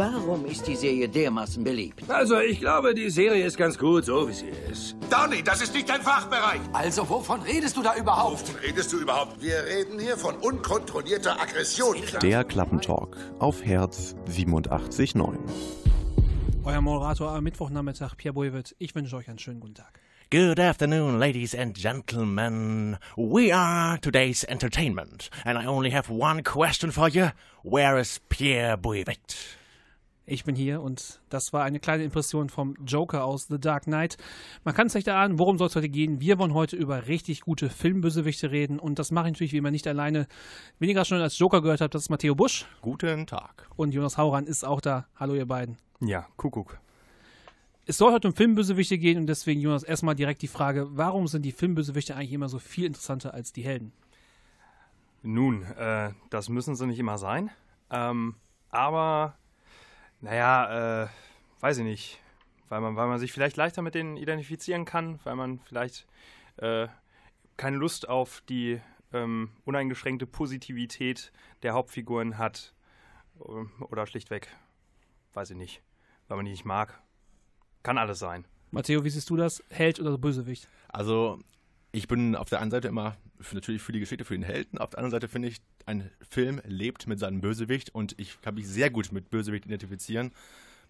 Warum 0.00 0.46
ist 0.46 0.66
die 0.66 0.76
Serie 0.76 1.06
dermaßen 1.06 1.62
beliebt? 1.62 2.08
Also, 2.08 2.40
ich 2.40 2.58
glaube, 2.58 2.94
die 2.94 3.10
Serie 3.10 3.44
ist 3.44 3.58
ganz 3.58 3.76
gut, 3.76 4.06
so 4.06 4.26
wie 4.26 4.32
sie 4.32 4.48
ist. 4.70 4.96
Donny, 5.10 5.42
das 5.42 5.60
ist 5.60 5.74
nicht 5.74 5.90
dein 5.90 6.00
Fachbereich. 6.00 6.62
Also, 6.72 7.06
wovon 7.06 7.42
redest 7.42 7.76
du 7.76 7.82
da 7.82 7.94
überhaupt? 7.94 8.48
Wovon 8.48 8.60
redest 8.62 8.94
du 8.94 9.00
überhaupt? 9.00 9.42
Wir 9.42 9.62
reden 9.62 9.98
hier 9.98 10.16
von 10.16 10.36
unkontrollierter 10.36 11.38
Aggression. 11.38 11.98
Der 12.22 12.44
Klappentalk 12.44 13.14
auf 13.40 13.62
Herz 13.62 14.16
87.9. 14.26 15.36
Euer 16.64 16.80
Moderator 16.80 17.32
am 17.32 17.44
Mittwochnachmittag, 17.44 18.14
Pierre 18.16 18.32
Boywitz. 18.32 18.74
Ich 18.78 18.94
wünsche 18.94 19.14
euch 19.16 19.28
einen 19.28 19.38
schönen 19.38 19.60
guten 19.60 19.74
Tag. 19.74 20.00
Good 20.30 20.58
afternoon, 20.58 21.18
ladies 21.18 21.54
and 21.54 21.76
gentlemen. 21.76 22.96
We 23.18 23.54
are 23.54 24.00
today's 24.00 24.44
entertainment, 24.44 25.28
and 25.44 25.58
I 25.58 25.66
only 25.66 25.90
have 25.90 26.08
one 26.08 26.42
question 26.42 26.90
for 26.90 27.10
you. 27.10 27.32
Where 27.62 28.00
is 28.00 28.18
Pierre 28.30 28.78
Bouivet? 28.78 29.59
Ich 30.30 30.44
bin 30.44 30.54
hier 30.54 30.80
und 30.80 31.20
das 31.28 31.52
war 31.52 31.64
eine 31.64 31.80
kleine 31.80 32.04
Impression 32.04 32.50
vom 32.50 32.76
Joker 32.86 33.24
aus 33.24 33.48
The 33.48 33.58
Dark 33.58 33.86
Knight. 33.86 34.16
Man 34.62 34.76
kann 34.76 34.86
es 34.86 34.94
nicht 34.94 35.08
erahnen, 35.08 35.40
worum 35.40 35.58
soll 35.58 35.66
es 35.66 35.74
heute 35.74 35.88
gehen. 35.88 36.20
Wir 36.20 36.38
wollen 36.38 36.54
heute 36.54 36.76
über 36.76 37.08
richtig 37.08 37.40
gute 37.40 37.68
Filmbösewichte 37.68 38.52
reden 38.52 38.78
und 38.78 39.00
das 39.00 39.10
mache 39.10 39.26
ich 39.26 39.32
natürlich 39.32 39.52
wie 39.52 39.56
immer 39.56 39.72
nicht 39.72 39.88
alleine. 39.88 40.28
Weniger 40.78 41.04
schon 41.04 41.20
als 41.20 41.36
Joker 41.36 41.62
gehört 41.62 41.80
habt, 41.80 41.96
das 41.96 42.02
ist 42.02 42.10
Matteo 42.10 42.36
Busch. 42.36 42.66
Guten 42.80 43.26
Tag. 43.26 43.68
Und 43.74 43.92
Jonas 43.92 44.18
Hauran 44.18 44.46
ist 44.46 44.64
auch 44.64 44.80
da. 44.80 45.08
Hallo 45.16 45.34
ihr 45.34 45.46
beiden. 45.46 45.78
Ja, 45.98 46.28
Kuckuck. 46.36 46.78
Es 47.86 47.98
soll 47.98 48.12
heute 48.12 48.28
um 48.28 48.34
Filmbösewichte 48.34 48.98
gehen 48.98 49.18
und 49.18 49.26
deswegen, 49.26 49.60
Jonas, 49.60 49.82
erstmal 49.82 50.14
direkt 50.14 50.42
die 50.42 50.48
Frage, 50.48 50.86
warum 50.92 51.26
sind 51.26 51.42
die 51.42 51.50
Filmbösewichte 51.50 52.14
eigentlich 52.14 52.34
immer 52.34 52.48
so 52.48 52.60
viel 52.60 52.84
interessanter 52.84 53.34
als 53.34 53.52
die 53.52 53.62
Helden? 53.62 53.92
Nun, 55.24 55.64
äh, 55.64 56.12
das 56.30 56.48
müssen 56.48 56.76
sie 56.76 56.86
nicht 56.86 57.00
immer 57.00 57.18
sein. 57.18 57.50
Ähm, 57.90 58.36
aber, 58.70 59.34
naja, 60.20 61.04
äh, 61.04 61.08
weiß 61.60 61.78
ich 61.78 61.84
nicht. 61.84 62.20
Weil 62.68 62.80
man, 62.80 62.94
weil 62.94 63.08
man 63.08 63.18
sich 63.18 63.32
vielleicht 63.32 63.56
leichter 63.56 63.82
mit 63.82 63.94
denen 63.94 64.16
identifizieren 64.16 64.84
kann, 64.84 65.18
weil 65.24 65.34
man 65.34 65.58
vielleicht 65.58 66.06
äh, 66.58 66.86
keine 67.56 67.76
Lust 67.76 68.08
auf 68.08 68.42
die 68.48 68.80
ähm, 69.12 69.50
uneingeschränkte 69.64 70.26
Positivität 70.26 71.32
der 71.62 71.74
Hauptfiguren 71.74 72.38
hat. 72.38 72.74
Oder 73.38 74.06
schlichtweg, 74.06 74.48
weiß 75.32 75.50
ich 75.50 75.56
nicht, 75.56 75.82
weil 76.28 76.36
man 76.36 76.44
die 76.44 76.52
nicht 76.52 76.64
mag. 76.64 77.02
Kann 77.82 77.98
alles 77.98 78.18
sein. 78.18 78.46
Matteo, 78.70 79.02
wie 79.04 79.10
siehst 79.10 79.30
du 79.30 79.36
das? 79.36 79.64
Held 79.70 79.98
oder 79.98 80.16
Bösewicht? 80.16 80.68
Also, 80.88 81.40
ich 81.92 82.06
bin 82.06 82.36
auf 82.36 82.50
der 82.50 82.60
einen 82.60 82.70
Seite 82.70 82.88
immer 82.88 83.16
für, 83.40 83.54
natürlich 83.56 83.82
für 83.82 83.92
die 83.92 84.00
Geschichte, 84.00 84.24
für 84.24 84.34
den 84.34 84.42
Helden. 84.42 84.78
Auf 84.78 84.90
der 84.90 84.98
anderen 84.98 85.12
Seite 85.12 85.28
finde 85.28 85.48
ich, 85.48 85.56
ein 85.86 86.10
Film 86.28 86.60
lebt 86.64 87.06
mit 87.06 87.18
seinem 87.18 87.40
Bösewicht 87.40 87.94
und 87.94 88.14
ich 88.18 88.40
kann 88.40 88.54
mich 88.54 88.68
sehr 88.68 88.90
gut 88.90 89.12
mit 89.12 89.30
Bösewicht 89.30 89.66
identifizieren. 89.66 90.32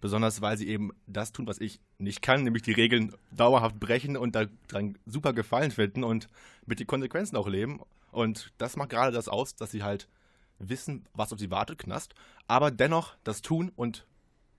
Besonders, 0.00 0.40
weil 0.40 0.56
sie 0.56 0.68
eben 0.68 0.92
das 1.06 1.32
tun, 1.32 1.46
was 1.46 1.60
ich 1.60 1.78
nicht 1.98 2.22
kann, 2.22 2.42
nämlich 2.42 2.62
die 2.62 2.72
Regeln 2.72 3.14
dauerhaft 3.32 3.78
brechen 3.78 4.16
und 4.16 4.34
daran 4.34 4.96
super 5.04 5.34
Gefallen 5.34 5.70
finden 5.70 6.04
und 6.04 6.28
mit 6.64 6.80
den 6.80 6.86
Konsequenzen 6.86 7.36
auch 7.36 7.48
leben. 7.48 7.80
Und 8.10 8.52
das 8.56 8.76
macht 8.76 8.90
gerade 8.90 9.12
das 9.12 9.28
aus, 9.28 9.56
dass 9.56 9.70
sie 9.70 9.82
halt 9.82 10.08
wissen, 10.58 11.04
was 11.14 11.32
auf 11.32 11.38
sie 11.38 11.50
wartet, 11.50 11.78
Knast, 11.78 12.14
aber 12.46 12.70
dennoch 12.70 13.14
das 13.24 13.42
tun 13.42 13.72
und 13.76 14.06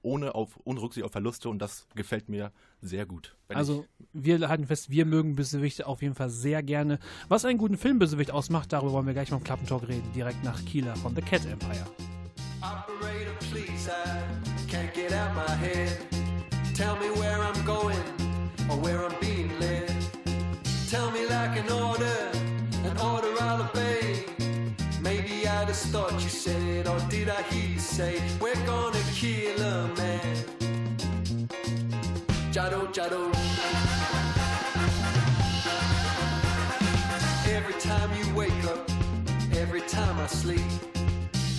ohne, 0.02 0.36
auf, 0.36 0.60
ohne 0.64 0.82
Rücksicht 0.82 1.06
auf 1.06 1.12
Verluste 1.12 1.50
und 1.50 1.60
das 1.60 1.88
gefällt 1.96 2.30
mir 2.30 2.52
sehr 2.82 3.06
gut. 3.06 3.36
Also 3.50 3.86
wir 4.14 4.48
halten 4.50 4.66
fest, 4.66 4.90
wir 4.90 5.06
mögen 5.06 5.36
Bösewichte 5.36 5.88
auf 5.88 6.02
jeden 6.02 6.16
Fall 6.16 6.30
sehr 6.30 6.64
gerne. 6.64 7.00
Was 7.28 7.46
einen 7.46 7.58
guten 7.58 7.78
Filmbösewicht 7.78 8.32
ausmacht, 8.32 8.74
darüber 8.74 8.94
wollen 8.94 9.06
wir 9.06 9.14
gleich 9.14 9.32
mal 9.32 9.38
im 9.38 9.44
Klappentalk 9.44 9.88
reden, 9.88 10.12
direkt 10.14 10.44
nach 10.44 10.64
Kieler 10.66 10.96
von 10.96 11.16
The 11.16 11.22
Cat 11.22 11.46
Empire. 11.46 11.86
Operator, 12.62 13.34
please, 13.52 13.90
I 13.90 14.72
can't 14.72 14.94
get 14.94 15.12
out 15.14 15.34
my 15.36 15.56
head. 15.56 15.98
Tell 16.76 16.96
me 16.96 17.10
where 17.20 17.40
I'm 17.42 17.66
going 17.66 17.98
or 18.70 18.78
where 18.84 19.06
I'm 19.06 19.16
being 19.20 19.50
led. 19.60 19.94
Tell 20.90 21.12
me 21.12 21.26
like 21.30 21.58
an 21.58 21.72
order, 21.72 22.31
just 25.82 25.94
thought 25.94 26.14
you 26.22 26.30
said, 26.30 26.88
or 26.88 27.00
did 27.10 27.28
I 27.28 27.42
hear 27.44 27.70
you 27.72 27.80
say, 27.80 28.22
we're 28.40 28.66
gonna 28.68 29.02
kill 29.14 29.60
a 29.62 29.88
man? 29.98 30.36
Jado, 32.54 32.82
Jado. 32.94 33.22
Every 37.50 37.74
time 37.80 38.10
you 38.16 38.36
wake 38.36 38.64
up, 38.66 38.90
every 39.56 39.82
time 39.82 40.20
I 40.20 40.28
sleep, 40.28 40.72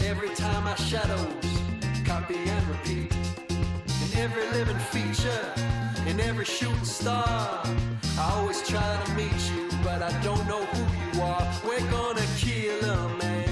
every 0.04 0.30
time 0.36 0.68
I 0.68 0.76
shadows 0.76 1.48
copy 2.04 2.36
and 2.36 2.68
repeat. 2.68 3.12
In 4.02 4.18
every 4.18 4.46
living 4.50 4.82
feature, 4.94 5.44
in 6.06 6.20
every 6.20 6.44
shooting 6.44 6.84
star, 6.84 7.60
I 8.18 8.32
always 8.36 8.62
try 8.68 9.02
to 9.04 9.12
meet 9.14 9.40
you, 9.50 9.68
but 9.82 10.00
I 10.00 10.12
don't 10.22 10.46
know 10.46 10.64
who 10.64 10.82
you 11.02 11.22
are. 11.22 11.48
We're 11.66 11.90
gonna 11.90 12.26
kill 12.38 12.84
a 12.84 13.08
man. 13.18 13.51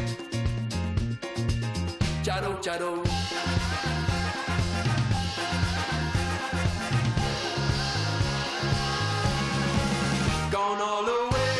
Jado, 2.23 2.53
Jado. 2.61 3.03
Gone 10.51 10.81
all 10.83 11.03
the 11.03 11.21
way. 11.33 11.57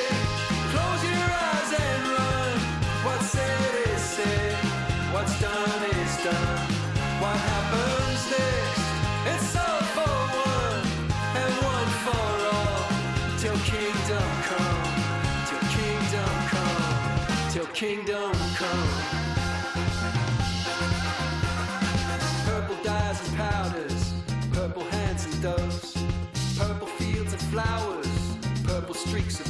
Close 0.71 1.03
your 1.05 1.31
eyes 1.49 1.73
and 1.81 2.03
run. 2.13 2.59
What's 3.07 3.31
said 3.31 3.75
is 3.89 4.03
said. 4.03 4.55
What's 5.15 5.41
done 5.41 5.83
is 5.97 6.25
done. 6.25 6.59
What 7.23 7.39
happens 7.53 8.23
next? 8.37 8.85
It's 9.33 9.57
all 9.57 9.83
for 9.97 10.13
one 10.53 10.85
and 11.41 11.55
one 11.75 11.91
for 12.05 12.29
all. 12.55 12.85
Till 13.39 13.59
kingdom 13.65 14.29
come. 14.51 14.83
Till 15.49 15.65
kingdom 15.79 16.33
come. 16.53 17.51
Till 17.51 17.67
kingdom 17.67 18.40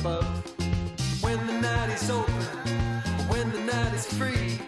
When 0.03 1.47
the 1.47 1.61
night 1.61 1.91
is 1.91 2.11
open, 2.11 2.33
when 3.29 3.53
the 3.53 3.61
night 3.61 3.93
is 3.93 4.07
free, 4.07 4.59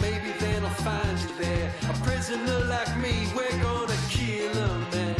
maybe 0.00 0.32
then 0.38 0.64
I'll 0.64 0.70
find 0.70 1.18
you 1.18 1.34
there, 1.36 1.72
a 1.90 1.92
prisoner 2.04 2.60
like 2.66 2.96
me. 2.98 3.26
We're 3.34 3.60
gonna 3.60 3.96
kill 4.08 4.52
a 4.52 4.78
man. 4.92 5.16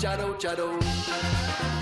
Jado, 0.00 0.34
Jado. 0.40 1.73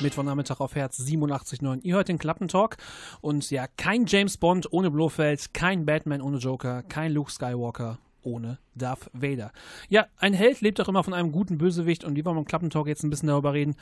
Mittwochnachmittag 0.00 0.60
auf 0.60 0.74
Herz 0.74 0.98
87.9. 1.00 1.80
Ihr 1.82 1.94
hört 1.94 2.08
den 2.08 2.18
Klappentalk 2.18 2.76
und 3.20 3.50
ja, 3.50 3.66
kein 3.76 4.06
James 4.06 4.38
Bond 4.38 4.72
ohne 4.72 4.90
Blofeld, 4.90 5.52
kein 5.52 5.84
Batman 5.84 6.22
ohne 6.22 6.38
Joker, 6.38 6.82
kein 6.82 7.12
Luke 7.12 7.30
Skywalker 7.30 7.98
ohne 8.22 8.58
Darth 8.74 9.10
Vader. 9.12 9.52
Ja, 9.88 10.06
ein 10.18 10.32
Held 10.34 10.60
lebt 10.62 10.80
auch 10.80 10.88
immer 10.88 11.04
von 11.04 11.14
einem 11.14 11.32
guten 11.32 11.58
Bösewicht 11.58 12.04
und 12.04 12.16
wir 12.16 12.24
wollen 12.24 12.38
im 12.38 12.44
Klappentalk 12.44 12.86
jetzt 12.86 13.02
ein 13.02 13.10
bisschen 13.10 13.28
darüber 13.28 13.52
reden, 13.52 13.76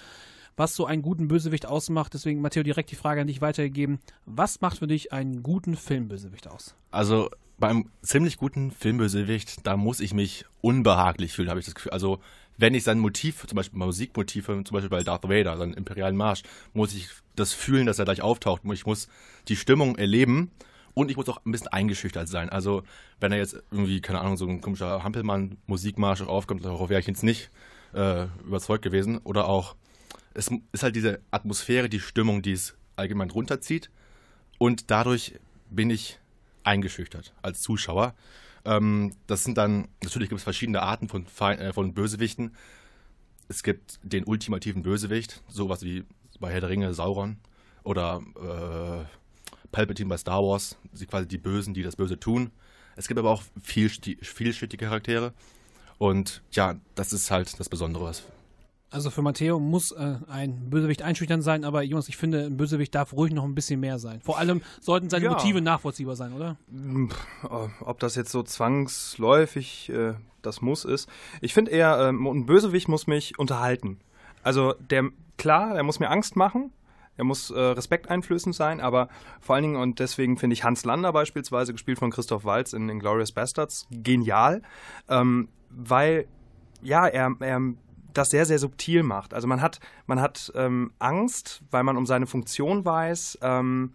was 0.56 0.74
so 0.74 0.86
einen 0.86 1.02
guten 1.02 1.28
Bösewicht 1.28 1.66
ausmacht. 1.66 2.14
Deswegen, 2.14 2.40
Matteo, 2.40 2.62
direkt 2.62 2.90
die 2.90 2.96
Frage 2.96 3.20
an 3.20 3.28
dich 3.28 3.40
weitergegeben. 3.40 4.00
Was 4.26 4.60
macht 4.60 4.78
für 4.78 4.88
dich 4.88 5.12
einen 5.12 5.42
guten 5.42 5.76
Filmbösewicht 5.76 6.48
aus? 6.48 6.74
Also 6.90 7.30
beim 7.58 7.90
ziemlich 8.02 8.38
guten 8.38 8.70
Filmbösewicht, 8.70 9.66
da 9.66 9.76
muss 9.76 10.00
ich 10.00 10.14
mich 10.14 10.44
unbehaglich 10.60 11.32
fühlen, 11.32 11.50
habe 11.50 11.60
ich 11.60 11.66
das 11.66 11.74
Gefühl. 11.74 11.92
Also 11.92 12.18
wenn 12.58 12.74
ich 12.74 12.84
sein 12.84 12.98
Motiv, 12.98 13.46
zum 13.46 13.56
Beispiel 13.56 13.78
Musikmotive, 13.78 14.62
zum 14.64 14.74
Beispiel 14.74 14.90
bei 14.90 15.02
Darth 15.02 15.28
Vader, 15.28 15.56
seinen 15.56 15.74
imperialen 15.74 16.16
Marsch, 16.16 16.42
muss 16.74 16.94
ich 16.94 17.08
das 17.36 17.52
fühlen, 17.52 17.86
dass 17.86 17.98
er 17.98 18.04
gleich 18.04 18.20
auftaucht. 18.20 18.62
Ich 18.72 18.84
muss 18.84 19.08
die 19.46 19.56
Stimmung 19.56 19.96
erleben 19.96 20.50
und 20.94 21.10
ich 21.10 21.16
muss 21.16 21.28
auch 21.28 21.40
ein 21.46 21.52
bisschen 21.52 21.68
eingeschüchtert 21.68 22.28
sein. 22.28 22.50
Also 22.50 22.82
wenn 23.20 23.30
er 23.30 23.38
jetzt 23.38 23.62
irgendwie, 23.70 24.00
keine 24.00 24.20
Ahnung, 24.20 24.36
so 24.36 24.46
ein 24.46 24.60
komischer 24.60 25.04
Hampelmann-Musikmarsch 25.04 26.22
aufkommt, 26.22 26.64
darauf 26.64 26.90
wäre 26.90 27.00
ich 27.00 27.06
jetzt 27.06 27.22
nicht 27.22 27.50
äh, 27.94 28.24
überzeugt 28.44 28.82
gewesen. 28.82 29.18
Oder 29.18 29.48
auch, 29.48 29.76
es 30.34 30.50
ist 30.72 30.82
halt 30.82 30.96
diese 30.96 31.20
Atmosphäre, 31.30 31.88
die 31.88 32.00
Stimmung, 32.00 32.42
die 32.42 32.52
es 32.52 32.74
allgemein 32.96 33.30
runterzieht. 33.30 33.90
Und 34.58 34.90
dadurch 34.90 35.34
bin 35.70 35.90
ich 35.90 36.18
eingeschüchtert 36.64 37.32
als 37.40 37.62
Zuschauer. 37.62 38.14
Ähm, 38.64 39.14
das 39.26 39.44
sind 39.44 39.56
dann, 39.58 39.88
natürlich 40.02 40.28
gibt 40.28 40.38
es 40.38 40.44
verschiedene 40.44 40.82
Arten 40.82 41.08
von, 41.08 41.26
äh, 41.40 41.72
von 41.72 41.94
Bösewichten. 41.94 42.54
Es 43.48 43.62
gibt 43.62 43.98
den 44.02 44.24
ultimativen 44.24 44.82
Bösewicht, 44.82 45.42
sowas 45.48 45.82
wie 45.82 46.04
bei 46.40 46.52
Herr 46.52 46.60
der 46.60 46.70
Ringe 46.70 46.92
Sauron 46.94 47.38
oder 47.82 48.20
äh, 48.36 49.04
Palpatine 49.72 50.08
bei 50.08 50.16
Star 50.16 50.42
Wars, 50.42 50.76
sie 50.92 51.06
quasi 51.06 51.26
die 51.26 51.38
Bösen, 51.38 51.74
die 51.74 51.82
das 51.82 51.96
Böse 51.96 52.18
tun. 52.20 52.50
Es 52.96 53.08
gibt 53.08 53.18
aber 53.18 53.30
auch 53.30 53.42
viel, 53.62 53.88
vielschichtige 53.88 54.86
Charaktere 54.86 55.32
und 55.98 56.42
ja, 56.52 56.76
das 56.94 57.12
ist 57.12 57.30
halt 57.30 57.58
das 57.58 57.68
Besondere. 57.68 58.04
was- 58.04 58.22
Also 58.90 59.10
für 59.10 59.20
Matteo 59.20 59.58
muss 59.58 59.92
äh, 59.92 60.16
ein 60.28 60.70
Bösewicht 60.70 61.02
einschüchternd 61.02 61.44
sein, 61.44 61.64
aber 61.64 61.82
Jonas, 61.82 62.08
ich 62.08 62.16
finde, 62.16 62.46
ein 62.46 62.56
Bösewicht 62.56 62.94
darf 62.94 63.12
ruhig 63.12 63.32
noch 63.34 63.44
ein 63.44 63.54
bisschen 63.54 63.80
mehr 63.80 63.98
sein. 63.98 64.20
Vor 64.22 64.38
allem 64.38 64.62
sollten 64.80 65.10
seine 65.10 65.26
Ja. 65.26 65.32
Motive 65.32 65.60
nachvollziehbar 65.60 66.16
sein, 66.16 66.32
oder? 66.32 66.56
Äh, 66.72 67.68
Ob 67.80 67.98
das 68.00 68.14
jetzt 68.14 68.32
so 68.32 68.42
zwangsläufig 68.42 69.90
äh, 69.90 70.14
das 70.42 70.62
Muss 70.62 70.84
ist. 70.84 71.08
Ich 71.40 71.52
finde 71.52 71.70
eher, 71.70 71.98
ähm, 72.08 72.26
ein 72.26 72.46
Bösewicht 72.46 72.88
muss 72.88 73.06
mich 73.06 73.38
unterhalten. 73.38 74.00
Also 74.42 74.72
der, 74.78 75.10
klar, 75.36 75.74
er 75.76 75.82
muss 75.82 76.00
mir 76.00 76.08
Angst 76.10 76.36
machen, 76.36 76.72
er 77.16 77.24
muss 77.24 77.50
äh, 77.50 77.60
respekteinflößend 77.60 78.54
sein, 78.54 78.80
aber 78.80 79.08
vor 79.40 79.56
allen 79.56 79.64
Dingen, 79.64 79.76
und 79.76 79.98
deswegen 79.98 80.38
finde 80.38 80.54
ich 80.54 80.64
Hans 80.64 80.84
Lander 80.84 81.12
beispielsweise, 81.12 81.72
gespielt 81.72 81.98
von 81.98 82.10
Christoph 82.10 82.44
Waltz 82.44 82.72
in 82.72 82.88
Inglourious 82.88 83.32
Bastards, 83.32 83.86
genial, 83.90 84.62
ähm, 85.08 85.48
weil, 85.68 86.26
ja, 86.80 87.06
er, 87.06 87.34
er 87.40 87.60
das 88.14 88.30
sehr, 88.30 88.46
sehr 88.46 88.58
subtil 88.58 89.02
macht. 89.02 89.34
Also 89.34 89.46
man 89.46 89.60
hat, 89.60 89.80
man 90.06 90.20
hat 90.20 90.52
ähm, 90.54 90.92
Angst, 90.98 91.62
weil 91.70 91.84
man 91.84 91.96
um 91.96 92.06
seine 92.06 92.26
Funktion 92.26 92.84
weiß, 92.84 93.38
ähm, 93.42 93.92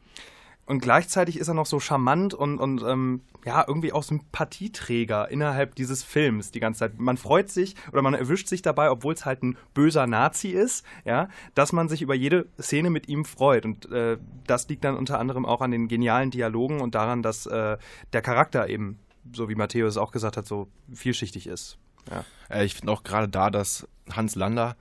und 0.65 0.79
gleichzeitig 0.79 1.37
ist 1.37 1.49
er 1.49 1.53
noch 1.53 1.65
so 1.65 1.79
charmant 1.81 2.33
und, 2.33 2.57
und 2.57 2.83
ähm, 2.83 3.21
ja, 3.45 3.65
irgendwie 3.67 3.91
auch 3.91 4.03
Sympathieträger 4.03 5.29
innerhalb 5.29 5.75
dieses 5.75 6.03
Films 6.03 6.51
die 6.51 6.61
ganze 6.61 6.79
Zeit. 6.79 6.99
Man 6.99 7.17
freut 7.17 7.49
sich 7.49 7.75
oder 7.91 8.01
man 8.01 8.13
erwischt 8.13 8.47
sich 8.47 8.61
dabei, 8.61 8.89
obwohl 8.89 9.13
es 9.13 9.25
halt 9.25 9.43
ein 9.43 9.57
böser 9.73 10.07
Nazi 10.07 10.49
ist, 10.49 10.85
ja, 11.03 11.27
dass 11.53 11.73
man 11.73 11.89
sich 11.89 12.01
über 12.01 12.15
jede 12.15 12.47
Szene 12.61 12.89
mit 12.89 13.09
ihm 13.09 13.25
freut. 13.25 13.65
Und 13.65 13.91
äh, 13.91 14.17
das 14.47 14.69
liegt 14.69 14.85
dann 14.85 14.95
unter 14.95 15.19
anderem 15.19 15.45
auch 15.45 15.59
an 15.59 15.71
den 15.71 15.89
genialen 15.89 16.31
Dialogen 16.31 16.79
und 16.79 16.95
daran, 16.95 17.21
dass 17.21 17.45
äh, 17.45 17.77
der 18.13 18.21
Charakter 18.21 18.69
eben, 18.69 18.99
so 19.33 19.49
wie 19.49 19.55
Matthäus 19.55 19.95
es 19.95 19.97
auch 19.97 20.13
gesagt 20.13 20.37
hat, 20.37 20.47
so 20.47 20.69
vielschichtig 20.93 21.47
ist. 21.47 21.77
Ja. 22.09 22.25
Äh, 22.49 22.65
ich 22.65 22.75
finde 22.75 22.91
auch 22.91 23.03
gerade 23.03 23.27
da, 23.29 23.49
dass 23.49 23.87
Hans 24.11 24.35
Lander, 24.35 24.75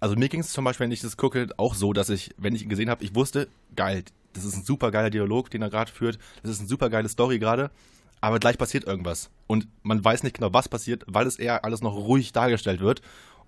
also 0.00 0.14
mir 0.16 0.28
ging 0.28 0.40
es 0.40 0.52
zum 0.52 0.64
Beispiel, 0.64 0.84
wenn 0.84 0.92
ich 0.92 1.00
das 1.00 1.16
gucke, 1.16 1.48
auch 1.56 1.74
so, 1.74 1.92
dass 1.92 2.08
ich, 2.08 2.34
wenn 2.36 2.54
ich 2.54 2.62
ihn 2.62 2.68
gesehen 2.68 2.90
habe, 2.90 3.02
ich 3.04 3.14
wusste, 3.14 3.48
geil, 3.76 4.04
das 4.34 4.44
ist 4.44 4.54
ein 4.56 4.62
super 4.64 4.90
geiler 4.90 5.10
Dialog, 5.10 5.50
den 5.50 5.62
er 5.62 5.70
gerade 5.70 5.90
führt, 5.90 6.18
das 6.42 6.52
ist 6.52 6.58
eine 6.60 6.68
super 6.68 6.90
geile 6.90 7.08
Story 7.08 7.38
gerade, 7.38 7.70
aber 8.20 8.38
gleich 8.38 8.58
passiert 8.58 8.84
irgendwas. 8.84 9.30
Und 9.46 9.66
man 9.82 10.04
weiß 10.04 10.22
nicht 10.22 10.36
genau, 10.36 10.52
was 10.52 10.68
passiert, 10.68 11.04
weil 11.06 11.26
es 11.26 11.36
eher 11.36 11.64
alles 11.64 11.80
noch 11.80 11.94
ruhig 11.94 12.32
dargestellt 12.32 12.80
wird. 12.80 13.00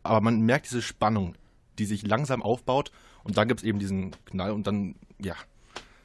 Aber 0.03 0.21
man 0.21 0.41
merkt 0.41 0.67
diese 0.67 0.81
Spannung, 0.83 1.35
die 1.79 1.85
sich 1.85 2.07
langsam 2.07 2.43
aufbaut 2.43 2.91
und 3.23 3.37
dann 3.37 3.49
gibt 3.49 3.61
es 3.61 3.65
eben 3.65 3.79
diesen 3.79 4.13
Knall 4.25 4.53
und 4.53 4.67
dann, 4.67 4.95
ja, 5.19 5.35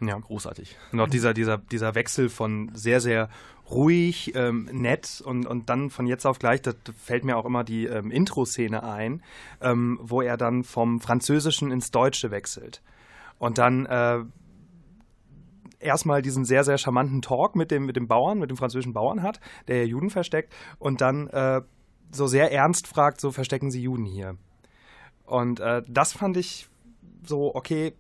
Ja. 0.02 0.18
großartig. 0.20 0.76
Und 0.92 1.00
auch 1.00 1.08
dieser, 1.10 1.34
dieser, 1.34 1.58
dieser 1.58 1.96
Wechsel 1.96 2.30
von 2.30 2.72
sehr, 2.74 3.00
sehr 3.02 3.30
ruhig, 3.70 4.34
ähm, 4.36 4.70
nett 4.72 5.22
und, 5.26 5.46
und 5.46 5.70
dann 5.70 5.90
von 5.90 6.08
jetzt 6.08 6.26
auf 6.26 6.40
gleich, 6.40 6.62
da 6.62 6.74
fällt 6.98 7.24
mir 7.24 7.38
auch 7.38 7.46
immer 7.46 7.64
die 7.64 7.86
ähm, 7.86 8.12
Intro-Szene 8.12 8.84
ein, 8.84 9.24
ähm, 9.62 10.00
wo 10.02 10.22
er 10.22 10.38
dann 10.38 10.64
vom 10.64 11.02
Französischen 11.02 11.72
ins 11.72 11.92
Deutsche 11.92 12.32
wechselt. 12.32 12.82
Und 13.40 13.58
dann 13.58 13.86
äh, 13.86 14.20
erstmal 15.80 16.22
diesen 16.22 16.46
sehr, 16.46 16.64
sehr 16.64 16.78
charmanten 16.78 17.22
Talk 17.22 17.56
mit 17.56 17.72
dem, 17.72 17.86
mit 17.86 17.96
dem 17.96 18.08
Bauern, 18.08 18.40
mit 18.40 18.50
dem 18.50 18.58
französischen 18.58 18.94
Bauern 18.94 19.24
hat, 19.24 19.40
der 19.68 19.88
Juden 19.88 20.10
versteckt 20.10 20.54
und 20.78 21.02
dann 21.02 21.28
äh, 21.28 21.62
so 22.12 22.28
sehr 22.28 22.52
ernst 22.52 22.88
fragt, 22.88 23.20
so 23.20 23.32
verstecken 23.32 23.72
sie 23.72 23.82
Juden 23.82 24.06
hier. 24.06 24.38
Und 25.26 25.60
äh, 25.60 25.82
das 25.88 26.14
fand 26.14 26.38
ich 26.38 26.70
so, 27.24 27.56
okay, 27.56 27.94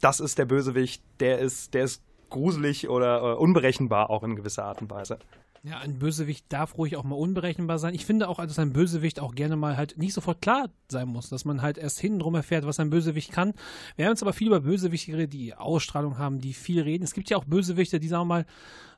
das 0.00 0.20
ist 0.20 0.38
der 0.38 0.46
Bösewicht, 0.46 1.02
der 1.20 1.38
ist, 1.38 1.74
der 1.74 1.84
ist 1.84 2.02
gruselig 2.30 2.88
oder 2.88 3.32
äh, 3.32 3.34
unberechenbar 3.36 4.10
auch 4.10 4.22
in 4.22 4.36
gewisser 4.36 4.64
Art 4.64 4.82
und 4.82 4.90
Weise. 4.90 5.18
Ja, 5.66 5.78
ein 5.78 5.98
Bösewicht 5.98 6.44
darf 6.50 6.76
ruhig 6.76 6.98
auch 6.98 7.04
mal 7.04 7.14
unberechenbar 7.14 7.78
sein. 7.78 7.94
Ich 7.94 8.04
finde 8.04 8.28
auch, 8.28 8.36
dass 8.36 8.58
ein 8.58 8.74
Bösewicht 8.74 9.18
auch 9.18 9.34
gerne 9.34 9.56
mal 9.56 9.78
halt 9.78 9.96
nicht 9.96 10.12
sofort 10.12 10.42
klar 10.42 10.68
sein 10.90 11.08
muss, 11.08 11.30
dass 11.30 11.46
man 11.46 11.62
halt 11.62 11.78
erst 11.78 11.98
hintenrum 12.00 12.34
erfährt, 12.34 12.66
was 12.66 12.80
ein 12.80 12.90
Bösewicht 12.90 13.32
kann. 13.32 13.54
Wir 13.96 14.04
haben 14.04 14.12
jetzt 14.12 14.22
aber 14.22 14.34
viel 14.34 14.48
über 14.48 14.60
Bösewichte 14.60 15.12
geredet, 15.12 15.32
die 15.32 15.54
Ausstrahlung 15.54 16.18
haben, 16.18 16.38
die 16.38 16.52
viel 16.52 16.82
reden. 16.82 17.02
Es 17.02 17.14
gibt 17.14 17.30
ja 17.30 17.38
auch 17.38 17.46
Bösewichte, 17.46 17.98
die 17.98 18.08
sagen 18.08 18.28
wir 18.28 18.44
mal, 18.44 18.46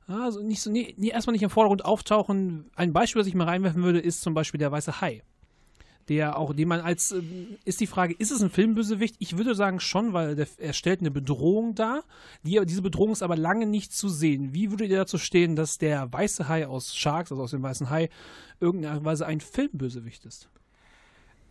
also 0.08 0.42
nicht 0.42 0.60
so, 0.60 0.70
nee, 0.70 0.96
erstmal 0.98 1.32
nicht 1.32 1.44
im 1.44 1.50
Vordergrund 1.50 1.84
auftauchen. 1.84 2.68
Ein 2.74 2.92
Beispiel, 2.92 3.20
das 3.20 3.28
ich 3.28 3.34
mal 3.36 3.44
reinwerfen 3.44 3.84
würde, 3.84 4.00
ist 4.00 4.22
zum 4.22 4.34
Beispiel 4.34 4.58
der 4.58 4.72
weiße 4.72 5.00
Hai. 5.00 5.22
Der 6.08 6.38
auch, 6.38 6.54
den 6.54 6.68
man 6.68 6.80
als, 6.80 7.10
ähm, 7.10 7.56
ist 7.64 7.80
die 7.80 7.88
Frage, 7.88 8.14
ist 8.16 8.30
es 8.30 8.40
ein 8.40 8.50
Filmbösewicht? 8.50 9.16
Ich 9.18 9.36
würde 9.36 9.56
sagen 9.56 9.80
schon, 9.80 10.12
weil 10.12 10.36
der, 10.36 10.46
er 10.58 10.72
stellt 10.72 11.00
eine 11.00 11.10
Bedrohung 11.10 11.74
dar. 11.74 12.04
Die, 12.44 12.60
diese 12.64 12.82
Bedrohung 12.82 13.10
ist 13.10 13.22
aber 13.22 13.36
lange 13.36 13.66
nicht 13.66 13.92
zu 13.92 14.08
sehen. 14.08 14.54
Wie 14.54 14.70
würdet 14.70 14.90
ihr 14.90 14.98
dazu 14.98 15.18
stehen, 15.18 15.56
dass 15.56 15.78
der 15.78 16.12
weiße 16.12 16.48
Hai 16.48 16.66
aus 16.66 16.96
Sharks, 16.96 17.32
also 17.32 17.42
aus 17.42 17.50
dem 17.50 17.62
weißen 17.62 17.90
Hai, 17.90 18.08
irgendeiner 18.60 19.04
Weise 19.04 19.26
ein 19.26 19.40
Filmbösewicht 19.40 20.24
ist? 20.24 20.48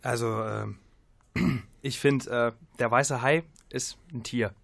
Also, 0.02 0.42
ähm, 0.42 0.78
ich 1.82 2.00
finde, 2.00 2.30
äh, 2.30 2.52
der 2.78 2.90
weiße 2.90 3.20
Hai 3.20 3.42
ist 3.68 3.98
ein 4.12 4.22
Tier. 4.22 4.54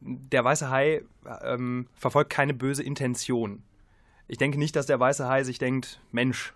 Der 0.00 0.44
weiße 0.44 0.70
Hai 0.70 1.02
ähm, 1.42 1.88
verfolgt 1.94 2.30
keine 2.30 2.54
böse 2.54 2.82
Intention. 2.82 3.62
Ich 4.28 4.38
denke 4.38 4.58
nicht, 4.58 4.76
dass 4.76 4.86
der 4.86 5.00
weiße 5.00 5.28
Hai 5.28 5.44
sich 5.44 5.58
denkt, 5.58 6.00
Mensch, 6.10 6.54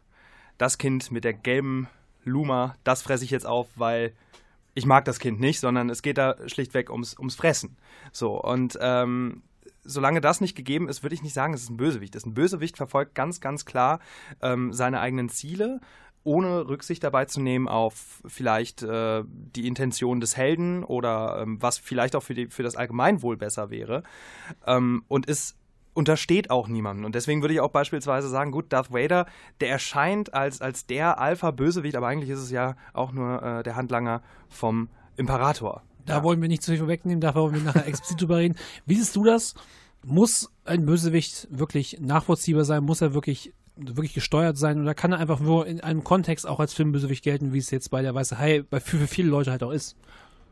das 0.56 0.78
Kind 0.78 1.10
mit 1.10 1.24
der 1.24 1.34
gelben 1.34 1.88
Luma, 2.28 2.76
das 2.84 3.02
fresse 3.02 3.24
ich 3.24 3.30
jetzt 3.30 3.46
auf, 3.46 3.68
weil 3.76 4.12
ich 4.74 4.86
mag 4.86 5.04
das 5.04 5.18
Kind 5.18 5.40
nicht, 5.40 5.60
sondern 5.60 5.90
es 5.90 6.02
geht 6.02 6.18
da 6.18 6.36
schlichtweg 6.46 6.90
ums, 6.90 7.18
ums 7.18 7.34
Fressen. 7.34 7.76
So, 8.12 8.40
und 8.40 8.78
ähm, 8.80 9.42
solange 9.82 10.20
das 10.20 10.40
nicht 10.40 10.56
gegeben 10.56 10.88
ist, 10.88 11.02
würde 11.02 11.14
ich 11.14 11.22
nicht 11.22 11.34
sagen, 11.34 11.54
es 11.54 11.62
ist 11.62 11.70
ein 11.70 11.76
Bösewicht. 11.76 12.14
Das 12.14 12.22
ist 12.22 12.26
ein 12.26 12.34
Bösewicht 12.34 12.76
verfolgt 12.76 13.14
ganz, 13.14 13.40
ganz 13.40 13.64
klar 13.64 14.00
ähm, 14.40 14.72
seine 14.72 15.00
eigenen 15.00 15.28
Ziele, 15.28 15.80
ohne 16.24 16.68
Rücksicht 16.68 17.02
dabei 17.02 17.24
zu 17.24 17.40
nehmen 17.40 17.68
auf 17.68 18.22
vielleicht 18.26 18.82
äh, 18.82 19.24
die 19.26 19.66
Intention 19.66 20.20
des 20.20 20.36
Helden 20.36 20.84
oder 20.84 21.40
ähm, 21.42 21.60
was 21.60 21.78
vielleicht 21.78 22.14
auch 22.14 22.22
für, 22.22 22.34
die, 22.34 22.46
für 22.48 22.62
das 22.62 22.76
Allgemeinwohl 22.76 23.36
besser 23.36 23.70
wäre. 23.70 24.02
Ähm, 24.66 25.04
und 25.08 25.26
ist 25.26 25.57
untersteht 25.98 26.48
auch 26.48 26.68
niemanden. 26.68 27.04
Und 27.04 27.16
deswegen 27.16 27.42
würde 27.42 27.54
ich 27.54 27.60
auch 27.60 27.72
beispielsweise 27.72 28.28
sagen, 28.28 28.52
gut, 28.52 28.72
Darth 28.72 28.92
Vader, 28.92 29.26
der 29.60 29.70
erscheint 29.70 30.32
als, 30.32 30.62
als 30.62 30.86
der 30.86 31.18
Alpha-Bösewicht, 31.18 31.96
aber 31.96 32.06
eigentlich 32.06 32.30
ist 32.30 32.38
es 32.38 32.52
ja 32.52 32.76
auch 32.92 33.10
nur 33.10 33.42
äh, 33.42 33.62
der 33.64 33.74
Handlanger 33.74 34.22
vom 34.48 34.90
Imperator. 35.16 35.82
Da 36.06 36.22
wollen 36.22 36.40
wir 36.40 36.48
nicht 36.48 36.62
zu 36.62 36.70
viel 36.70 36.86
wegnehmen, 36.86 37.20
da 37.20 37.34
wollen 37.34 37.52
wir 37.52 37.60
nachher 37.62 37.86
explizit 37.88 38.20
drüber 38.20 38.36
reden. 38.36 38.54
Wie 38.86 38.94
siehst 38.94 39.16
du 39.16 39.24
das? 39.24 39.54
Muss 40.04 40.52
ein 40.64 40.86
Bösewicht 40.86 41.48
wirklich 41.50 41.98
nachvollziehbar 42.00 42.64
sein? 42.64 42.84
Muss 42.84 43.00
er 43.00 43.12
wirklich, 43.12 43.52
wirklich 43.74 44.14
gesteuert 44.14 44.56
sein? 44.56 44.80
Oder 44.80 44.94
kann 44.94 45.10
er 45.10 45.18
einfach 45.18 45.40
nur 45.40 45.66
in 45.66 45.80
einem 45.80 46.04
Kontext 46.04 46.46
auch 46.46 46.60
als 46.60 46.74
Filmbösewicht 46.74 47.24
gelten, 47.24 47.52
wie 47.52 47.58
es 47.58 47.72
jetzt 47.72 47.90
bei 47.90 48.02
der 48.02 48.14
Weiße 48.14 48.38
Hai 48.38 48.62
bei, 48.62 48.78
für, 48.78 48.98
für 48.98 49.08
viele 49.08 49.30
Leute 49.30 49.50
halt 49.50 49.64
auch 49.64 49.72
ist? 49.72 49.96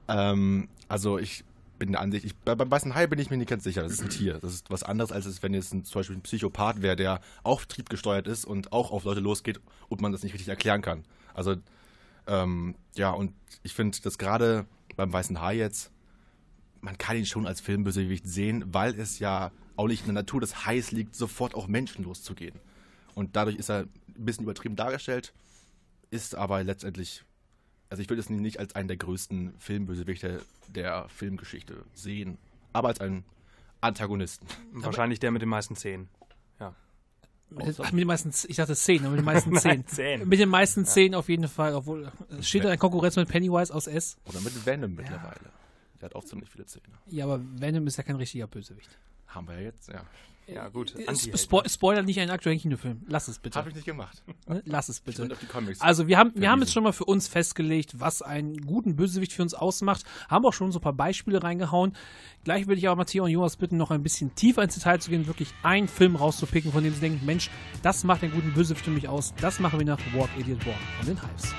Ähm, 0.09 0.69
also 0.89 1.19
ich 1.19 1.45
bin 1.79 1.93
der 1.93 2.01
Ansicht, 2.01 2.25
ich, 2.25 2.37
bei, 2.37 2.55
beim 2.55 2.71
weißen 2.71 2.95
Hai 2.95 3.07
bin 3.07 3.19
ich 3.19 3.31
mir 3.31 3.37
nicht 3.37 3.49
ganz 3.49 3.65
sicher. 3.65 3.83
Das 3.83 3.93
ist 3.93 4.03
ein 4.03 4.11
Tier. 4.11 4.39
Das 4.41 4.53
ist 4.53 4.71
was 4.71 4.83
anderes, 4.83 5.13
als 5.13 5.43
wenn 5.43 5.55
jetzt 5.55 5.73
ein, 5.73 5.85
zum 5.85 6.01
Beispiel 6.01 6.17
ein 6.17 6.23
Psychopath 6.23 6.83
wäre, 6.83 6.97
der 6.97 7.21
auch 7.43 7.65
triebgesteuert 7.65 8.27
ist 8.27 8.45
und 8.45 8.73
auch 8.73 8.91
auf 8.91 9.05
Leute 9.05 9.21
losgeht 9.21 9.61
und 9.89 10.01
man 10.01 10.13
das 10.13 10.23
nicht 10.23 10.33
richtig 10.33 10.49
erklären 10.49 10.83
kann. 10.83 11.05
Also, 11.35 11.57
ähm, 12.27 12.75
ja, 12.97 13.11
und 13.11 13.33
ich 13.63 13.75
finde, 13.75 13.99
dass 14.01 14.19
gerade 14.19 14.67
beim 14.97 15.13
weißen 15.13 15.41
Hai 15.41 15.57
jetzt, 15.57 15.91
man 16.81 16.99
kann 16.99 17.17
ihn 17.17 17.27
schon 17.27 17.47
als 17.47 17.61
Filmbösewicht 17.61 18.27
sehen, 18.27 18.65
weil 18.69 18.99
es 18.99 19.19
ja 19.19 19.53
auch 19.77 19.87
nicht 19.87 20.01
in 20.01 20.07
der 20.07 20.23
Natur 20.23 20.41
des 20.41 20.67
Hais 20.67 20.91
liegt, 20.91 21.15
sofort 21.15 21.55
auf 21.55 21.69
Menschen 21.69 22.05
loszugehen. 22.05 22.59
Und 23.15 23.37
dadurch 23.37 23.57
ist 23.57 23.71
er 23.71 23.81
ein 23.81 23.91
bisschen 24.25 24.45
übertrieben 24.45 24.77
dargestellt, 24.77 25.33
ist 26.11 26.35
aber 26.35 26.63
letztendlich, 26.65 27.25
also 27.91 28.03
ich 28.03 28.09
würde 28.09 28.21
es 28.21 28.31
nicht 28.31 28.59
als 28.59 28.75
einen 28.75 28.89
der 28.89 28.97
größten 28.97 29.55
Filmbösewichte 29.59 30.43
der 30.69 31.09
Filmgeschichte 31.09 31.85
sehen, 31.95 32.39
aber 32.73 32.89
als 32.89 33.01
einen 33.01 33.25
Antagonisten. 33.81 34.47
Wahrscheinlich 34.73 35.21
der 35.21 35.31
mit 35.31 35.43
den 35.43 35.49
meisten 35.49 35.77
Zähnen. 35.77 36.09
Mit, 37.49 37.79
ach, 37.81 37.93
mit 37.93 38.01
den 38.01 38.09
meisten, 38.09 38.33
ich 38.49 38.57
dachte 38.57 38.75
Szenen, 38.75 39.07
aber 39.07 39.11
mit 39.11 39.21
den 39.21 39.25
meisten 39.25 39.51
Nein. 39.65 39.87
Zähnen. 39.87 40.29
Mit 40.29 40.41
den 40.41 40.49
meisten 40.49 40.85
Zähnen 40.85 41.15
auf 41.15 41.29
jeden 41.29 41.47
Fall, 41.47 41.75
obwohl 41.75 42.11
es 42.39 42.49
steht 42.49 42.65
da 42.65 42.73
in 42.73 42.79
Konkurrenz 42.79 43.15
mit 43.17 43.29
Pennywise 43.29 43.73
aus 43.73 43.87
S. 43.87 44.17
Oder 44.25 44.41
mit 44.41 44.67
Venom 44.67 44.95
mittlerweile. 44.95 45.53
Der 46.01 46.07
hat 46.07 46.15
auch 46.17 46.25
ziemlich 46.25 46.51
viele 46.51 46.67
Zähne. 46.67 46.87
Ja, 47.07 47.25
aber 47.25 47.41
Venom 47.41 47.87
ist 47.87 47.97
ja 47.97 48.03
kein 48.03 48.17
richtiger 48.17 48.49
Bösewicht. 48.49 48.99
Haben 49.29 49.47
wir 49.47 49.55
ja 49.55 49.61
jetzt, 49.61 49.89
ja. 49.89 50.05
Ja, 50.47 50.69
gut. 50.69 50.95
Äh, 50.95 51.37
Spo? 51.37 51.63
Spoiler 51.67 52.03
nicht 52.03 52.21
einen 52.21 52.31
aktuellen 52.31 52.61
Kinofilm. 52.61 53.03
Lass 53.09 53.27
es 53.27 53.39
bitte. 53.39 53.59
Habe 53.59 53.71
ich 53.71 53.75
nicht 53.75 53.85
gemacht. 53.85 54.23
Ne? 54.47 54.63
Lass 54.65 54.89
es 54.89 55.01
bitte. 55.01 55.23
bin 55.23 55.33
auf 55.33 55.41
die 55.41 55.47
Comics. 55.47 55.81
Also 55.81 56.07
wir 56.07 56.19
haben, 56.19 56.33
wir 56.35 56.51
haben 56.51 56.61
jetzt 56.61 56.73
schon 56.73 56.85
mal 56.85 56.93
für 56.93 57.05
uns 57.05 57.27
festgelegt, 57.27 57.99
was 57.99 58.23
einen 58.23 58.65
guten 58.65 58.95
Bösewicht 58.95 59.33
für 59.33 59.43
uns 59.43 59.55
ausmacht. 59.55 60.05
Haben 60.29 60.47
auch 60.47 60.53
schon 60.53 60.71
so 60.71 60.79
ein 60.79 60.83
paar 60.83 60.93
Beispiele 60.93 61.43
reingehauen. 61.43 61.97
Gleich 62.45 62.69
würde 62.69 62.79
ich 62.79 62.87
aber 62.87 62.97
Matthias 62.97 63.25
und 63.25 63.31
Jonas 63.31 63.57
bitten, 63.57 63.77
noch 63.77 63.91
ein 63.91 64.03
bisschen 64.05 64.35
tiefer 64.37 64.63
ins 64.63 64.75
Detail 64.75 65.01
zu 65.01 65.11
gehen, 65.11 65.27
wirklich 65.27 65.53
einen 65.63 65.89
Film 65.89 66.15
rauszupicken, 66.15 66.71
von 66.71 66.85
dem 66.85 66.95
sie 66.95 67.01
denken, 67.01 67.27
Mensch, 67.27 67.51
das 67.83 68.05
macht 68.05 68.23
einen 68.23 68.33
guten 68.33 68.55
Bösewicht 68.55 68.85
für 68.85 68.93
mich 68.93 69.09
aus. 69.09 69.35
Das 69.41 69.59
machen 69.59 69.81
wir 69.81 69.87
nach 69.87 69.99
Walk 70.15 70.31
Idiot 70.39 70.65
Walk 70.65 70.77
von 70.99 71.07
den 71.07 71.21
Hives. 71.21 71.55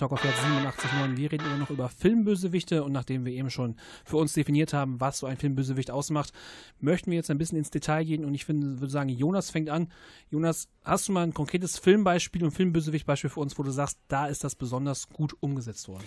Klappentalk 0.00 0.12
auf 0.12 0.24
Herz 0.24 0.82
87.9. 0.82 1.16
Wir 1.18 1.30
reden 1.30 1.44
immer 1.44 1.58
noch 1.58 1.70
über 1.70 1.90
Filmbösewichte 1.90 2.84
und 2.84 2.92
nachdem 2.92 3.26
wir 3.26 3.32
eben 3.32 3.50
schon 3.50 3.76
für 4.04 4.16
uns 4.16 4.32
definiert 4.32 4.72
haben, 4.72 4.98
was 4.98 5.18
so 5.18 5.26
ein 5.26 5.36
Filmbösewicht 5.36 5.90
ausmacht, 5.90 6.32
möchten 6.78 7.10
wir 7.10 7.16
jetzt 7.16 7.30
ein 7.30 7.36
bisschen 7.36 7.58
ins 7.58 7.70
Detail 7.70 8.04
gehen 8.04 8.24
und 8.24 8.34
ich 8.34 8.46
finde, 8.46 8.80
würde 8.80 8.90
sagen, 8.90 9.10
Jonas 9.10 9.50
fängt 9.50 9.68
an. 9.68 9.92
Jonas, 10.30 10.68
hast 10.84 11.08
du 11.08 11.12
mal 11.12 11.24
ein 11.24 11.34
konkretes 11.34 11.78
Filmbeispiel 11.78 12.44
und 12.44 12.52
Filmbösewichtbeispiel 12.52 13.28
für 13.28 13.40
uns, 13.40 13.58
wo 13.58 13.62
du 13.62 13.72
sagst, 13.72 13.98
da 14.08 14.26
ist 14.26 14.42
das 14.42 14.54
besonders 14.54 15.08
gut 15.10 15.36
umgesetzt 15.40 15.86
worden? 15.88 16.04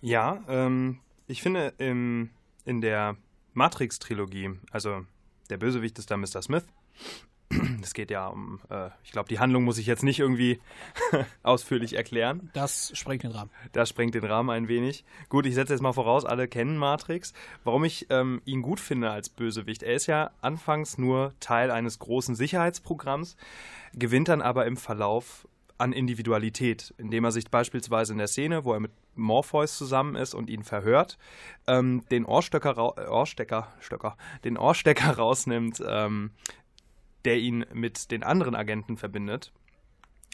Ja, 0.00 0.42
ähm, 0.48 0.98
ich 1.28 1.40
finde 1.40 1.74
im, 1.78 2.30
in 2.64 2.80
der 2.80 3.16
Matrix-Trilogie, 3.54 4.50
also 4.72 5.04
der 5.48 5.58
Bösewicht 5.58 5.96
ist 6.00 6.10
da 6.10 6.16
Mr. 6.16 6.42
Smith. 6.42 6.64
Es 7.82 7.94
geht 7.94 8.10
ja 8.10 8.26
um, 8.26 8.60
äh, 8.70 8.90
ich 9.02 9.12
glaube, 9.12 9.28
die 9.28 9.38
Handlung 9.38 9.64
muss 9.64 9.78
ich 9.78 9.86
jetzt 9.86 10.02
nicht 10.02 10.18
irgendwie 10.18 10.60
ausführlich 11.42 11.94
erklären. 11.94 12.50
Das 12.52 12.92
sprengt 12.94 13.22
den 13.22 13.30
Rahmen. 13.30 13.50
Das 13.72 13.88
sprengt 13.88 14.14
den 14.14 14.24
Rahmen 14.24 14.50
ein 14.50 14.68
wenig. 14.68 15.04
Gut, 15.28 15.46
ich 15.46 15.54
setze 15.54 15.72
jetzt 15.72 15.82
mal 15.82 15.92
voraus, 15.92 16.24
alle 16.24 16.48
kennen 16.48 16.76
Matrix. 16.76 17.32
Warum 17.64 17.84
ich 17.84 18.06
ähm, 18.10 18.42
ihn 18.44 18.62
gut 18.62 18.80
finde 18.80 19.10
als 19.10 19.28
Bösewicht, 19.28 19.82
er 19.82 19.94
ist 19.94 20.06
ja 20.06 20.30
anfangs 20.40 20.98
nur 20.98 21.32
Teil 21.40 21.70
eines 21.70 21.98
großen 21.98 22.34
Sicherheitsprogramms, 22.34 23.36
gewinnt 23.94 24.28
dann 24.28 24.42
aber 24.42 24.66
im 24.66 24.76
Verlauf 24.76 25.46
an 25.78 25.92
Individualität, 25.92 26.92
indem 26.98 27.24
er 27.24 27.32
sich 27.32 27.50
beispielsweise 27.50 28.12
in 28.12 28.18
der 28.18 28.26
Szene, 28.26 28.64
wo 28.64 28.72
er 28.72 28.80
mit 28.80 28.90
Morpheus 29.14 29.78
zusammen 29.78 30.16
ist 30.16 30.34
und 30.34 30.50
ihn 30.50 30.64
verhört, 30.64 31.18
ähm, 31.66 32.04
den 32.10 32.24
äh, 32.24 32.26
Ohrstecker, 32.26 33.72
Stöcker, 33.80 34.16
den 34.44 34.58
Ohrstecker 34.58 35.10
rausnimmt, 35.16 35.82
ähm, 35.86 36.32
der 37.24 37.38
ihn 37.38 37.64
mit 37.72 38.10
den 38.10 38.22
anderen 38.22 38.54
Agenten 38.54 38.96
verbindet. 38.96 39.52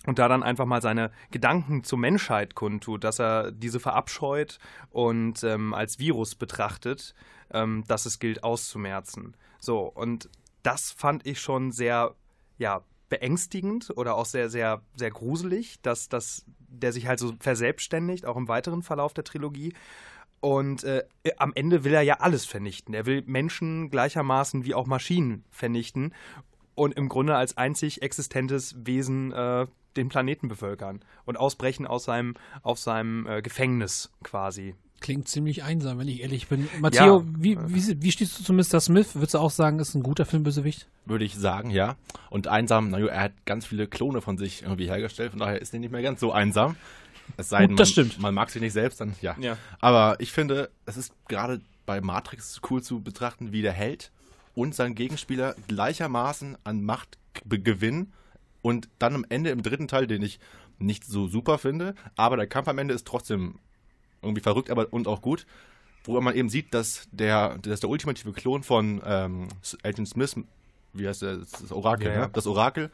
Und 0.07 0.19
da 0.19 0.29
dann 0.29 0.43
einfach 0.43 0.67
mal 0.67 0.83
seine 0.83 1.11
Gedanken 1.31 1.83
zur 1.83 1.99
Menschheit 1.99 2.55
kundtut, 2.55 3.05
dass 3.05 3.19
er 3.19 3.51
diese 3.51 3.81
verabscheut 3.81 4.59
und 4.91 5.43
ähm, 5.45 5.73
als 5.73 5.99
Virus 5.99 6.35
betrachtet, 6.35 7.15
ähm, 7.53 7.85
dass 7.89 8.05
es 8.05 8.19
gilt 8.19 8.45
auszumerzen. 8.45 9.35
So, 9.61 9.81
und 9.81 10.29
das 10.63 10.93
fand 10.93 11.27
ich 11.27 11.41
schon 11.41 11.73
sehr, 11.73 12.15
ja, 12.59 12.83
beängstigend 13.09 13.93
oder 13.97 14.17
auch 14.17 14.27
sehr, 14.27 14.51
sehr, 14.51 14.83
sehr 14.97 15.11
gruselig, 15.11 15.81
dass, 15.83 16.09
dass 16.09 16.45
der 16.59 16.93
sich 16.93 17.07
halt 17.07 17.19
so 17.19 17.35
verselbstständigt, 17.39 18.27
auch 18.27 18.37
im 18.37 18.49
weiteren 18.49 18.83
Verlauf 18.83 19.15
der 19.15 19.25
Trilogie. 19.25 19.73
Und 20.41 20.85
äh, 20.85 21.05
am 21.39 21.53
Ende 21.55 21.85
will 21.85 21.95
er 21.95 22.03
ja 22.03 22.21
alles 22.21 22.45
vernichten. 22.45 22.93
Er 22.93 23.07
will 23.07 23.23
Menschen 23.25 23.89
gleichermaßen 23.89 24.65
wie 24.65 24.75
auch 24.75 24.87
Maschinen 24.87 25.45
vernichten 25.51 26.13
und 26.75 26.95
im 26.97 27.09
Grunde 27.09 27.37
als 27.37 27.57
einzig 27.57 28.03
existentes 28.03 28.75
Wesen 28.79 29.33
äh, 29.33 29.67
den 29.97 30.09
Planeten 30.09 30.49
bevölkern 30.49 31.01
und 31.25 31.37
ausbrechen 31.37 31.87
aus 31.87 32.05
seinem, 32.05 32.35
aus 32.63 32.83
seinem 32.83 33.27
äh, 33.27 33.43
Gefängnis 33.43 34.11
quasi. 34.23 34.75
Klingt 35.01 35.29
ziemlich 35.29 35.63
einsam, 35.63 35.99
wenn 35.99 36.09
ich 36.09 36.23
ehrlich 36.23 36.49
bin. 36.49 36.69
Matteo, 36.81 37.19
Ja. 37.21 37.25
wie, 37.37 37.59
wie, 37.67 38.03
wie 38.03 38.11
stehst 38.11 38.39
du 38.39 38.43
zu 38.45 38.53
Mr. 38.55 38.81
Smith? 38.81 39.15
Würdest 39.15 39.35
du 39.35 39.39
auch 39.39 39.51
sagen, 39.51 39.79
ist 39.79 39.95
ein 39.95 40.03
guter 40.03 40.25
Filmbösewicht? 40.25 40.89
Würde 41.05 41.25
ich 41.27 41.35
sagen, 41.35 41.69
ja. 41.71 41.97
Und 42.31 42.49
einsam, 42.49 42.89
naja, 42.91 43.07
er 43.09 43.21
hat 43.21 43.33
ganz 43.45 43.67
viele 43.67 43.87
Klone 43.87 44.23
von 44.23 44.39
sich 44.39 44.63
irgendwie 44.63 44.87
hergestellt, 44.89 45.33
von 45.33 45.41
daher 45.41 45.61
ist 45.61 45.75
er 45.75 45.81
nicht 45.81 45.93
mehr 45.93 46.03
ganz 46.03 46.21
so 46.21 46.33
einsam. 46.33 46.77
Es 47.37 47.51
sei 47.51 47.61
Gut, 47.63 47.71
denn, 47.71 47.77
das 47.77 47.89
man, 47.97 48.07
stimmt. 48.07 48.21
man 48.23 48.35
mag 48.35 48.51
sich 48.51 48.63
nicht 48.63 48.73
selbst, 48.73 49.01
dann 49.01 49.15
ja. 49.21 49.37
Ja. 49.41 49.59
Aber 49.81 50.17
ich 50.21 50.33
finde, 50.33 50.71
es 50.87 50.97
ist 50.97 51.13
gerade 51.29 51.61
bei 51.87 52.01
Matrix 52.01 52.61
cool 52.71 52.83
zu 52.83 53.01
betrachten, 53.01 53.53
wie 53.53 53.63
der 53.63 53.73
Held 53.73 54.11
und 54.55 54.75
sein 54.75 54.95
Gegenspieler 54.95 55.55
gleichermaßen 55.69 56.57
an 56.65 56.83
Macht 56.83 57.19
gewinnen 57.49 58.13
und 58.63 58.89
dann 58.99 59.15
am 59.15 59.27
Ende 59.29 59.51
im 59.51 59.63
dritten 59.63 59.89
Teil, 59.89 60.07
den 60.07 60.23
ich 60.23 60.39
nicht 60.79 61.05
so 61.05 61.29
super 61.29 61.59
finde, 61.59 61.95
aber 62.17 62.37
der 62.37 62.47
Kampf 62.47 62.69
am 62.69 62.79
Ende 62.79 62.95
ist 62.95 63.07
trotzdem 63.07 63.59
irgendwie 64.23 64.43
verrückt 64.43 64.71
aber 64.71 64.93
und 64.93 65.07
auch 65.07 65.23
gut, 65.23 65.47
wo 66.05 66.21
man 66.21 66.35
eben 66.35 66.49
sieht, 66.49 66.75
dass 66.75 67.09
der, 67.13 67.59
dass 67.59 67.81
der 67.81 67.91
ultimative 67.91 68.33
Klon 68.33 68.63
von 68.63 69.03
ähm, 69.05 69.49
Agent 69.83 70.09
Smith, 70.09 70.37
wie 70.93 71.09
heißt 71.09 71.23
der, 71.23 71.39
das 71.39 71.73
Orakel, 71.73 72.09
Ja, 72.09 72.13
ja. 72.13 72.21
Ne? 72.23 72.31
das 72.33 72.47
Orakel, 72.47 72.91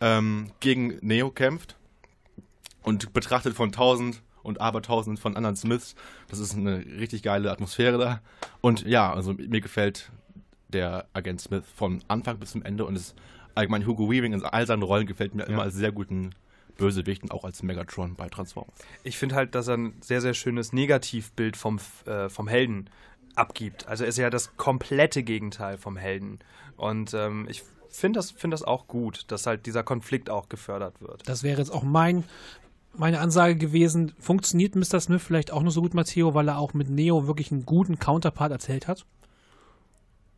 ähm, 0.00 0.50
gegen 0.60 0.98
Neo 1.00 1.30
kämpft 1.30 1.76
und 2.82 3.12
betrachtet 3.12 3.54
von 3.54 3.72
tausend 3.72 4.22
und 4.42 4.60
abertausend 4.60 5.18
von 5.18 5.36
anderen 5.36 5.56
Smiths. 5.56 5.96
Das 6.28 6.38
ist 6.38 6.54
eine 6.54 6.78
richtig 6.78 7.22
geile 7.22 7.50
Atmosphäre 7.50 7.98
da. 7.98 8.20
Und 8.60 8.86
ja, 8.86 9.12
also 9.12 9.32
mir 9.32 9.60
gefällt 9.60 10.10
der 10.68 11.06
Agent 11.12 11.40
Smith 11.40 11.64
von 11.74 12.02
Anfang 12.08 12.38
bis 12.38 12.52
zum 12.52 12.62
Ende 12.62 12.84
und 12.84 12.96
es 12.96 13.14
allgemein 13.54 13.86
Hugo 13.86 14.10
Weaving 14.10 14.32
in 14.32 14.44
all 14.44 14.66
seinen 14.66 14.82
Rollen 14.82 15.06
gefällt 15.06 15.34
mir 15.34 15.44
immer 15.44 15.62
als 15.62 15.74
sehr 15.74 15.92
guten 15.92 16.30
Bösewicht 16.76 17.22
und 17.22 17.32
auch 17.32 17.44
als 17.44 17.62
Megatron 17.62 18.14
bei 18.14 18.28
Transformers. 18.28 18.74
Ich 19.02 19.16
finde 19.16 19.34
halt, 19.34 19.54
dass 19.54 19.68
er 19.68 19.78
ein 19.78 19.94
sehr, 20.00 20.20
sehr 20.20 20.34
schönes 20.34 20.72
Negativbild 20.72 21.56
vom, 21.56 21.78
äh, 22.04 22.28
vom 22.28 22.48
Helden 22.48 22.90
abgibt. 23.34 23.86
Also 23.88 24.04
er 24.04 24.08
ist 24.08 24.18
ja 24.18 24.30
das 24.30 24.56
komplette 24.56 25.22
Gegenteil 25.22 25.78
vom 25.78 25.96
Helden. 25.96 26.38
Und 26.76 27.14
ähm, 27.14 27.46
ich 27.48 27.62
finde 27.88 28.18
das, 28.18 28.30
find 28.30 28.52
das 28.52 28.62
auch 28.62 28.86
gut, 28.86 29.24
dass 29.28 29.46
halt 29.46 29.66
dieser 29.66 29.82
Konflikt 29.82 30.30
auch 30.30 30.48
gefördert 30.48 31.00
wird. 31.00 31.26
Das 31.26 31.42
wäre 31.42 31.58
jetzt 31.58 31.70
auch 31.70 31.82
mein, 31.82 32.24
meine 32.94 33.20
Ansage 33.20 33.56
gewesen. 33.56 34.12
Funktioniert 34.18 34.74
Mr. 34.74 35.00
Smith 35.00 35.22
vielleicht 35.22 35.50
auch 35.52 35.62
nur 35.62 35.72
so 35.72 35.82
gut, 35.82 35.94
Matteo, 35.94 36.34
weil 36.34 36.48
er 36.48 36.58
auch 36.58 36.74
mit 36.74 36.90
Neo 36.90 37.26
wirklich 37.26 37.52
einen 37.52 37.64
guten 37.64 37.98
Counterpart 37.98 38.52
erzählt 38.52 38.88
hat? 38.88 39.06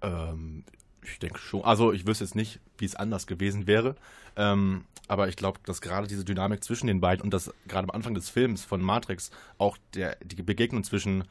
Ähm, 0.03 0.65
ich 1.03 1.19
denke 1.19 1.39
schon. 1.39 1.65
Also 1.65 1.93
ich 1.93 2.07
wüsste 2.07 2.25
jetzt 2.25 2.35
nicht, 2.35 2.61
wie 2.77 2.85
es 2.85 2.95
anders 2.95 3.27
gewesen 3.27 3.67
wäre. 3.67 3.97
Ähm, 4.37 4.85
aber 5.07 5.29
ich 5.29 5.37
glaube, 5.37 5.59
dass 5.65 5.81
gerade 5.81 6.07
diese 6.07 6.25
Dynamik 6.25 6.63
zwischen 6.63 6.87
den 6.87 7.01
beiden 7.01 7.25
und 7.25 7.33
das 7.33 7.53
gerade 7.67 7.89
am 7.89 7.95
Anfang 7.95 8.15
des 8.15 8.29
Films 8.29 8.65
von 8.65 8.83
Matrix 8.83 9.31
auch 9.57 9.79
der, 9.95 10.17
die 10.23 10.43
Begegnung 10.43 10.85
zwischen 10.85 11.25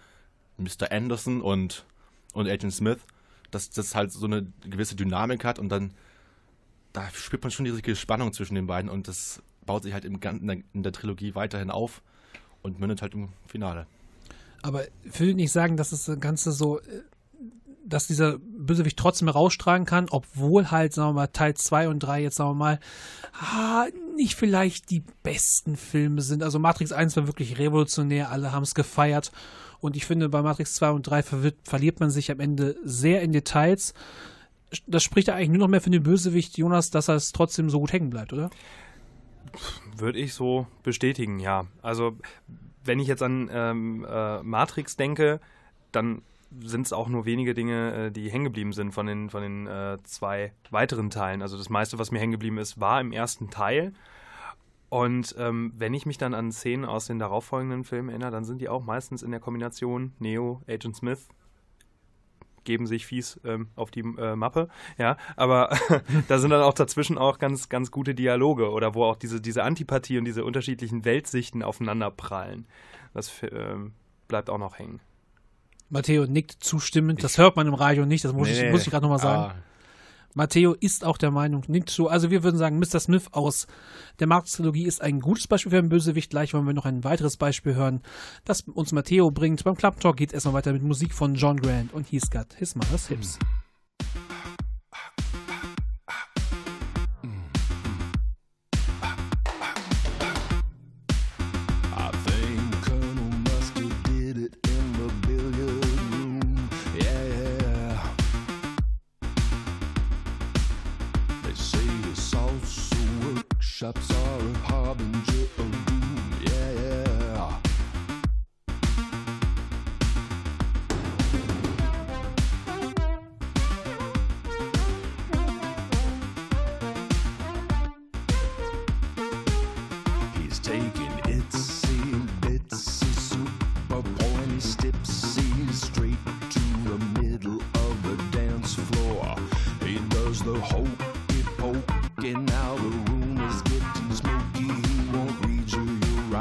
Mr. 0.58 0.92
Anderson 0.92 1.42
und, 1.42 1.86
und 2.34 2.50
Agent 2.50 2.74
Smith, 2.74 2.98
dass 3.52 3.70
das 3.70 3.94
halt 3.94 4.12
so 4.12 4.26
eine 4.26 4.48
gewisse 4.68 4.96
Dynamik 4.96 5.46
hat 5.46 5.60
und 5.60 5.70
dann 5.70 5.94
da 6.94 7.08
spürt 7.12 7.44
man 7.44 7.52
schon 7.52 7.66
die 7.66 7.72
richtige 7.72 7.96
Spannung 7.96 8.34
zwischen 8.34 8.56
den 8.56 8.66
beiden 8.66 8.90
und 8.90 9.08
das 9.08 9.44
baut 9.68 9.84
sich 9.84 9.94
halt 9.94 10.04
im, 10.06 10.20
Gan- 10.20 10.40
in, 10.40 10.48
der, 10.48 10.58
in 10.74 10.84
der 10.84 10.92
Trilogie 10.92 11.36
weiterhin 11.36 11.70
auf 11.70 12.02
und 12.64 12.80
mündet 12.80 13.04
halt 13.04 13.14
im 13.14 13.30
Finale. 13.46 13.86
Aber 14.64 14.86
ich 15.04 15.20
will 15.20 15.36
nicht 15.36 15.52
sagen, 15.52 15.78
dass 15.78 15.92
das 15.92 16.10
Ganze 16.20 16.52
so, 16.52 16.80
äh, 16.80 17.04
dass 17.88 18.08
dieser 18.08 18.38
Bösewicht 18.40 18.98
trotzdem 18.98 19.28
herausstrahlen 19.28 19.86
kann, 19.86 20.08
obwohl 20.10 20.72
halt, 20.72 20.94
sagen 20.94 21.10
wir 21.10 21.14
mal, 21.14 21.28
Teil 21.28 21.54
2 21.56 21.90
und 21.90 22.00
3 22.00 22.24
jetzt, 22.24 22.36
sagen 22.36 22.52
wir 22.52 22.56
mal, 22.56 22.80
ah, 23.40 23.88
nicht 24.16 24.36
vielleicht 24.36 24.90
die 24.90 25.04
besten 25.24 25.78
Filme 25.78 26.22
sind. 26.22 26.44
Also 26.44 26.60
Matrix 26.60 26.92
1 26.92 27.16
war 27.16 27.28
wirklich 27.28 27.58
revolutionär, 27.58 28.30
alle 28.30 28.52
haben 28.52 28.64
es 28.64 28.76
gefeiert. 28.76 29.32
Und 29.80 29.96
ich 29.96 30.06
finde, 30.06 30.30
bei 30.30 30.42
Matrix 30.42 30.74
2 30.76 30.92
und 30.92 31.04
3 31.04 31.24
verwirrt, 31.24 31.56
verliert 31.64 32.00
man 32.00 32.10
sich 32.10 32.32
am 32.32 32.40
Ende 32.40 32.76
sehr 32.84 33.22
in 33.22 33.32
Details. 33.32 33.94
Das 34.86 35.04
spricht 35.04 35.30
ja 35.30 35.36
eigentlich 35.36 35.50
nur 35.50 35.60
noch 35.60 35.68
mehr 35.68 35.82
für 35.82 35.90
den 35.90 36.04
Bösewicht, 36.04 36.58
Jonas, 36.58 36.90
dass 36.90 37.08
er 37.08 37.16
es 37.16 37.32
trotzdem 37.32 37.70
so 37.70 37.80
gut 37.80 37.94
hängen 37.94 38.10
bleibt, 38.10 38.34
oder? 38.34 38.50
Würde 39.96 40.20
ich 40.20 40.34
so 40.34 40.68
bestätigen, 40.84 41.40
ja. 41.40 41.68
Also, 41.82 42.18
wenn 42.84 43.00
ich 43.00 43.08
jetzt 43.08 43.24
an 43.24 43.50
ähm, 43.52 44.06
äh, 44.10 44.44
Matrix 44.44 44.98
denke, 44.98 45.40
dann 45.92 46.22
sind 46.60 46.86
es 46.86 46.94
auch 46.94 47.10
nur 47.10 47.26
wenige 47.26 47.54
Dinge, 47.54 48.08
äh, 48.08 48.12
die 48.12 48.30
hängen 48.32 48.46
geblieben 48.46 48.74
sind 48.74 48.92
von 48.92 49.06
den, 49.06 49.30
von 49.30 49.42
den 49.42 49.68
äh, 49.68 49.98
zwei 50.04 50.54
weiteren 50.72 51.10
Teilen. 51.10 51.42
Also 51.42 51.58
das 51.58 51.70
meiste, 51.70 52.00
was 52.00 52.12
mir 52.12 52.20
hängen 52.20 52.32
geblieben 52.32 52.58
ist, 52.58 52.80
war 52.80 53.02
im 53.02 53.12
ersten 53.12 53.50
Teil. 53.50 53.94
Und 54.90 55.36
ähm, 55.38 55.74
wenn 55.76 55.94
ich 55.94 56.06
mich 56.06 56.18
dann 56.18 56.34
an 56.34 56.52
Szenen 56.52 56.86
aus 56.86 57.08
den 57.08 57.20
darauffolgenden 57.20 57.84
Filmen 57.84 58.10
erinnere, 58.10 58.32
dann 58.32 58.46
sind 58.46 58.62
die 58.62 58.70
auch 58.70 58.84
meistens 58.84 59.22
in 59.22 59.32
der 59.32 59.42
Kombination 59.42 60.14
Neo, 60.20 60.62
Agent 60.68 60.96
Smith, 60.96 61.28
geben 62.64 62.86
sich 62.86 63.06
fies 63.06 63.40
ähm, 63.44 63.70
auf 63.76 63.92
die 63.92 64.02
äh, 64.02 64.36
Mappe, 64.36 64.68
ja, 64.98 65.18
aber 65.36 65.70
da 66.28 66.38
sind 66.38 66.52
dann 66.52 66.62
auch 66.62 66.74
dazwischen 66.74 67.18
auch 67.18 67.40
ganz, 67.40 67.70
ganz 67.70 67.92
gute 67.92 68.14
Dialoge 68.14 68.72
oder 68.72 68.94
wo 68.94 69.06
auch 69.06 69.16
diese, 69.16 69.42
diese 69.42 69.64
Antipathie 69.64 70.18
und 70.18 70.26
diese 70.26 70.44
unterschiedlichen 70.44 71.06
Weltsichten 71.06 71.64
aufeinander 71.64 72.12
prallen. 72.12 72.68
Das 73.14 73.32
ähm, 73.52 73.94
bleibt 74.28 74.50
auch 74.50 74.58
noch 74.58 74.78
hängen. 74.80 75.00
Matteo 75.90 76.26
nickt 76.26 76.64
zustimmend, 76.64 77.24
das 77.24 77.38
hört 77.38 77.56
man 77.56 77.68
im 77.68 77.74
Radio 77.74 78.06
nicht, 78.06 78.26
das 78.26 78.34
muss, 78.34 78.50
ich, 78.50 78.72
muss 78.72 78.82
ich 78.82 78.90
gerade 78.90 79.04
nochmal 79.04 79.20
sagen. 79.20 79.54
Ah, 79.54 79.64
Matteo 80.34 80.74
ist 80.74 81.04
auch 81.04 81.18
der 81.18 81.32
Meinung, 81.32 81.64
nickt 81.68 81.90
zu. 81.90 82.10
Also 82.10 82.30
wir 82.30 82.44
würden 82.44 82.58
sagen, 82.58 82.78
Mr. 82.78 83.00
Smith 83.00 83.28
aus 83.32 83.66
der 84.20 84.28
Marx-Trilogie 84.28 84.86
ist 84.86 85.02
ein 85.02 85.20
gutes 85.20 85.48
Beispiel 85.48 85.72
für 85.72 85.80
einen 85.80 85.90
Bösewicht. 85.90 86.30
Gleich 86.30 86.54
wollen 86.54 86.68
wir 86.68 86.74
noch 86.74 86.86
ein 86.86 87.04
weiteres 87.04 87.38
Beispiel 87.38 87.74
hören, 87.74 88.02
das 88.46 88.62
uns 88.62 88.92
Matteo 88.92 89.32
bringt. 89.32 89.64
Beim 89.64 89.76
Club 89.76 90.00
Talk 90.00 90.18
geht 90.18 90.30
es 90.30 90.34
erstmal 90.34 90.54
weiter 90.54 90.74
mit 90.74 90.84
Musik 90.84 91.14
von 91.14 91.34
John 91.34 91.60
Grant 91.60 91.92
und 91.92 92.08
He's 92.08 92.30
Got 92.30 92.54
His 92.56 92.76
Mother's 92.76 93.08
Hips. 93.08 93.40
I 93.42 93.57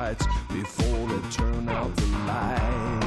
your 0.06 0.12
rights 0.12 0.26
before 0.48 1.08
they 1.08 1.30
turn 1.30 1.68
out 1.68 1.94
the 1.96 2.06
lights. 2.26 3.05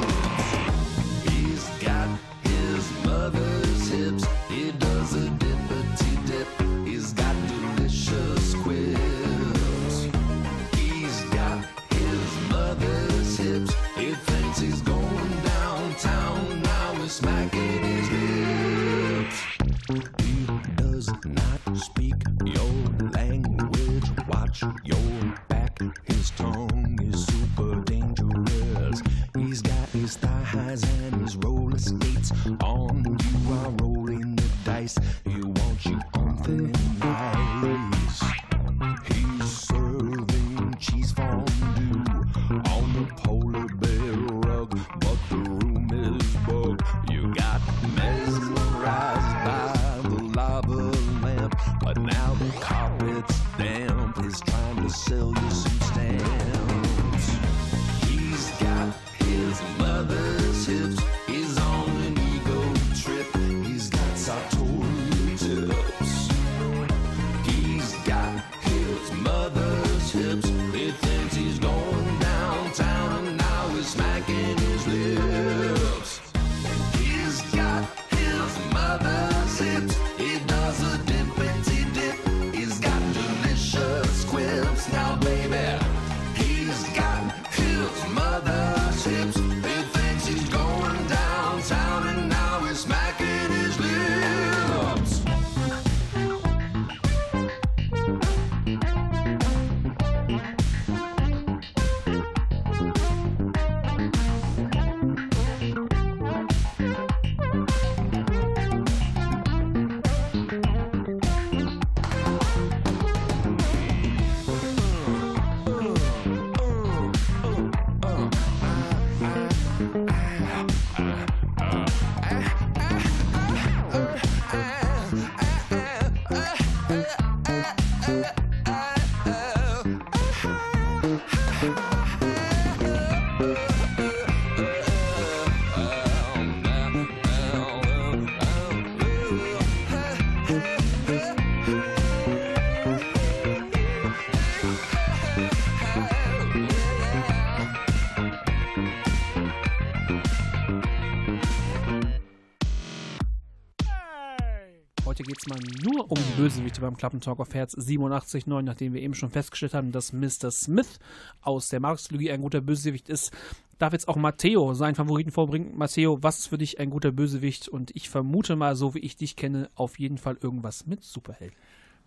Bösewichte 156.79 156.85
beim 156.85 156.97
Klappentalk 156.97 157.39
auf 157.39 157.53
Herz 157.53 157.75
87.9, 157.75 158.61
nachdem 158.61 158.93
wir 158.93 159.01
eben 159.01 159.13
schon 159.13 159.29
festgestellt 159.29 159.73
haben, 159.73 159.91
dass 159.91 160.13
Mr. 160.13 160.51
Smith 160.51 160.99
aus 161.41 161.69
der 161.69 161.79
Marx-Trilogie 161.79 162.31
ein 162.31 162.41
guter 162.41 162.61
Bösewicht 162.61 163.09
ist. 163.09 163.31
Darf 163.77 163.93
jetzt 163.93 164.07
auch 164.07 164.15
Matteo 164.15 164.73
seinen 164.73 164.95
Favoriten 164.95 165.31
vorbringen. 165.31 165.77
Matteo, 165.77 166.21
was 166.21 166.39
ist 166.39 166.47
für 166.47 166.57
dich 166.57 166.79
ein 166.79 166.89
guter 166.89 167.11
Bösewicht? 167.11 167.67
Und 167.67 167.95
ich 167.95 168.09
vermute 168.09 168.55
mal, 168.55 168.75
so 168.75 168.93
wie 168.93 168.99
ich 168.99 169.15
dich 169.15 169.35
kenne, 169.35 169.69
auf 169.75 169.99
jeden 169.99 170.17
Fall 170.17 170.37
irgendwas 170.41 170.85
mit 170.85 171.03
Superhelden. 171.03 171.55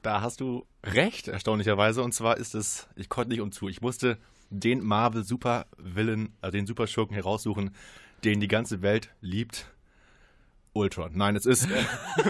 Da 0.02 0.20
hast 0.20 0.40
du 0.40 0.66
recht, 0.84 1.28
erstaunlicherweise. 1.28 2.02
Und 2.02 2.12
zwar 2.12 2.36
ist 2.36 2.54
es, 2.54 2.88
ich 2.96 3.08
konnte 3.08 3.30
nicht 3.30 3.40
umzu. 3.40 3.68
Ich 3.68 3.80
musste 3.80 4.18
den 4.50 4.82
Marvel 4.82 5.24
Super 5.24 5.66
Villain, 5.78 6.34
also 6.40 6.52
den 6.52 6.66
Superschurken 6.66 7.14
heraussuchen, 7.14 7.70
den 8.24 8.40
die 8.40 8.48
ganze 8.48 8.82
Welt 8.82 9.10
liebt. 9.20 9.66
Ultron. 10.72 11.12
Nein, 11.14 11.36
es 11.36 11.46
ist 11.46 11.68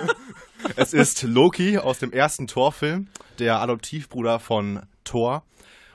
es 0.77 0.93
ist 0.93 1.23
Loki 1.23 1.79
aus 1.79 1.99
dem 1.99 2.13
ersten 2.13 2.47
Thor-Film, 2.47 3.09
der 3.39 3.61
Adoptivbruder 3.61 4.41
von 4.41 4.83
Thor. 5.05 5.43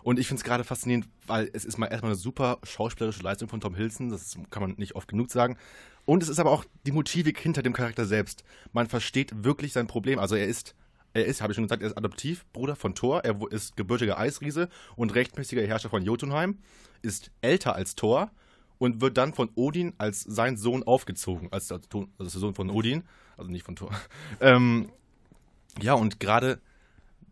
Und 0.03 0.19
ich 0.19 0.27
finde 0.27 0.39
es 0.39 0.45
gerade 0.45 0.63
faszinierend, 0.63 1.07
weil 1.25 1.49
es 1.53 1.65
ist 1.65 1.77
mal 1.77 1.87
erstmal 1.87 2.11
eine 2.11 2.19
super 2.19 2.59
schauspielerische 2.63 3.23
Leistung 3.23 3.49
von 3.49 3.59
Tom 3.59 3.75
Hiddleston, 3.75 4.09
das 4.09 4.37
kann 4.49 4.61
man 4.61 4.75
nicht 4.77 4.95
oft 4.95 5.09
genug 5.09 5.31
sagen. 5.31 5.57
Und 6.05 6.23
es 6.23 6.29
ist 6.29 6.39
aber 6.39 6.51
auch 6.51 6.63
die 6.85 6.93
Motivik 6.93 7.37
hinter 7.39 7.61
dem 7.61 7.73
Charakter 7.73 8.05
selbst. 8.05 8.45
Man 8.71 8.87
versteht 8.87 9.43
wirklich 9.43 9.73
sein 9.73 9.87
Problem. 9.87 10.19
Also 10.19 10.35
er 10.35 10.47
ist, 10.47 10.73
er 11.13 11.25
ist, 11.25 11.41
habe 11.41 11.51
ich 11.51 11.55
schon 11.55 11.65
gesagt, 11.65 11.81
er 11.81 11.89
ist 11.89 11.97
Adoptivbruder 11.97 12.77
von 12.77 12.95
Thor, 12.95 13.25
er 13.25 13.37
ist 13.51 13.75
gebürtiger 13.75 14.17
Eisriese 14.17 14.69
und 14.95 15.13
rechtmäßiger 15.13 15.63
Herrscher 15.67 15.89
von 15.89 16.03
Jotunheim, 16.03 16.59
ist 17.01 17.31
älter 17.41 17.75
als 17.75 17.95
Thor 17.95 18.31
und 18.79 19.01
wird 19.01 19.17
dann 19.17 19.33
von 19.33 19.49
Odin 19.55 19.93
als 19.97 20.21
sein 20.21 20.57
Sohn 20.57 20.83
aufgezogen, 20.83 21.49
als 21.51 21.71
also 21.71 22.07
der 22.19 22.27
Sohn 22.27 22.55
von 22.55 22.69
Odin, 22.69 23.03
also 23.37 23.49
nicht 23.51 23.65
von 23.65 23.75
Thor. 23.75 23.91
Ähm, 24.39 24.89
ja, 25.81 25.93
und 25.93 26.19
gerade, 26.19 26.59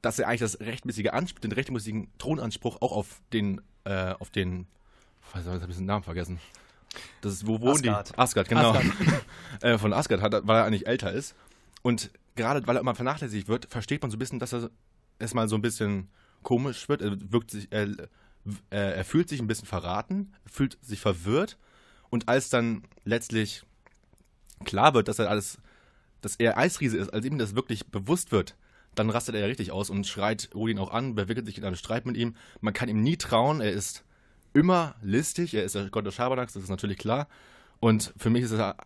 dass 0.02 0.20
er 0.20 0.28
eigentlich 0.28 0.42
das 0.42 0.60
rechtmäßige 0.60 1.08
Anspruch, 1.08 1.40
den 1.40 1.52
rechtmäßigen 1.52 2.10
Thronanspruch 2.18 2.82
auch 2.82 2.92
auf 2.92 3.22
den, 3.34 3.62
äh, 3.86 4.14
auf 4.20 4.30
den, 4.30 4.68
was 5.34 5.46
habe 5.46 5.66
ich 5.70 5.78
den 5.78 5.86
Namen 5.86 6.04
vergessen? 6.04 6.40
Das 7.22 7.34
ist, 7.34 7.48
wo 7.48 7.60
wohnen 7.60 7.76
Asgard. 7.76 8.10
die? 8.10 8.18
Asgard, 8.18 8.50
genau. 8.50 8.72
Asgard. 8.72 9.26
äh, 9.62 9.78
von 9.78 9.94
Asgard 9.94 10.22
hat, 10.22 10.48
weil 10.48 10.58
er 10.58 10.66
eigentlich 10.66 10.88
älter 10.88 11.12
ist. 11.12 11.36
Und 11.82 12.12
gerade 12.36 12.66
weil 12.68 12.78
er 12.78 12.82
immer 12.82 12.96
vernachlässigt 12.96 13.48
wird, 13.48 13.68
versteht 13.70 14.02
man 14.02 14.12
so 14.12 14.16
ein 14.16 14.20
bisschen, 14.20 14.40
dass 14.40 14.54
er 14.54 14.70
erstmal 15.20 15.48
so 15.48 15.56
ein 15.56 15.62
bisschen 15.62 16.10
komisch 16.44 16.88
wird. 16.90 17.02
Er 17.02 17.18
wirkt 17.32 17.52
sich, 17.52 17.68
er, 17.72 17.88
er, 18.70 18.96
er 18.96 19.06
fühlt 19.06 19.30
sich 19.30 19.40
ein 19.40 19.48
bisschen 19.48 19.68
verraten, 19.68 20.34
fühlt 20.46 20.78
sich 20.82 21.00
verwirrt. 21.00 21.58
Und 22.10 22.30
als 22.30 22.50
dann 22.50 22.84
letztlich 23.04 23.64
klar 24.64 24.94
wird, 24.94 25.08
dass 25.08 25.20
er 25.20 25.30
alles, 25.30 25.58
dass 26.22 26.36
er 26.36 26.58
Eisriese 26.58 26.98
ist, 26.98 27.14
als 27.14 27.26
ihm 27.26 27.38
das 27.38 27.56
wirklich 27.56 27.88
bewusst 27.88 28.32
wird, 28.32 28.56
dann 28.94 29.10
rastet 29.10 29.36
er 29.36 29.42
ja 29.42 29.48
richtig 29.48 29.72
aus 29.72 29.90
und 29.90 30.08
schreit 30.08 30.50
Odin 30.56 30.80
auch 30.80 30.92
an, 30.92 31.16
verwickelt 31.16 31.46
sich 31.46 31.58
in 31.58 31.66
einen 31.66 31.76
Streit 31.76 32.06
mit 32.06 32.16
ihm. 32.16 32.36
Man 32.62 32.74
kann 32.74 32.90
ihm 32.90 33.04
nie 33.04 33.18
trauen, 33.18 33.62
er 33.62 33.72
ist 33.72 34.04
immer 34.54 34.96
listig, 35.02 35.54
er 35.54 35.64
ist 35.64 35.76
der 35.76 35.90
Gott 35.90 36.06
des 36.06 36.16
Schabernacks, 36.16 36.54
das 36.54 36.64
ist 36.64 36.70
natürlich 36.70 36.98
klar. 36.98 37.28
Und 37.80 38.14
für 38.18 38.30
mich 38.30 38.44
ist 38.44 38.54
er 38.54 38.78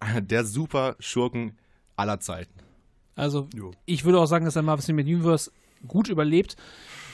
einer 0.00 0.20
der 0.20 0.44
super 0.44 0.96
Schurken 0.98 1.56
aller 1.96 2.18
Zeiten. 2.20 2.52
Also, 3.14 3.48
ich 3.86 4.04
würde 4.04 4.18
auch 4.18 4.26
sagen, 4.26 4.44
dass 4.44 4.54
der 4.54 4.64
Marvel 4.64 4.84
Cinematic 4.84 5.14
Universe 5.14 5.52
gut 5.86 6.08
überlebt. 6.08 6.56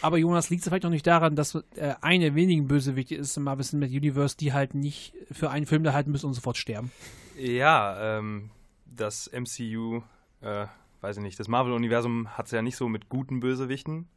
Aber 0.03 0.16
Jonas, 0.16 0.49
liegt 0.51 0.62
es 0.62 0.68
vielleicht 0.68 0.87
auch 0.87 0.90
nicht 0.90 1.07
daran, 1.07 1.37
dass 1.37 1.55
äh, 1.55 1.94
eine 2.01 2.35
wenigen 2.35 2.68
Bösewichte 2.68 3.14
ist 3.14 3.37
im 3.37 3.44
Marvel 3.44 3.64
Cinematic 3.64 3.96
Universe, 3.96 4.37
die 4.37 4.53
halt 4.53 4.75
nicht 4.75 5.14
für 5.31 5.51
einen 5.51 5.66
Film 5.66 5.85
da 5.85 5.92
halten 5.92 6.11
müssen 6.11 6.27
und 6.27 6.35
sofort 6.35 6.57
sterben? 6.57 6.90
Ja, 7.37 8.18
ähm, 8.18 8.51
das 8.87 9.31
MCU, 9.33 10.03
äh, 10.40 10.66
weiß 11.01 11.18
ich 11.18 11.23
nicht, 11.23 11.38
das 11.38 11.49
Marvel-Universum 11.49 12.29
hat 12.37 12.46
es 12.46 12.53
ja 12.53 12.62
nicht 12.62 12.77
so 12.77 12.88
mit 12.88 13.09
guten 13.09 13.40
Bösewichten. 13.40 14.09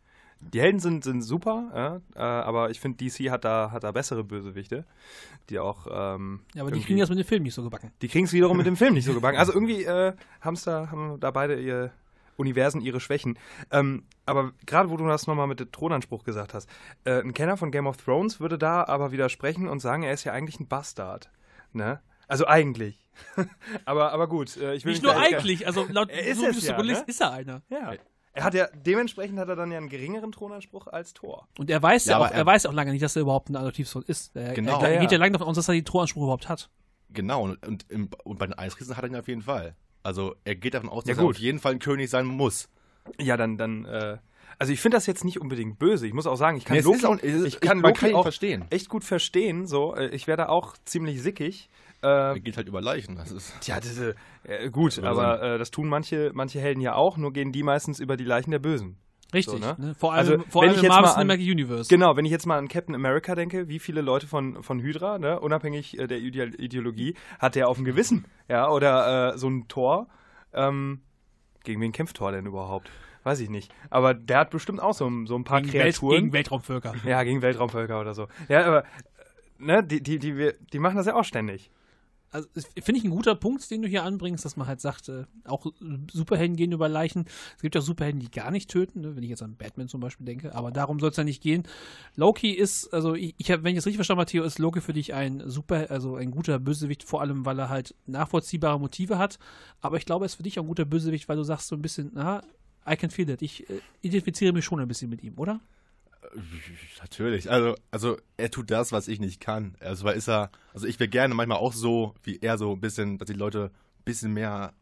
Die 0.52 0.60
Helden 0.60 0.80
sind, 0.80 1.06
sind 1.06 1.22
super, 1.22 2.02
äh, 2.16 2.20
aber 2.20 2.70
ich 2.70 2.82
finde, 2.82 2.98
DC 2.98 3.32
hat 3.32 3.46
da, 3.46 3.72
hat 3.72 3.86
da 3.86 3.92
bessere 3.92 4.26
Bösewichte, 4.26 4.86
die 5.50 5.60
auch. 5.60 5.88
Ähm, 5.90 6.42
Ja, 6.54 6.64
aber 6.64 6.72
die 6.72 6.82
kriegen 6.82 7.00
das 7.00 7.10
mit 7.10 7.18
dem 7.18 7.26
Film 7.26 7.44
nicht 7.44 7.54
so 7.54 7.64
gebacken. 7.64 7.92
Die 8.02 8.10
kriegen 8.10 8.26
es 8.26 8.34
wiederum 8.34 8.58
mit 8.58 8.66
dem 8.66 8.76
Film 8.76 8.94
nicht 8.94 9.06
so 9.06 9.14
gebacken. 9.14 9.38
Also 9.38 9.54
irgendwie 9.54 9.84
äh, 9.84 10.14
da, 10.66 10.92
haben 10.92 11.20
da 11.20 11.32
beide 11.32 11.60
ihr 11.62 11.92
Universen 12.38 12.82
ihre 12.82 13.00
Schwächen. 13.00 13.38
Ähm, 13.72 14.04
aber 14.26 14.52
gerade 14.66 14.90
wo 14.90 14.98
du 14.98 15.06
das 15.08 15.28
nochmal 15.28 15.48
mit 15.48 15.60
dem 15.60 15.72
Thronanspruch 15.72 16.24
gesagt 16.24 16.54
hast, 16.54 16.70
äh, 17.06 17.20
ein 17.22 17.34
Kenner 17.34 17.58
von 17.58 17.72
Game 17.72 17.88
of 17.88 17.98
Thrones 17.98 18.40
würde 18.40 18.58
da 18.58 18.84
aber 18.86 19.12
widersprechen 19.12 19.68
und 19.68 19.80
sagen, 19.80 20.04
er 20.04 20.14
ist 20.14 20.24
ja 20.24 20.34
eigentlich 20.34 20.60
ein 20.60 20.68
Bastard. 20.68 21.30
Ne? 21.74 22.00
Also 22.28 22.48
eigentlich. 22.48 23.00
aber, 23.86 24.12
aber 24.12 24.28
gut, 24.28 24.58
äh, 24.58 24.74
ich 24.76 24.86
will 24.86 24.94
Nicht 24.94 25.04
nur 25.04 25.16
eigentlich, 25.16 25.68
also 25.68 25.86
laut 25.90 26.10
Er 26.12 26.26
ist 26.26 26.40
so 26.40 26.46
es 26.48 26.66
ja, 26.66 26.82
ne? 26.82 27.04
ist 27.06 27.22
er 27.22 27.32
einer. 27.32 27.62
Ja. 27.70 27.94
Er 28.36 28.44
hat 28.44 28.56
ja, 28.56 28.68
dementsprechend 28.74 29.38
hat 29.38 29.48
er 29.50 29.56
dann 29.56 29.72
ja 29.72 29.78
einen 29.78 29.90
geringeren 29.90 30.32
Thronanspruch 30.32 30.88
als 30.88 31.14
Thor. 31.14 31.48
Und 31.60 31.70
er 31.70 31.80
weiß 31.84 32.06
ja, 32.06 32.14
Ja, 32.14 32.18
auch, 32.20 32.32
er, 32.32 32.38
er- 32.38 32.46
weiß 32.48 32.66
auch 32.66 32.74
lange 32.74 32.92
nicht, 32.92 33.04
dass 33.04 33.16
er 33.16 33.22
überhaupt 33.22 33.50
ein 33.50 33.56
Adoptivsohn 33.56 34.04
ist. 34.08 34.36
Er, 34.36 34.54
Genau. 34.54 34.82
er, 34.82 34.94
Ja, 34.96 35.00
geht 35.02 35.12
ja. 35.12 35.18
ja 35.18 35.20
lange 35.20 35.34
davon 35.34 35.48
aus, 35.50 35.56
dass 35.56 35.68
er 35.68 35.76
die 35.76 35.84
Thronanspruch 35.84 36.24
überhaupt 36.24 36.50
hat. 36.50 36.72
Genau, 37.10 37.44
und, 37.44 37.64
und, 37.68 37.86
im, 37.92 38.10
und 38.24 38.40
bei 38.40 38.48
den 38.48 38.58
Eisriesen 38.58 38.98
hat 38.98 39.04
er 39.04 39.10
ihn 39.12 39.16
auf 39.16 39.28
jeden 39.28 39.44
Fall. 39.44 39.76
Also 40.04 40.36
er 40.44 40.56
geht 40.56 40.74
davon 40.74 40.90
aus, 40.90 41.04
Ja, 41.06 41.14
dass 41.14 41.18
er 41.20 41.26
gut. 41.26 41.36
auf 41.36 41.42
jeden 41.42 41.60
Fall 41.60 41.74
ein 41.74 41.80
König 41.80 42.10
sein 42.10 42.26
muss. 42.26 42.70
Ja, 43.20 43.38
dann, 43.38 43.58
dann, 43.58 43.86
äh, 43.86 44.18
Also 44.60 44.72
ich 44.72 44.80
finde 44.82 44.98
das 44.98 45.08
jetzt 45.08 45.24
nicht 45.26 45.42
unbedingt 45.42 45.80
böse. 45.80 46.06
Ich 46.06 46.14
muss 46.14 46.28
auch 46.28 46.36
sagen, 46.36 46.58
ich 46.58 46.66
kann 46.66 46.76
Nee, 46.76 46.82
es 46.82 46.86
Loki, 46.86 47.06
auch- 47.06 47.18
ist- 47.18 47.46
ich 47.48 47.60
kann 47.60 47.80
Loki 47.80 47.94
kann 48.00 48.16
auch 48.16 48.22
verstehen. 48.24 48.66
echt 48.70 48.88
gut 48.88 49.04
verstehen. 49.04 49.66
So, 49.66 49.96
Äh, 49.96 50.10
ich 50.10 50.28
werde 50.28 50.48
auch 50.50 50.76
ziemlich 50.86 51.22
sickig. 51.24 51.70
Äh, 52.04 52.08
Er 52.08 52.40
geht 52.40 52.58
halt 52.58 52.68
über 52.68 52.80
Leichen. 52.82 53.16
Das 53.16 53.32
ist. 53.32 53.54
Tja, 53.62 53.80
diese, 53.80 54.16
äh, 54.44 54.70
gut, 54.70 55.00
aber 55.00 55.42
äh, 55.42 55.58
das 55.58 55.72
tun 55.72 55.88
manche, 55.90 56.32
manche 56.36 56.60
Helden 56.60 56.82
ja 56.82 56.94
auch, 56.96 57.18
nur 57.18 57.34
gehen 57.34 57.52
die 57.52 57.64
meistens 57.64 58.00
über 58.00 58.16
die 58.16 58.26
Leichen 58.26 58.52
der 58.52 58.60
Bösen. 58.60 58.98
Richtig, 59.34 59.60
So, 59.62 59.68
ne? 59.68 59.76
ne? 59.78 59.96
Vor 59.96 60.14
allem, 60.14 60.20
Also, 60.20 60.44
vor 60.50 60.62
wenn 60.64 60.70
allem 60.70 60.82
ich 60.82 60.88
Marvel 60.88 61.02
mal 61.04 61.10
an- 61.10 61.16
Cinematic 61.28 61.52
Universe. 61.52 61.90
Genau, 61.90 62.16
wenn 62.16 62.26
ich 62.26 62.32
jetzt 62.32 62.46
mal 62.46 62.58
an 62.58 62.68
Captain 62.68 62.96
America 62.96 63.36
denke, 63.36 63.68
wie 63.68 63.80
viele 63.80 64.02
Leute 64.02 64.28
von, 64.28 64.62
von 64.64 64.80
Hydra, 64.80 65.18
ne, 65.20 65.40
unabhängig 65.40 65.98
äh, 66.00 66.08
der 66.08 66.20
Ide 66.20 66.46
Ideologie, 66.58 67.16
hat 67.40 67.56
der 67.56 67.68
auf 67.70 67.78
dem 67.78 67.86
Gewissen? 67.86 68.26
Ja, 68.48 68.70
oder 68.70 69.34
äh, 69.34 69.38
so 69.38 69.50
ein 69.50 69.68
Thor. 69.68 70.08
Ähm, 70.54 71.02
gegen 71.64 71.82
wen 71.82 71.92
kämpft 71.92 72.18
Thor 72.18 72.32
denn 72.32 72.46
überhaupt? 72.46 72.92
Weiß 73.24 73.40
ich 73.40 73.50
nicht. 73.50 73.74
Aber 73.90 74.14
der 74.14 74.40
hat 74.40 74.50
bestimmt 74.52 74.82
auch 74.82 74.94
so, 74.94 75.08
ein- 75.08 75.28
so 75.28 75.36
ein 75.36 75.46
paar 75.46 75.62
gegen, 75.62 75.74
Welt, 75.74 75.84
Kreaturen. 75.96 76.16
gegen 76.18 76.34
Weltraumvölker. 76.34 76.94
ja, 77.06 77.24
gegen 77.24 77.42
Weltraumvölker 77.42 78.00
oder 78.02 78.14
so. 78.14 78.28
Ja, 78.50 78.66
aber 78.66 78.84
äh, 78.84 78.86
ne, 79.60 79.84
die, 79.84 80.04
die, 80.04 80.20
die, 80.20 80.52
die 80.74 80.80
machen 80.80 80.98
das 80.98 81.06
ja 81.06 81.16
auch 81.16 81.24
ständig. 81.24 81.72
Also 82.34 82.48
finde 82.82 83.00
ich 83.00 83.06
ein 83.06 83.12
guter 83.12 83.36
Punkt, 83.36 83.70
den 83.70 83.84
du 83.84 83.88
hier 83.88 84.04
anbringst, 84.04 84.44
dass 84.44 84.58
man 84.58 84.68
halt 84.68 84.82
sagt, 84.82 85.08
äh, 85.10 85.26
auch 85.46 85.68
Superhelden 86.12 86.56
gehen 86.56 86.72
über 86.72 86.90
Leichen. 86.90 87.26
Es 87.56 87.62
gibt 87.62 87.76
ja 87.76 87.82
auch 87.82 87.86
Superhelden, 87.86 88.20
die 88.20 88.32
gar 88.32 88.52
nicht 88.52 88.70
töten, 88.70 89.02
ne? 89.02 89.16
wenn 89.16 89.24
ich 89.24 89.30
jetzt 89.30 89.44
an 89.44 89.56
Batman 89.56 89.88
zum 89.88 90.02
Beispiel 90.02 90.26
denke, 90.26 90.56
aber 90.56 90.72
darum 90.72 91.00
soll 91.00 91.12
es 91.12 91.18
ja 91.18 91.24
nicht 91.24 91.44
gehen. 91.44 91.64
Loki 92.16 92.52
ist, 92.52 92.94
also 92.94 93.14
ich, 93.14 93.36
ich 93.38 93.52
habe, 93.52 93.64
wenn 93.64 93.74
ich 93.74 93.78
es 93.78 93.86
richtig 93.86 93.98
verstanden 93.98 94.22
habe, 94.22 94.32
Theo, 94.32 94.44
ist 94.44 94.60
Loki 94.60 94.82
für 94.82 94.94
dich 94.94 95.14
ein 95.14 95.44
super, 95.46 95.88
also 95.90 96.16
ein 96.16 96.32
guter 96.32 96.60
Bösewicht, 96.60 97.04
vor 97.04 97.22
allem, 97.22 97.46
weil 97.46 97.60
er 97.60 97.70
halt 97.70 97.96
nachvollziehbare 98.08 98.80
Motive 98.80 99.18
hat. 99.18 99.38
Aber 99.82 99.98
ich 99.98 100.06
glaube, 100.06 100.26
er 100.26 100.28
ist 100.28 100.36
für 100.36 100.44
dich 100.44 100.60
auch 100.60 100.64
ein 100.64 100.68
guter 100.68 100.86
Bösewicht, 100.86 101.30
weil 101.30 101.38
du 101.38 101.44
sagst 101.44 101.68
so 101.68 101.76
ein 101.76 101.82
bisschen, 101.82 102.12
na, 102.14 102.42
I 102.90 102.96
can 102.96 103.10
feel 103.10 103.26
that. 103.28 103.42
Ich 103.42 103.70
äh, 103.70 103.80
identifiziere 104.02 104.54
mich 104.54 104.66
schon 104.66 104.80
ein 104.80 104.88
bisschen 104.88 105.10
mit 105.10 105.24
ihm, 105.24 105.38
oder? 105.38 105.60
Natürlich. 107.02 107.52
Also, 107.52 107.76
also 107.92 108.18
er 108.38 108.52
tut 108.52 108.72
das, 108.72 108.92
was 108.92 109.08
ich 109.08 109.20
nicht 109.20 109.40
kann. 109.40 109.76
Also 109.80 110.06
weil 110.06 110.16
ist 110.16 110.30
er, 110.30 110.52
also 110.74 110.88
ich 110.88 111.00
wäre 111.00 111.10
gerne 111.10 111.34
manchmal 111.36 111.58
auch 111.58 111.74
so, 111.74 112.16
wie 112.24 112.40
er 112.40 112.58
so 112.58 112.72
ein 112.72 112.82
bisschen, 112.82 113.18
dass 113.18 113.28
die 113.28 113.34
Leute 113.34 113.72
ein 114.00 114.04
bisschen 114.06 114.34
mehr 114.34 114.74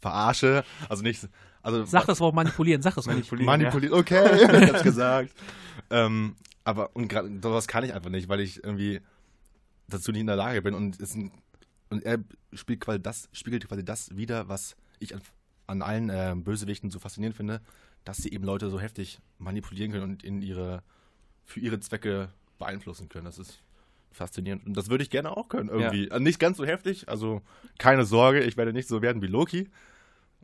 verarsche. 0.00 0.64
Also 0.88 1.02
nicht, 1.02 1.28
also 1.62 1.84
Sag 1.86 2.06
das 2.06 2.20
Wort 2.20 2.34
manipulieren, 2.34 2.82
sag 2.82 2.96
es 2.96 3.06
ruhig. 3.06 3.16
Manipulieren. 3.16 3.46
manipuliert. 3.46 3.92
Okay, 3.92 4.62
ich 4.62 4.70
hab's 4.70 4.82
gesagt. 4.82 5.32
Ähm, 5.90 6.36
aber 6.62 6.94
und 6.94 7.08
gerade 7.08 7.30
sowas 7.42 7.66
kann 7.68 7.84
ich 7.84 7.94
einfach 7.94 8.10
nicht, 8.10 8.28
weil 8.28 8.40
ich 8.40 8.62
irgendwie 8.62 9.00
dazu 9.88 10.12
nicht 10.12 10.20
in 10.20 10.26
der 10.26 10.36
Lage 10.36 10.62
bin 10.62 10.74
und 10.74 10.96
ist 10.96 11.14
ein, 11.14 11.32
und 11.90 12.04
er 12.04 12.18
spielt 12.52 12.80
quasi 12.80 13.00
das, 13.02 13.28
spiegelt 13.32 13.66
quasi 13.68 13.84
das 13.84 14.16
wieder, 14.16 14.48
was 14.48 14.76
ich 14.98 15.14
an, 15.14 15.22
an 15.66 15.82
allen 15.82 16.10
äh, 16.10 16.34
Bösewichten 16.36 16.90
so 16.90 16.98
faszinierend 16.98 17.36
finde, 17.36 17.60
dass 18.04 18.18
sie 18.18 18.32
eben 18.32 18.44
Leute 18.44 18.70
so 18.70 18.80
heftig 18.80 19.20
manipulieren 19.38 19.92
können 19.92 20.04
und 20.04 20.24
in 20.24 20.42
ihre 20.42 20.82
für 21.44 21.60
ihre 21.60 21.80
Zwecke 21.80 22.30
beeinflussen 22.58 23.08
können. 23.08 23.26
Das 23.26 23.38
ist 23.38 23.62
faszinierend 24.12 24.66
und 24.66 24.76
das 24.76 24.88
würde 24.88 25.02
ich 25.02 25.10
gerne 25.10 25.36
auch 25.36 25.48
können 25.48 25.68
irgendwie. 25.68 26.10
Also 26.10 26.22
nicht 26.22 26.38
ganz 26.38 26.56
so 26.56 26.64
heftig, 26.64 27.08
also 27.08 27.42
keine 27.78 28.04
Sorge, 28.04 28.40
ich 28.40 28.56
werde 28.56 28.72
nicht 28.72 28.88
so 28.88 29.02
werden 29.02 29.22
wie 29.22 29.26
Loki. 29.26 29.68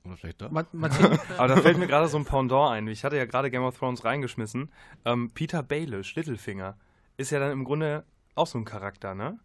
Oder 0.04 0.16
vielleicht 0.16 0.40
doch. 0.40 0.50
Aber 1.36 1.48
da 1.48 1.56
fällt 1.58 1.78
mir 1.78 1.86
gerade 1.86 2.08
so 2.08 2.16
ein 2.16 2.24
Pendant 2.24 2.72
ein. 2.72 2.88
Ich 2.88 3.04
hatte 3.04 3.16
ja 3.16 3.26
gerade 3.26 3.50
Game 3.50 3.62
of 3.62 3.78
Thrones 3.78 4.04
reingeschmissen. 4.04 4.70
Ähm, 5.04 5.30
Peter 5.34 5.62
Baelish, 5.62 6.14
Littlefinger, 6.14 6.78
ist 7.18 7.30
ja 7.30 7.38
dann 7.38 7.52
im 7.52 7.64
Grunde 7.64 8.04
auch 8.34 8.46
so 8.46 8.58
ein 8.58 8.64
Charakter, 8.64 9.14
ne? 9.14 9.38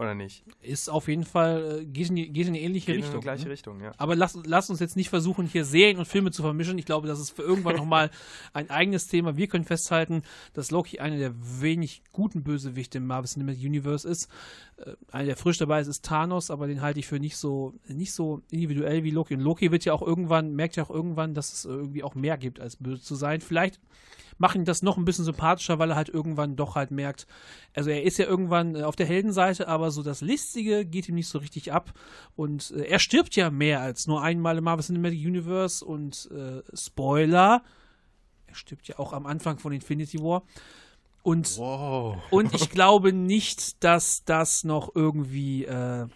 Oder 0.00 0.14
nicht? 0.14 0.44
ist 0.62 0.88
auf 0.88 1.08
jeden 1.08 1.24
Fall, 1.24 1.80
äh, 1.82 1.84
geht 1.84 2.08
in, 2.08 2.16
die, 2.16 2.32
geht 2.32 2.46
in 2.46 2.54
eine 2.54 2.60
ähnliche 2.60 2.86
Geht 2.86 2.96
in 2.96 3.02
Richtung. 3.02 3.20
die 3.20 3.24
gleiche 3.24 3.44
ne? 3.44 3.50
Richtung, 3.50 3.80
ja. 3.82 3.92
Aber 3.98 4.16
lass, 4.16 4.38
lass 4.46 4.70
uns 4.70 4.80
jetzt 4.80 4.96
nicht 4.96 5.10
versuchen, 5.10 5.46
hier 5.46 5.66
Serien 5.66 5.98
und 5.98 6.06
Filme 6.06 6.30
zu 6.30 6.40
vermischen. 6.40 6.78
Ich 6.78 6.86
glaube, 6.86 7.06
das 7.06 7.20
ist 7.20 7.32
für 7.32 7.42
irgendwann 7.42 7.76
nochmal 7.76 8.10
ein 8.54 8.70
eigenes 8.70 9.08
Thema. 9.08 9.36
Wir 9.36 9.46
können 9.46 9.66
festhalten, 9.66 10.22
dass 10.54 10.70
Loki 10.70 11.00
einer 11.00 11.18
der 11.18 11.34
wenig 11.36 12.02
guten 12.12 12.42
Bösewichte 12.42 12.96
im 12.96 13.06
Marvel 13.06 13.28
Cinematic 13.28 13.62
Universe 13.62 14.08
ist. 14.08 14.30
Äh, 14.78 14.94
einer, 15.12 15.26
der 15.26 15.36
frisch 15.36 15.58
dabei 15.58 15.82
ist, 15.82 15.88
ist 15.88 16.02
Thanos, 16.02 16.50
aber 16.50 16.66
den 16.66 16.80
halte 16.80 16.98
ich 16.98 17.06
für 17.06 17.20
nicht 17.20 17.36
so, 17.36 17.74
nicht 17.86 18.14
so 18.14 18.40
individuell 18.50 19.04
wie 19.04 19.10
Loki. 19.10 19.34
Und 19.34 19.40
Loki 19.40 19.70
wird 19.70 19.84
ja 19.84 19.92
auch 19.92 20.02
irgendwann, 20.02 20.54
merkt 20.54 20.76
ja 20.76 20.84
auch 20.84 20.90
irgendwann, 20.90 21.34
dass 21.34 21.52
es 21.52 21.66
irgendwie 21.66 22.02
auch 22.02 22.14
mehr 22.14 22.38
gibt, 22.38 22.58
als 22.58 22.76
böse 22.76 23.02
zu 23.02 23.16
sein. 23.16 23.42
Vielleicht 23.42 23.78
machen 24.40 24.64
das 24.64 24.82
noch 24.82 24.96
ein 24.96 25.04
bisschen 25.04 25.26
sympathischer, 25.26 25.78
weil 25.78 25.90
er 25.90 25.96
halt 25.96 26.08
irgendwann 26.08 26.56
doch 26.56 26.74
halt 26.74 26.90
merkt, 26.90 27.26
also 27.74 27.90
er 27.90 28.02
ist 28.02 28.18
ja 28.18 28.24
irgendwann 28.24 28.74
äh, 28.74 28.82
auf 28.82 28.96
der 28.96 29.06
Heldenseite, 29.06 29.68
aber 29.68 29.90
so 29.90 30.02
das 30.02 30.22
Listige 30.22 30.86
geht 30.86 31.08
ihm 31.08 31.14
nicht 31.14 31.28
so 31.28 31.38
richtig 31.38 31.72
ab 31.72 31.92
und 32.36 32.70
äh, 32.70 32.84
er 32.84 32.98
stirbt 32.98 33.36
ja 33.36 33.50
mehr 33.50 33.80
als 33.80 34.06
nur 34.06 34.22
einmal 34.22 34.56
im 34.58 34.64
Marvel 34.64 34.84
Cinematic 34.84 35.20
Universe 35.20 35.84
und 35.84 36.28
äh, 36.32 36.62
Spoiler, 36.74 37.62
er 38.46 38.54
stirbt 38.54 38.88
ja 38.88 38.98
auch 38.98 39.12
am 39.12 39.26
Anfang 39.26 39.58
von 39.58 39.72
Infinity 39.72 40.18
War 40.20 40.42
und 41.22 41.58
Wow. 41.58 42.16
und 42.30 42.54
ich 42.54 42.70
glaube 42.70 43.12
nicht, 43.12 43.84
dass 43.84 44.24
das 44.24 44.64
noch 44.64 44.94
irgendwie 44.94 45.66
äh, 45.66 46.06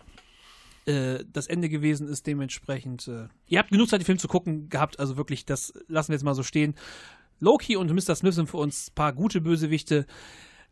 äh, 0.87 1.25
das 1.31 1.47
Ende 1.47 1.69
gewesen 1.69 2.09
ist. 2.09 2.27
Dementsprechend, 2.27 3.07
äh, 3.09 3.29
ihr 3.49 3.59
habt 3.59 3.71
genug 3.71 3.89
Zeit, 3.89 4.01
den 4.01 4.07
Film 4.07 4.19
zu 4.19 4.29
gucken 4.29 4.69
gehabt. 4.71 4.99
Also 4.99 5.17
wirklich, 5.17 5.45
das 5.45 5.75
lassen 5.89 6.09
wir 6.09 6.15
jetzt 6.15 6.25
mal 6.25 6.35
so 6.35 6.43
stehen. 6.43 6.75
Loki 7.45 7.77
und 7.77 7.93
Mr. 7.93 8.15
Smith 8.15 8.37
sind 8.37 8.49
für 8.49 8.57
uns 8.57 8.89
ein 8.89 8.95
paar 8.95 9.13
gute 9.13 9.43
Bösewichte. 9.43 10.07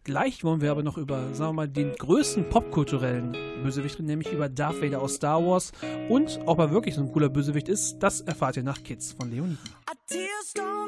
Gleich 0.04 0.42
wollen 0.42 0.62
wir 0.62 0.70
aber 0.70 0.82
noch 0.82 0.96
über, 0.96 1.35
sagen 1.35 1.50
wir 1.50 1.52
mal, 1.52 1.68
den 1.68 1.92
größten 1.92 2.48
popkulturellen 2.48 3.32
Bösewicht 3.62 3.96
reden, 3.98 4.06
nämlich 4.06 4.32
über 4.32 4.48
Darth 4.48 4.80
Vader 4.80 5.02
aus 5.02 5.16
Star 5.16 5.44
Wars. 5.44 5.72
Und 6.08 6.40
ob 6.46 6.58
er 6.61 6.70
wirklich 6.70 6.94
so 6.94 7.02
ein 7.02 7.12
cooler 7.12 7.28
Bösewicht 7.28 7.68
ist, 7.68 7.98
das 7.98 8.22
erfahrt 8.22 8.56
ihr 8.56 8.62
nach 8.62 8.82
Kids 8.82 9.12
von 9.12 9.30
Leonie. 9.30 9.58
Our 9.87 9.96
tears 10.08 10.54
don't 10.54 10.82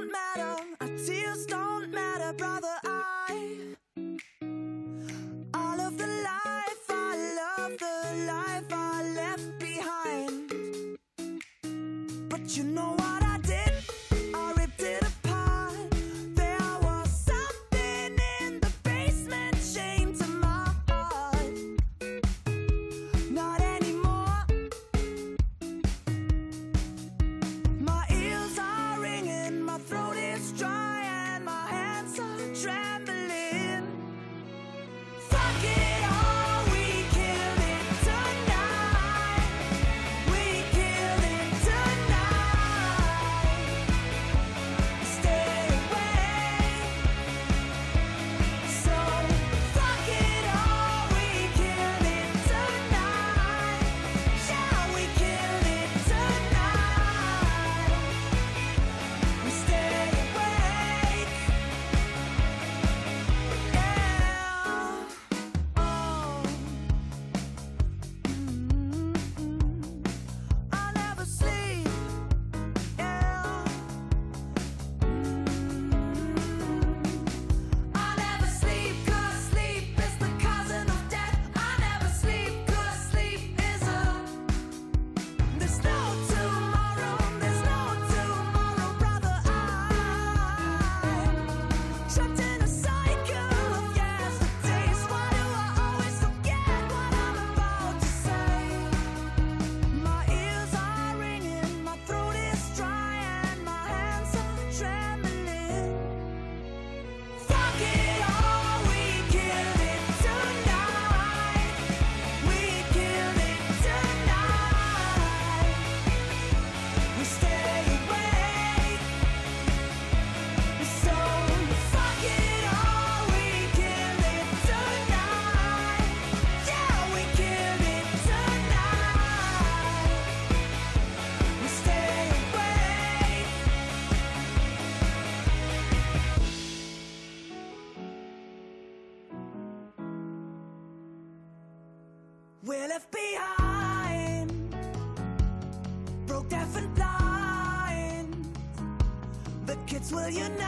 will 150.34 150.42
unite 150.42 150.63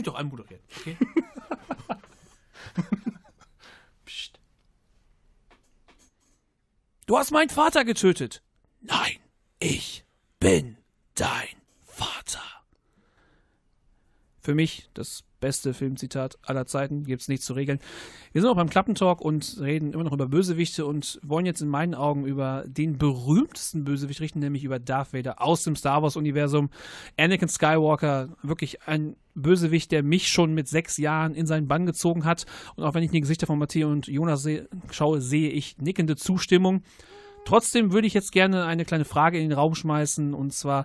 mich 0.00 0.06
doch 0.06 0.14
anmoderieren, 0.18 0.62
okay? 0.78 0.96
Psst. 4.04 4.40
Du 7.06 7.18
hast 7.18 7.30
meinen 7.30 7.50
Vater 7.50 7.84
getötet. 7.84 8.42
Nein, 8.80 9.18
ich 9.58 10.04
bin 10.38 10.76
dein 11.14 11.48
Vater. 11.86 12.42
Für 14.40 14.54
mich 14.54 14.88
das 14.94 15.24
beste 15.40 15.74
Filmzitat 15.74 16.38
aller 16.42 16.66
Zeiten, 16.66 17.04
gibt's 17.04 17.28
nichts 17.28 17.46
zu 17.46 17.54
regeln. 17.54 17.80
Wir 18.32 18.42
sind 18.42 18.50
auch 18.50 18.56
beim 18.56 18.70
Klappentalk 18.70 19.20
und 19.20 19.58
reden 19.60 19.92
immer 19.92 20.04
noch 20.04 20.12
über 20.12 20.28
Bösewichte 20.28 20.86
und 20.86 21.18
wollen 21.22 21.46
jetzt 21.46 21.62
in 21.62 21.68
meinen 21.68 21.94
Augen 21.94 22.26
über 22.26 22.64
den 22.66 22.98
berühmtesten 22.98 23.84
Bösewicht 23.84 24.20
richten, 24.20 24.38
nämlich 24.38 24.64
über 24.64 24.78
Darth 24.78 25.12
Vader 25.12 25.42
aus 25.42 25.64
dem 25.64 25.76
Star 25.76 26.02
Wars-Universum. 26.02 26.70
Anakin 27.16 27.48
Skywalker, 27.48 28.36
wirklich 28.42 28.82
ein 28.86 29.16
Bösewicht, 29.34 29.92
der 29.92 30.02
mich 30.02 30.28
schon 30.28 30.54
mit 30.54 30.68
sechs 30.68 30.96
Jahren 30.96 31.34
in 31.34 31.46
seinen 31.46 31.68
Bann 31.68 31.86
gezogen 31.86 32.24
hat. 32.24 32.46
Und 32.76 32.84
auch 32.84 32.94
wenn 32.94 33.02
ich 33.02 33.10
die 33.10 33.20
Gesichter 33.20 33.46
von 33.46 33.58
Matteo 33.58 33.90
und 33.90 34.06
Jonas 34.06 34.42
seh, 34.42 34.64
schaue, 34.90 35.20
sehe 35.20 35.50
ich 35.50 35.78
nickende 35.78 36.16
Zustimmung. 36.16 36.82
Trotzdem 37.44 37.92
würde 37.92 38.06
ich 38.06 38.14
jetzt 38.14 38.32
gerne 38.32 38.64
eine 38.64 38.84
kleine 38.84 39.04
Frage 39.04 39.38
in 39.38 39.48
den 39.48 39.58
Raum 39.58 39.74
schmeißen 39.74 40.34
und 40.34 40.52
zwar: 40.52 40.84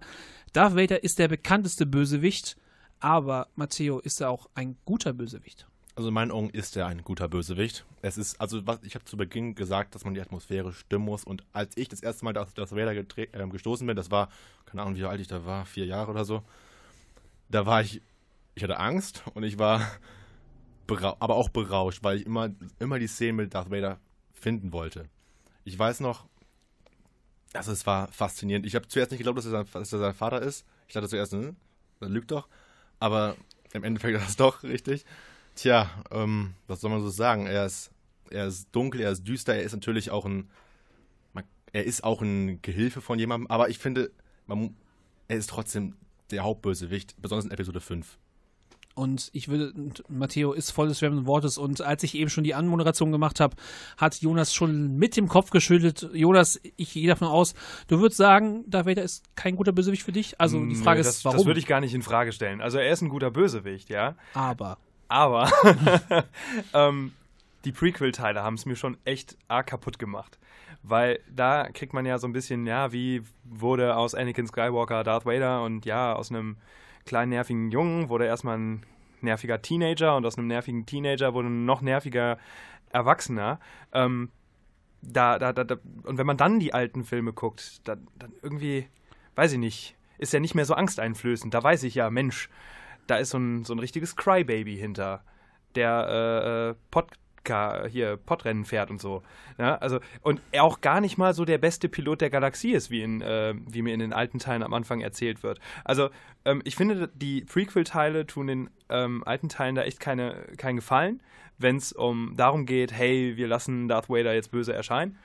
Darth 0.54 0.76
Vader 0.76 1.04
ist 1.04 1.20
der 1.20 1.28
bekannteste 1.28 1.86
Bösewicht, 1.86 2.58
aber 3.06 3.50
Matteo 3.56 4.00
ist 4.00 4.20
er 4.20 4.32
auch 4.32 4.50
ein 4.56 4.78
guter 4.84 5.14
Bösewicht. 5.14 5.68
Also 5.94 6.08
in 6.08 6.16
meinen 6.16 6.32
Augen 6.32 6.50
ist 6.50 6.76
er 6.76 6.88
ein 6.88 7.04
guter 7.04 7.28
Bösewicht. 7.28 7.86
Es 8.02 8.18
ist, 8.18 8.42
also 8.42 8.66
was, 8.66 8.80
ich 8.82 8.96
habe 8.96 9.06
zu 9.06 9.16
Beginn 9.16 9.54
gesagt, 9.54 9.94
dass 9.94 10.06
man 10.06 10.16
die 10.16 10.22
Atmosphäre 10.22 10.74
stimmen 10.74 11.06
muss. 11.06 11.24
Und 11.24 11.44
als 11.54 11.78
ich 11.78 11.88
das 11.88 12.02
erste 12.02 12.26
Mal 12.26 12.36
auf 12.36 12.56
Darth 12.56 12.72
Vader 12.72 12.96
ähm, 13.34 13.52
gestoßen 13.52 13.86
bin, 13.86 13.96
das 13.96 14.10
war, 14.10 14.30
keine 14.66 14.82
Ahnung, 14.82 14.96
wie 14.96 15.06
alt 15.06 15.22
ich 15.22 15.28
da 15.28 15.46
war, 15.46 15.68
vier 15.68 15.86
Jahre 15.86 16.10
oder 16.10 16.26
so, 16.26 16.42
da 17.48 17.68
war 17.68 17.82
ich, 17.82 18.02
ich 18.56 18.64
hatte 18.64 18.80
Angst 18.80 19.22
und 19.36 19.44
ich 19.44 19.60
war, 19.60 19.82
aber 20.88 21.36
auch 21.36 21.50
berauscht, 21.50 22.00
weil 22.02 22.18
ich 22.18 22.26
immer, 22.26 22.50
immer 22.80 22.98
die 22.98 23.06
Szene 23.06 23.34
mit 23.34 23.54
Darth 23.54 23.70
Vader 23.70 24.00
finden 24.34 24.74
wollte. 24.74 25.06
Ich 25.64 25.78
weiß 25.78 26.00
noch, 26.00 26.26
also 27.54 27.72
es 27.72 27.86
war 27.86 28.08
faszinierend. 28.08 28.66
Ich 28.66 28.74
habe 28.74 28.88
zuerst 28.88 29.12
nicht 29.12 29.20
geglaubt, 29.20 29.38
dass 29.38 29.46
er, 29.46 29.52
sein, 29.52 29.68
dass 29.74 29.94
er 29.94 30.00
sein 30.00 30.14
Vater 30.16 30.42
ist. 30.42 30.66
Ich 30.88 30.96
dachte 30.96 31.08
zuerst, 31.08 31.34
hm, 31.34 31.56
das 32.00 32.10
lügt 32.10 32.32
doch. 32.32 32.48
Aber 33.00 33.36
im 33.74 33.84
Endeffekt 33.84 34.18
ist 34.18 34.28
das 34.28 34.36
doch 34.36 34.64
richtig. 34.64 35.06
Tja, 35.56 35.90
ähm, 36.12 36.54
was 36.68 36.82
soll 36.82 36.92
man 36.92 37.02
so 37.02 37.10
sagen? 37.10 37.48
Er 37.48 37.66
ist, 37.66 37.92
er 38.30 38.48
ist 38.48 38.70
dunkel, 38.72 39.02
er 39.02 39.12
ist 39.12 39.24
düster, 39.28 39.56
er 39.56 39.64
ist 39.64 39.74
natürlich 39.74 40.12
auch 40.12 40.26
ein, 40.26 40.50
er 41.72 41.84
ist 41.84 42.04
auch 42.04 42.22
ein 42.22 42.62
Gehilfe 42.62 43.02
von 43.02 43.20
jemandem, 43.20 43.48
aber 43.48 43.70
ich 43.70 43.80
finde, 43.80 44.12
man, 44.48 44.76
er 45.28 45.38
ist 45.38 45.50
trotzdem 45.50 45.96
der 46.32 46.44
Hauptbösewicht, 46.44 47.22
besonders 47.22 47.46
in 47.46 47.52
Episode 47.52 47.82
5. 47.82 48.18
Und 48.96 49.30
ich 49.34 49.50
will, 49.50 49.74
Matteo 50.08 50.54
ist 50.54 50.72
voll 50.72 50.88
des 50.88 51.00
schwärmenden 51.00 51.28
Wortes. 51.28 51.58
Und 51.58 51.82
als 51.82 52.02
ich 52.04 52.16
eben 52.16 52.30
schon 52.30 52.46
die 52.46 52.56
Anmoderation 52.56 53.12
gemacht 53.12 53.40
habe, 53.42 53.56
hat 53.98 54.16
Jonas 54.22 54.54
schon 54.54 54.96
mit 54.98 55.18
dem 55.18 55.28
Kopf 55.28 55.50
geschüttelt. 55.50 56.10
Jonas, 56.14 56.60
ich 56.78 56.94
gehe 56.94 57.08
davon 57.08 57.28
aus, 57.28 57.56
du 57.88 58.00
würdest 58.00 58.18
sagen, 58.18 58.64
Darth 58.68 58.86
Vader 58.88 59.04
ist 59.04 59.24
kein 59.36 59.58
guter 59.58 59.74
Bösewicht 59.74 60.04
für 60.04 60.14
dich. 60.14 60.40
Also 60.40 60.60
die 60.60 60.76
Nö, 60.76 60.76
Frage 60.76 61.04
das, 61.04 61.18
ist, 61.18 61.26
warum? 61.26 61.38
Das 61.38 61.46
würde 61.46 61.60
ich 61.60 61.68
gar 61.68 61.82
nicht 61.82 61.94
in 61.94 62.02
Frage 62.02 62.32
stellen. 62.32 62.62
Also 62.62 62.78
er 62.78 62.90
ist 62.90 63.02
ein 63.02 63.10
guter 63.10 63.32
Bösewicht, 63.32 63.90
ja. 63.90 64.16
Aber 64.34 64.78
Aber 65.08 65.52
ähm, 66.74 67.12
die 67.66 67.72
Prequel-Teile 67.72 68.44
haben 68.44 68.56
es 68.56 68.66
mir 68.66 68.76
schon 68.76 68.98
echt 69.06 69.38
arg 69.48 69.68
kaputt 69.68 70.00
gemacht. 70.00 70.40
Weil 70.84 71.20
da 71.36 71.68
kriegt 71.74 71.94
man 71.94 72.06
ja 72.06 72.18
so 72.20 72.28
ein 72.28 72.34
bisschen, 72.34 72.68
ja, 72.68 72.92
wie 72.92 73.24
wurde 73.44 73.98
aus 73.98 74.14
Anakin 74.16 74.48
Skywalker 74.48 75.04
Darth 75.04 75.26
Vader 75.26 75.64
und 75.64 75.86
ja, 75.86 76.14
aus 76.14 76.30
einem 76.30 76.58
kleinen 77.06 77.30
nervigen 77.30 77.72
Jungen 77.72 78.10
wurde 78.10 78.26
erstmal 78.26 78.58
ein 78.58 78.84
nerviger 79.22 79.62
Teenager 79.62 80.16
und 80.16 80.26
aus 80.26 80.38
einem 80.38 80.48
nervigen 80.48 80.86
Teenager 80.86 81.34
wurde 81.34 81.48
ein 81.48 81.66
noch 81.66 81.82
nerviger 81.82 82.38
Erwachsener. 82.90 83.60
Ähm, 83.94 84.30
da, 85.02 85.38
da, 85.38 85.54
da, 85.54 85.64
da, 85.64 85.78
und 86.04 86.18
wenn 86.18 86.26
man 86.26 86.38
dann 86.38 86.60
die 86.60 86.74
alten 86.74 87.04
Filme 87.04 87.32
guckt, 87.32 87.88
dann, 87.88 88.08
dann 88.18 88.34
irgendwie, 88.42 88.88
weiß 89.36 89.54
ich 89.54 89.60
nicht, 89.60 89.96
ist 90.18 90.34
er 90.34 90.40
nicht 90.40 90.56
mehr 90.56 90.66
so 90.66 90.74
angsteinflößend. 90.74 91.54
Da 91.54 91.64
weiß 91.64 91.84
ich 91.84 91.96
ja, 91.96 92.10
Mensch, 92.10 92.50
da 93.06 93.18
ist 93.18 93.30
so 93.30 93.38
ein, 93.38 93.66
so 93.66 93.74
ein 93.74 93.80
richtiges 93.80 94.16
Crybaby 94.16 94.76
hinter, 94.76 95.24
der 95.76 96.08
äh, 96.10 96.70
äh, 96.70 96.76
Podca 97.46 97.86
hier 97.88 98.18
Podrennen 98.18 98.66
fährt 98.66 98.90
und 98.90 99.00
so. 99.00 99.22
Ja, 99.58 99.76
also 99.76 100.00
und 100.22 100.42
er 100.52 100.64
auch 100.64 100.82
gar 100.82 101.00
nicht 101.00 101.18
mal 101.18 101.34
so 101.34 101.46
der 101.46 101.58
beste 101.58 101.88
Pilot 101.88 102.22
der 102.22 102.30
Galaxie 102.30 102.72
ist, 102.72 102.90
wie, 102.90 103.02
in, 103.02 103.22
äh, 103.22 103.54
wie 103.68 103.82
mir 103.82 103.94
in 103.94 104.00
den 104.00 104.14
alten 104.14 104.40
Teilen 104.40 104.64
am 104.64 104.74
Anfang 104.74 105.02
erzählt 105.02 105.44
wird. 105.44 105.60
Also 105.84 106.10
ähm, 106.44 106.62
ich 106.66 106.76
finde, 106.76 107.10
die 107.14 107.46
Prequel-Teile 107.46 108.26
tun 108.26 108.48
den 108.48 108.70
ähm, 108.90 109.24
alten 109.26 109.50
Teilen 109.50 109.76
da 109.76 109.84
echt 109.84 110.00
keine, 110.00 110.48
keinen 110.58 110.78
Gefallen, 110.78 111.22
wenn 111.58 111.78
es 111.78 111.94
um 111.94 112.34
darum 112.36 112.66
geht, 112.66 112.92
hey, 112.92 113.38
wir 113.38 113.48
lassen 113.48 113.88
Darth 113.88 114.10
Vader 114.10 114.34
jetzt 114.34 114.52
böse 114.52 114.74
erscheinen. 114.74 115.18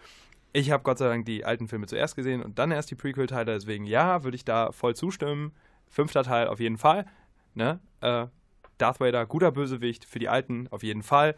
Ich 0.52 0.70
habe 0.70 0.82
Gott 0.82 0.98
sei 0.98 1.08
Dank 1.08 1.26
die 1.26 1.44
alten 1.44 1.68
Filme 1.68 1.86
zuerst 1.86 2.16
gesehen 2.16 2.42
und 2.42 2.58
dann 2.58 2.70
erst 2.70 2.90
die 2.90 2.96
Prequel-Teile, 2.96 3.52
deswegen 3.54 3.84
ja, 3.84 4.24
würde 4.24 4.36
ich 4.36 4.44
da 4.44 4.72
voll 4.72 4.94
zustimmen. 4.94 5.52
Fünfter 5.88 6.22
Teil 6.22 6.46
auf 6.48 6.60
jeden 6.60 6.76
Fall. 6.76 7.06
Ne? 7.54 7.80
Äh, 8.00 8.26
Darth 8.78 9.00
Vader, 9.00 9.26
guter 9.26 9.52
Bösewicht, 9.52 10.04
für 10.04 10.18
die 10.18 10.28
alten 10.28 10.68
auf 10.70 10.82
jeden 10.82 11.02
Fall. 11.02 11.36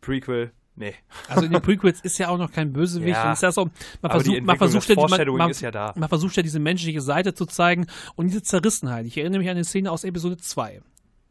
Prequel, 0.00 0.52
nee. 0.76 0.94
Also 1.28 1.44
in 1.44 1.52
den 1.52 1.62
Prequels 1.62 2.00
ist 2.00 2.18
ja 2.18 2.28
auch 2.28 2.38
noch 2.38 2.52
kein 2.52 2.72
Bösewicht. 2.72 3.16
Ja. 3.16 3.32
Ist 3.32 3.42
ja 3.42 3.52
so, 3.52 3.70
man 4.02 4.10
versucht, 4.10 4.42
man 4.42 4.58
versucht 4.58 4.88
ja, 4.88 4.96
man, 4.96 5.36
man, 5.36 5.52
ja 5.52 5.70
da. 5.70 5.92
man 5.96 6.08
versucht 6.08 6.36
ja 6.36 6.42
diese 6.42 6.60
menschliche 6.60 7.00
Seite 7.00 7.34
zu 7.34 7.46
zeigen 7.46 7.86
und 8.16 8.28
diese 8.28 8.42
Zerrissenheit. 8.42 9.06
Ich 9.06 9.16
erinnere 9.18 9.40
mich 9.40 9.48
an 9.48 9.56
eine 9.56 9.64
Szene 9.64 9.90
aus 9.90 10.04
Episode 10.04 10.36
2. 10.36 10.82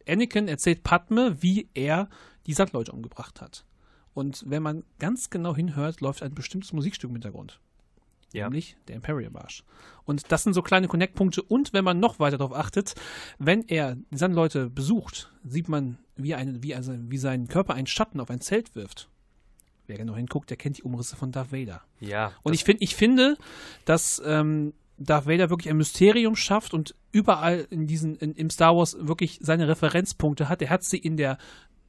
Anakin 0.08 0.48
erzählt 0.48 0.84
Padme, 0.84 1.42
wie 1.42 1.70
er 1.74 2.10
die 2.46 2.54
Sandleute 2.54 2.92
umgebracht 2.92 3.42
hat. 3.42 3.66
Und 4.14 4.44
wenn 4.48 4.64
man 4.64 4.84
ganz 5.00 5.30
genau 5.30 5.56
hinhört, 5.56 6.02
läuft 6.02 6.24
ein 6.24 6.34
bestimmtes 6.34 6.74
Musikstück 6.74 7.10
im 7.10 7.16
Hintergrund. 7.16 7.60
Ja. 8.34 8.46
Nämlich 8.46 8.76
der 8.88 8.96
Imperial 8.96 9.32
Marsch. 9.32 9.64
Und 10.06 10.32
das 10.32 10.44
sind 10.44 10.54
so 10.54 10.62
kleine 10.62 10.88
Connect-Punkte. 10.88 11.42
Und 11.42 11.74
wenn 11.74 11.84
man 11.84 12.00
noch 12.00 12.20
weiter 12.20 12.38
darauf 12.38 12.56
achtet, 12.56 12.96
wenn 13.38 13.64
er 13.68 13.96
die 13.96 14.18
Sandleute 14.18 14.70
besucht, 14.70 15.32
sieht 15.44 15.70
man, 15.70 15.98
wie, 16.18 16.36
eine, 16.36 16.64
wie, 16.64 16.76
also, 16.76 16.94
wie 16.98 17.18
sein 17.18 17.48
Körper 17.48 17.74
einen 17.74 17.88
Schatten 17.88 18.20
auf 18.20 18.30
ein 18.30 18.42
Zelt 18.42 18.76
wirft. 18.76 19.10
Wer 19.88 19.98
genau 19.98 20.16
hinguckt, 20.16 20.50
der 20.50 20.58
kennt 20.58 20.78
die 20.78 20.84
Umrisse 20.84 21.16
von 21.16 21.32
Darth 21.32 21.52
Vader. 21.52 21.82
Ja. 22.00 22.34
Und 22.44 22.54
ich, 22.54 22.64
find, 22.64 22.82
ich 22.82 22.96
finde, 22.96 23.38
dass 23.86 24.22
ähm, 24.26 24.74
Darth 24.98 25.28
Vader 25.28 25.50
wirklich 25.50 25.70
ein 25.70 25.78
Mysterium 25.78 26.36
schafft 26.36 26.74
und 26.74 26.96
überall 27.12 27.68
in 27.70 27.88
diesen, 27.88 28.16
in, 28.18 28.34
im 28.34 28.50
Star 28.50 28.76
Wars 28.76 28.98
wirklich 29.00 29.40
seine 29.42 29.68
Referenzpunkte 29.68 30.50
hat. 30.50 30.62
Er 30.62 30.70
hat 30.70 30.84
sie 30.84 30.98
in 30.98 31.16
der 31.16 31.38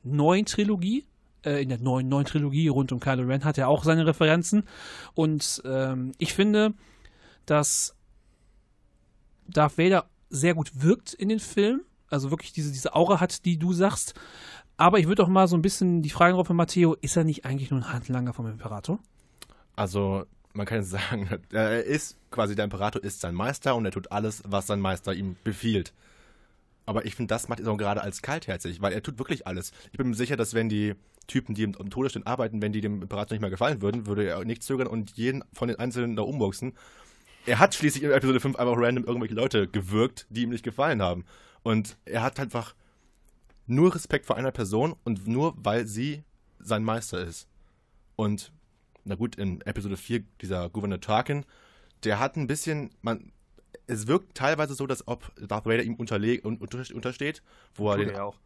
neuen 0.04 0.44
Trilogie, 0.44 1.06
äh, 1.44 1.62
in 1.62 1.70
der 1.70 1.78
neuen, 1.78 2.08
neuen 2.08 2.26
Trilogie 2.26 2.68
rund 2.68 2.92
um 2.92 3.00
Kylo 3.00 3.24
Ren 3.24 3.44
hat 3.44 3.58
er 3.58 3.68
auch 3.68 3.82
seine 3.84 4.06
Referenzen. 4.06 4.64
Und 5.14 5.62
ähm, 5.64 6.12
ich 6.18 6.34
finde, 6.34 6.74
dass 7.46 7.96
Darth 9.48 9.78
Vader 9.78 10.08
sehr 10.30 10.54
gut 10.54 10.82
wirkt 10.82 11.14
in 11.14 11.30
den 11.30 11.40
Filmen. 11.40 11.82
Also 12.10 12.30
wirklich 12.30 12.52
diese, 12.52 12.72
diese 12.72 12.94
Aura 12.94 13.20
hat, 13.20 13.44
die 13.44 13.58
du 13.58 13.72
sagst. 13.72 14.14
Aber 14.76 14.98
ich 14.98 15.08
würde 15.08 15.22
auch 15.22 15.28
mal 15.28 15.48
so 15.48 15.56
ein 15.56 15.62
bisschen 15.62 16.02
die 16.02 16.10
Frage 16.10 16.34
drauf 16.34 16.46
von 16.46 16.56
Matteo, 16.56 16.94
ist 17.00 17.16
er 17.16 17.24
nicht 17.24 17.44
eigentlich 17.44 17.70
nur 17.70 17.80
ein 17.80 17.92
Handlanger 17.92 18.32
vom 18.32 18.46
Imperator? 18.46 19.00
Also, 19.74 20.24
man 20.52 20.66
kann 20.66 20.78
jetzt 20.78 20.90
sagen, 20.90 21.28
er 21.52 21.84
ist 21.84 22.16
quasi 22.30 22.54
der 22.54 22.64
Imperator 22.64 23.02
ist 23.02 23.20
sein 23.20 23.34
Meister 23.34 23.74
und 23.76 23.84
er 23.84 23.90
tut 23.90 24.12
alles, 24.12 24.42
was 24.46 24.66
sein 24.66 24.80
Meister 24.80 25.14
ihm 25.14 25.36
befiehlt. 25.44 25.92
Aber 26.86 27.04
ich 27.04 27.16
finde, 27.16 27.34
das 27.34 27.48
macht 27.48 27.60
ihn 27.60 27.68
auch 27.68 27.76
gerade 27.76 28.02
als 28.02 28.22
kaltherzig, 28.22 28.80
weil 28.80 28.92
er 28.92 29.02
tut 29.02 29.18
wirklich 29.18 29.46
alles. 29.46 29.72
Ich 29.92 29.98
bin 29.98 30.08
mir 30.08 30.14
sicher, 30.14 30.36
dass 30.36 30.54
wenn 30.54 30.70
die 30.70 30.94
Typen, 31.26 31.54
die 31.54 31.64
im, 31.64 31.74
Todesstern 31.74 32.22
arbeiten, 32.22 32.62
wenn 32.62 32.72
die 32.72 32.80
dem 32.80 33.02
Imperator 33.02 33.34
nicht 33.34 33.42
mehr 33.42 33.50
gefallen 33.50 33.82
würden, 33.82 34.06
würde 34.06 34.26
er 34.26 34.42
nicht 34.44 34.62
zögern 34.62 34.86
und 34.86 35.10
jeden 35.16 35.44
von 35.52 35.68
den 35.68 35.78
Einzelnen 35.78 36.16
da 36.16 36.22
umboxen. 36.22 36.72
Er 37.44 37.58
hat 37.58 37.74
schließlich 37.74 38.04
in 38.04 38.10
Episode 38.10 38.40
5 38.40 38.56
einfach 38.56 38.74
random 38.76 39.04
irgendwelche 39.04 39.34
Leute 39.34 39.68
gewirkt, 39.68 40.26
die 40.30 40.42
ihm 40.42 40.50
nicht 40.50 40.64
gefallen 40.64 41.02
haben. 41.02 41.24
Und 41.62 41.96
er 42.04 42.22
hat 42.22 42.38
einfach 42.40 42.74
nur 43.66 43.94
Respekt 43.94 44.26
vor 44.26 44.36
einer 44.36 44.50
Person 44.52 44.94
und 45.04 45.26
nur 45.26 45.54
weil 45.58 45.86
sie 45.86 46.22
sein 46.58 46.82
Meister 46.84 47.20
ist. 47.22 47.46
Und 48.16 48.52
na 49.04 49.14
gut, 49.14 49.36
in 49.36 49.60
Episode 49.62 49.96
4, 49.96 50.20
dieser 50.40 50.68
Gouverneur 50.70 51.00
Tarkin, 51.00 51.44
der 52.04 52.18
hat 52.18 52.36
ein 52.36 52.46
bisschen, 52.46 52.90
man, 53.02 53.32
es 53.86 54.06
wirkt 54.06 54.34
teilweise 54.36 54.74
so, 54.74 54.86
dass 54.86 55.06
ob 55.06 55.32
Darth 55.46 55.66
Vader 55.66 55.82
ihm 55.82 55.94
unterle 55.94 56.40
un- 56.44 56.56
unter, 56.58 56.82
untersteht, 56.94 57.42
wo 57.74 57.90
er 57.90 57.98
den, 57.98 58.10
er 58.10 58.24
auch. 58.24 58.38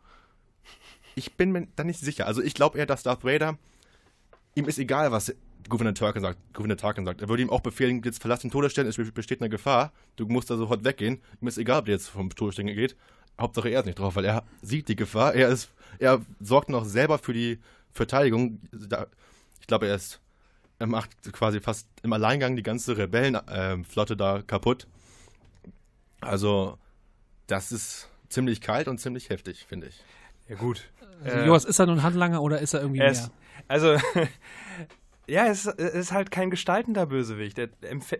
ich 1.14 1.34
bin 1.34 1.52
mir 1.52 1.68
da 1.76 1.84
nicht 1.84 2.00
sicher. 2.00 2.26
Also 2.26 2.42
ich 2.42 2.54
glaube 2.54 2.78
eher, 2.78 2.86
dass 2.86 3.02
Darth 3.02 3.24
Vader, 3.24 3.58
ihm 4.54 4.66
ist 4.68 4.78
egal, 4.78 5.12
was 5.12 5.34
Gouverneur 5.68 5.94
Tarkin 5.94 6.22
sagt. 6.22 6.38
Gouverneur 6.54 6.76
Tarkin 6.76 7.04
sagt. 7.04 7.22
Er 7.22 7.28
würde 7.28 7.42
ihm 7.42 7.50
auch 7.50 7.60
befehlen, 7.60 8.02
jetzt 8.04 8.20
verlass 8.20 8.40
den 8.40 8.50
Todesstern, 8.50 8.86
es 8.86 8.96
besteht 9.12 9.40
eine 9.40 9.48
Gefahr, 9.50 9.92
du 10.16 10.26
musst 10.26 10.50
da 10.50 10.56
sofort 10.56 10.84
weggehen. 10.84 11.20
Ihm 11.40 11.48
ist 11.48 11.58
egal, 11.58 11.80
ob 11.80 11.84
der 11.86 11.94
jetzt 11.94 12.08
vom 12.08 12.30
Todesstern 12.30 12.66
geht. 12.66 12.96
Hauptsache 13.40 13.68
er 13.70 13.80
ist 13.80 13.86
nicht 13.86 13.98
drauf, 13.98 14.16
weil 14.16 14.24
er 14.24 14.44
sieht 14.60 14.88
die 14.88 14.96
Gefahr. 14.96 15.34
Er 15.34 15.48
ist, 15.48 15.70
er 15.98 16.20
sorgt 16.40 16.68
noch 16.68 16.84
selber 16.84 17.18
für 17.18 17.32
die 17.32 17.58
Verteidigung. 17.92 18.60
Ich 19.60 19.66
glaube, 19.66 19.86
er 19.88 19.94
ist, 19.94 20.20
er 20.78 20.86
macht 20.86 21.10
quasi 21.32 21.60
fast 21.60 21.86
im 22.02 22.12
Alleingang 22.12 22.56
die 22.56 22.62
ganze 22.62 22.96
Rebellenflotte 22.98 24.16
da 24.16 24.42
kaputt. 24.42 24.86
Also, 26.20 26.78
das 27.46 27.72
ist 27.72 28.08
ziemlich 28.28 28.60
kalt 28.60 28.88
und 28.88 28.98
ziemlich 28.98 29.28
heftig, 29.30 29.64
finde 29.66 29.88
ich. 29.88 30.02
Ja, 30.48 30.56
gut. 30.56 30.84
Also, 31.24 31.36
Äh, 31.38 31.46
Joas, 31.46 31.64
ist 31.64 31.78
er 31.78 31.86
nun 31.86 32.02
Handlanger 32.02 32.42
oder 32.42 32.60
ist 32.60 32.74
er 32.74 32.80
irgendwie 32.80 33.00
Er 33.00 33.10
mehr? 33.10 33.12
ist, 33.12 33.30
also, 33.68 33.96
ja, 35.26 35.46
es 35.46 35.66
ist, 35.66 36.12
halt 36.12 36.30
kein 36.30 36.50
gestaltender 36.50 37.06
Bösewicht. 37.06 37.58
Er 37.58 37.68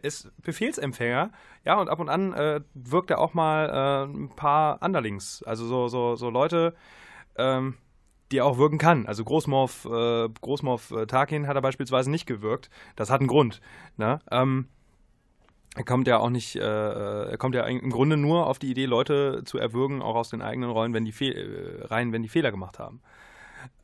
ist 0.02 0.30
Befehlsempfänger. 0.42 1.32
Ja, 1.64 1.80
und 1.80 1.88
ab 1.88 1.98
und 1.98 2.08
an 2.08 2.32
äh, 2.32 2.60
wirkt 2.74 3.10
er 3.10 3.18
auch 3.18 3.34
mal 3.34 3.68
äh, 3.68 4.12
ein 4.12 4.28
paar 4.34 4.80
Underlings. 4.82 5.42
Also 5.42 5.66
so, 5.66 5.88
so, 5.88 6.14
so 6.14 6.30
Leute, 6.30 6.74
ähm, 7.36 7.76
die 8.30 8.38
er 8.38 8.46
auch 8.46 8.58
wirken 8.58 8.78
kann. 8.78 9.06
Also 9.06 9.24
Großmorph, 9.24 9.84
äh, 9.84 10.28
Großmorph 10.40 10.92
äh, 10.92 11.06
Tarkin 11.06 11.48
hat 11.48 11.56
er 11.56 11.62
beispielsweise 11.62 12.10
nicht 12.10 12.26
gewirkt. 12.26 12.70
Das 12.94 13.10
hat 13.10 13.20
einen 13.20 13.28
Grund. 13.28 13.60
Ne? 13.96 14.20
Ähm, 14.30 14.68
er 15.74 15.84
kommt 15.84 16.06
ja 16.06 16.18
auch 16.18 16.30
nicht, 16.30 16.56
äh, 16.56 16.60
er 17.30 17.38
kommt 17.38 17.54
ja 17.54 17.64
im 17.64 17.90
Grunde 17.90 18.16
nur 18.16 18.46
auf 18.46 18.58
die 18.58 18.70
Idee, 18.70 18.84
Leute 18.84 19.42
zu 19.44 19.58
erwürgen, 19.58 20.02
auch 20.02 20.14
aus 20.14 20.28
den 20.28 20.42
eigenen 20.42 20.70
Rollen, 20.70 20.92
wenn 20.92 21.04
die 21.04 21.12
Fe 21.12 21.34
äh, 21.34 21.86
rein, 21.86 22.12
wenn 22.12 22.22
die 22.22 22.28
Fehler 22.28 22.50
gemacht 22.50 22.78
haben. 22.78 23.00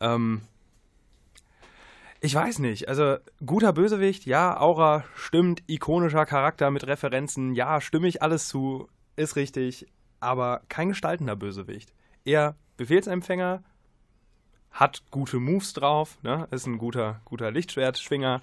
Ähm, 0.01 0.43
ich 2.21 2.35
weiß 2.35 2.59
nicht. 2.59 2.89
Also, 2.89 3.17
guter 3.45 3.73
Bösewicht, 3.73 4.27
ja, 4.27 4.59
Aura 4.61 5.05
stimmt, 5.15 5.63
ikonischer 5.67 6.27
Charakter 6.27 6.71
mit 6.71 6.87
Referenzen, 6.87 7.55
ja, 7.55 7.81
stimme 7.81 8.09
ich 8.09 8.23
alles 8.23 8.49
zu, 8.49 8.89
ist 9.17 9.37
richtig, 9.37 9.87
aber 10.21 10.63
kein 10.69 10.89
gestaltender 10.89 11.37
Bösewicht. 11.37 11.93
Eher 12.25 12.57
Befehlsempfänger, 12.77 13.63
hat 14.71 15.03
gute 15.11 15.39
Moves 15.39 15.73
drauf, 15.73 16.19
ne? 16.23 16.47
ist 16.51 16.67
ein 16.67 16.79
guter, 16.79 17.21
guter 17.25 17.51
Lichtschwertschwinger, 17.51 18.43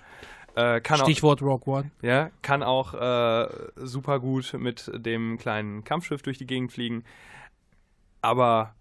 äh, 0.55 0.79
kann 0.79 1.01
auch, 1.01 1.05
Stichwort 1.05 1.41
Rogue 1.41 1.73
One. 1.73 1.91
ja, 2.01 2.31
kann 2.41 2.63
auch 2.63 2.93
äh, 2.93 3.49
super 3.75 4.19
gut 4.19 4.53
mit 4.57 4.89
dem 4.93 5.37
kleinen 5.37 5.83
Kampfschiff 5.83 6.21
durch 6.21 6.37
die 6.37 6.47
Gegend 6.47 6.71
fliegen. 6.71 7.03
Aber 8.21 8.73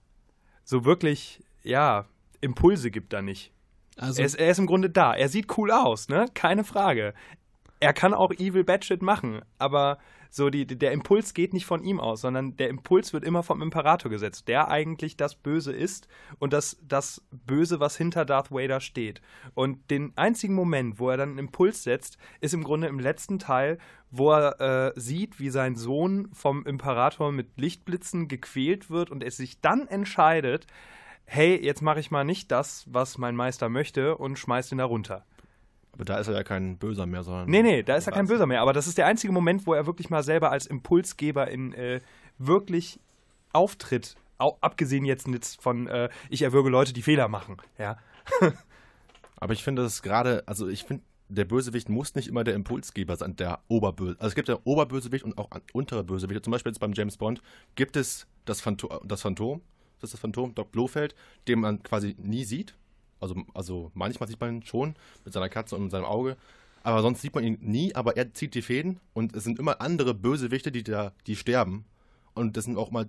so 0.62 0.84
wirklich, 0.84 1.40
ja, 1.62 2.06
Impulse 2.40 2.90
gibt 2.90 3.12
er 3.12 3.22
nicht. 3.22 3.52
Also, 3.96 4.20
Er 4.20 4.26
ist, 4.26 4.34
er 4.34 4.50
ist 4.50 4.58
im 4.58 4.66
Grunde 4.66 4.90
da. 4.90 5.14
Er 5.14 5.28
sieht 5.28 5.56
cool 5.58 5.70
aus, 5.70 6.08
ne? 6.08 6.26
Keine 6.34 6.64
Frage. 6.64 7.14
Er 7.80 7.92
kann 7.92 8.14
auch 8.14 8.32
Evil 8.32 8.64
Batshit 8.64 9.02
machen, 9.02 9.42
aber 9.58 9.98
so 10.34 10.50
die, 10.50 10.66
der 10.66 10.90
Impuls 10.90 11.32
geht 11.32 11.52
nicht 11.52 11.64
von 11.64 11.84
ihm 11.84 12.00
aus, 12.00 12.22
sondern 12.22 12.56
der 12.56 12.68
Impuls 12.68 13.12
wird 13.12 13.22
immer 13.22 13.44
vom 13.44 13.62
Imperator 13.62 14.10
gesetzt, 14.10 14.48
der 14.48 14.68
eigentlich 14.68 15.16
das 15.16 15.36
Böse 15.36 15.72
ist 15.72 16.08
und 16.40 16.52
das, 16.52 16.76
das 16.82 17.22
Böse, 17.30 17.78
was 17.78 17.96
hinter 17.96 18.24
Darth 18.24 18.50
Vader 18.50 18.80
steht. 18.80 19.22
Und 19.54 19.92
den 19.92 20.12
einzigen 20.16 20.54
Moment, 20.54 20.98
wo 20.98 21.08
er 21.08 21.18
dann 21.18 21.30
einen 21.30 21.38
Impuls 21.38 21.84
setzt, 21.84 22.18
ist 22.40 22.52
im 22.52 22.64
Grunde 22.64 22.88
im 22.88 22.98
letzten 22.98 23.38
Teil, 23.38 23.78
wo 24.10 24.32
er 24.32 24.60
äh, 24.60 25.00
sieht, 25.00 25.38
wie 25.38 25.50
sein 25.50 25.76
Sohn 25.76 26.28
vom 26.32 26.66
Imperator 26.66 27.30
mit 27.30 27.56
Lichtblitzen 27.56 28.26
gequält 28.26 28.90
wird 28.90 29.10
und 29.10 29.22
er 29.22 29.30
sich 29.30 29.60
dann 29.60 29.86
entscheidet, 29.86 30.66
hey, 31.26 31.56
jetzt 31.62 31.82
mache 31.82 32.00
ich 32.00 32.10
mal 32.10 32.24
nicht 32.24 32.50
das, 32.50 32.84
was 32.86 33.18
mein 33.18 33.36
Meister 33.36 33.68
möchte 33.68 34.16
und 34.16 34.38
schmeißt 34.38 34.72
ihn 34.72 34.78
da 34.78 34.84
runter. 34.84 35.24
Aber 35.92 36.04
da 36.04 36.18
ist 36.18 36.26
er 36.26 36.34
ja 36.34 36.42
kein 36.42 36.76
Böser 36.76 37.06
mehr, 37.06 37.22
sondern. 37.22 37.48
Nee, 37.48 37.62
nee, 37.62 37.82
da 37.84 37.94
ist 37.94 38.06
er 38.08 38.12
kein 38.12 38.26
Böser 38.26 38.46
mehr. 38.46 38.60
Aber 38.60 38.72
das 38.72 38.88
ist 38.88 38.98
der 38.98 39.06
einzige 39.06 39.32
Moment, 39.32 39.66
wo 39.66 39.74
er 39.74 39.86
wirklich 39.86 40.10
mal 40.10 40.24
selber 40.24 40.50
als 40.50 40.66
Impulsgeber 40.66 41.48
in 41.48 41.72
äh, 41.72 42.00
wirklich 42.38 42.98
auftritt. 43.52 44.16
Au 44.38 44.58
abgesehen 44.60 45.04
jetzt 45.04 45.28
von, 45.62 45.86
äh, 45.86 46.08
ich 46.28 46.42
erwürge 46.42 46.68
Leute, 46.68 46.92
die 46.92 47.02
Fehler 47.02 47.28
machen. 47.28 47.58
Ja. 47.78 47.98
Aber 49.36 49.52
ich 49.52 49.62
finde 49.62 49.84
es 49.84 50.02
gerade, 50.02 50.42
also 50.46 50.66
ich 50.68 50.82
finde, 50.82 51.04
der 51.28 51.44
Bösewicht 51.44 51.88
muss 51.88 52.14
nicht 52.14 52.28
immer 52.28 52.42
der 52.42 52.54
Impulsgeber 52.54 53.16
sein, 53.16 53.36
der 53.36 53.60
Oberböse. 53.68 54.16
Also 54.18 54.28
es 54.28 54.34
gibt 54.34 54.48
ja 54.48 54.58
Oberbösewicht 54.64 55.24
und 55.24 55.38
auch 55.38 55.48
untere 55.72 56.02
Bösewichte. 56.02 56.42
Zum 56.42 56.50
Beispiel 56.50 56.70
jetzt 56.70 56.80
beim 56.80 56.92
James 56.92 57.16
Bond 57.16 57.40
gibt 57.76 57.96
es 57.96 58.26
das, 58.44 58.60
Phanto 58.60 59.00
das 59.04 59.22
Phantom, 59.22 59.62
das 60.04 60.10
ist 60.10 60.14
das 60.14 60.20
Phantom, 60.20 60.54
Doc 60.54 60.72
Blofeld, 60.72 61.14
den 61.48 61.60
man 61.60 61.82
quasi 61.82 62.14
nie 62.18 62.44
sieht. 62.44 62.74
Also, 63.20 63.36
also 63.54 63.90
manchmal 63.94 64.28
sieht 64.28 64.40
man 64.40 64.56
ihn 64.56 64.62
schon 64.62 64.94
mit 65.24 65.32
seiner 65.32 65.48
Katze 65.48 65.76
und 65.76 65.90
seinem 65.90 66.04
Auge. 66.04 66.36
Aber 66.82 67.00
sonst 67.00 67.22
sieht 67.22 67.34
man 67.34 67.44
ihn 67.44 67.58
nie, 67.62 67.94
aber 67.94 68.16
er 68.16 68.34
zieht 68.34 68.54
die 68.54 68.62
Fäden 68.62 69.00
und 69.14 69.34
es 69.34 69.44
sind 69.44 69.58
immer 69.58 69.80
andere 69.80 70.12
Bösewichte, 70.12 70.70
die 70.70 70.82
da, 70.82 71.12
die 71.26 71.34
sterben. 71.34 71.86
Und 72.34 72.56
das 72.56 72.64
sind 72.64 72.76
auch 72.76 72.90
mal, 72.90 73.08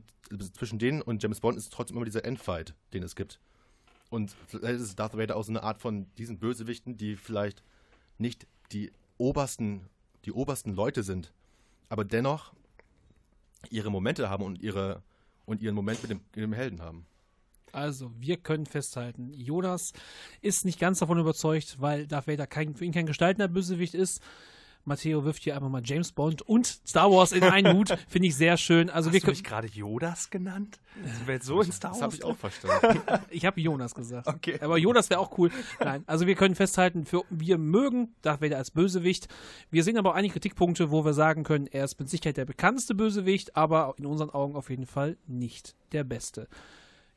zwischen 0.53 0.79
denen 0.79 1.01
und 1.01 1.21
James 1.21 1.41
Bond 1.41 1.57
ist 1.57 1.73
trotzdem 1.73 1.97
immer 1.97 2.05
dieser 2.05 2.23
Endfight, 2.23 2.73
den 2.93 3.03
es 3.03 3.15
gibt. 3.15 3.39
Und 4.09 4.33
vielleicht 4.47 4.79
ist 4.79 4.97
Darth 4.97 5.17
Vader 5.17 5.35
auch 5.35 5.43
so 5.43 5.51
eine 5.51 5.63
Art 5.63 5.81
von 5.81 6.05
diesen 6.17 6.39
Bösewichten, 6.39 6.95
die 6.95 7.17
vielleicht 7.17 7.63
nicht 8.17 8.47
die 8.71 8.91
obersten, 9.17 9.89
die 10.23 10.31
obersten 10.31 10.73
Leute 10.73 11.03
sind, 11.03 11.33
aber 11.89 12.05
dennoch 12.05 12.53
ihre 13.69 13.91
Momente 13.91 14.29
haben 14.29 14.43
und 14.43 14.61
ihre 14.61 15.01
und 15.45 15.61
ihren 15.61 15.75
Moment 15.75 16.01
mit 16.01 16.11
dem, 16.11 16.21
mit 16.35 16.43
dem 16.43 16.53
Helden 16.53 16.81
haben. 16.81 17.05
Also, 17.71 18.11
wir 18.17 18.37
können 18.37 18.65
festhalten, 18.65 19.31
Jonas 19.33 19.91
ist 20.41 20.63
nicht 20.63 20.79
ganz 20.79 20.99
davon 20.99 21.19
überzeugt, 21.19 21.81
weil 21.81 22.07
Darth 22.07 22.27
Vader 22.27 22.47
kein, 22.47 22.73
für 22.73 22.85
ihn 22.85 22.93
kein 22.93 23.05
gestaltender 23.05 23.49
Bösewicht 23.49 23.93
ist. 23.93 24.21
Matteo 24.85 25.25
wirft 25.25 25.43
hier 25.43 25.55
einfach 25.55 25.69
mal 25.69 25.81
James 25.83 26.11
Bond 26.11 26.41
und 26.43 26.65
Star 26.65 27.11
Wars 27.11 27.31
in 27.31 27.43
einen 27.43 27.75
Hut. 27.75 27.89
Finde 28.07 28.27
ich 28.27 28.35
sehr 28.35 28.55
schön. 28.57 28.89
Also, 28.89 29.11
wir 29.11 29.17
Hast 29.17 29.23
du 29.23 29.25
können, 29.25 29.37
mich 29.37 29.43
gerade 29.43 29.67
Jodas 29.67 30.29
genannt? 30.29 30.79
Wir 31.25 31.35
jetzt 31.35 31.47
so 31.47 31.59
in 31.61 31.71
Star 31.71 31.91
Das 31.91 32.01
Wars? 32.01 32.03
habe 32.03 32.15
ich 32.15 32.23
auch 32.23 32.37
verstanden. 32.37 33.01
ich 33.29 33.45
habe 33.45 33.59
Jonas 33.59 33.95
gesagt. 33.95 34.27
Okay. 34.27 34.59
Aber 34.61 34.77
Jonas 34.77 35.09
wäre 35.09 35.19
auch 35.19 35.37
cool. 35.37 35.51
Nein, 35.79 36.03
also 36.05 36.27
wir 36.27 36.35
können 36.35 36.55
festhalten, 36.55 37.05
für, 37.05 37.23
wir 37.29 37.57
mögen 37.57 38.15
Darth 38.21 38.41
Vader 38.41 38.57
als 38.57 38.71
Bösewicht. 38.71 39.27
Wir 39.71 39.83
sehen 39.83 39.97
aber 39.97 40.11
auch 40.11 40.15
einige 40.15 40.33
Kritikpunkte, 40.33 40.91
wo 40.91 41.03
wir 41.03 41.13
sagen 41.13 41.43
können, 41.43 41.67
er 41.67 41.83
ist 41.83 41.99
mit 41.99 42.09
Sicherheit 42.09 42.37
der 42.37 42.45
bekannteste 42.45 42.95
Bösewicht, 42.95 43.55
aber 43.55 43.95
in 43.97 44.05
unseren 44.05 44.29
Augen 44.29 44.55
auf 44.55 44.69
jeden 44.69 44.85
Fall 44.85 45.17
nicht 45.27 45.75
der 45.91 46.03
beste. 46.03 46.47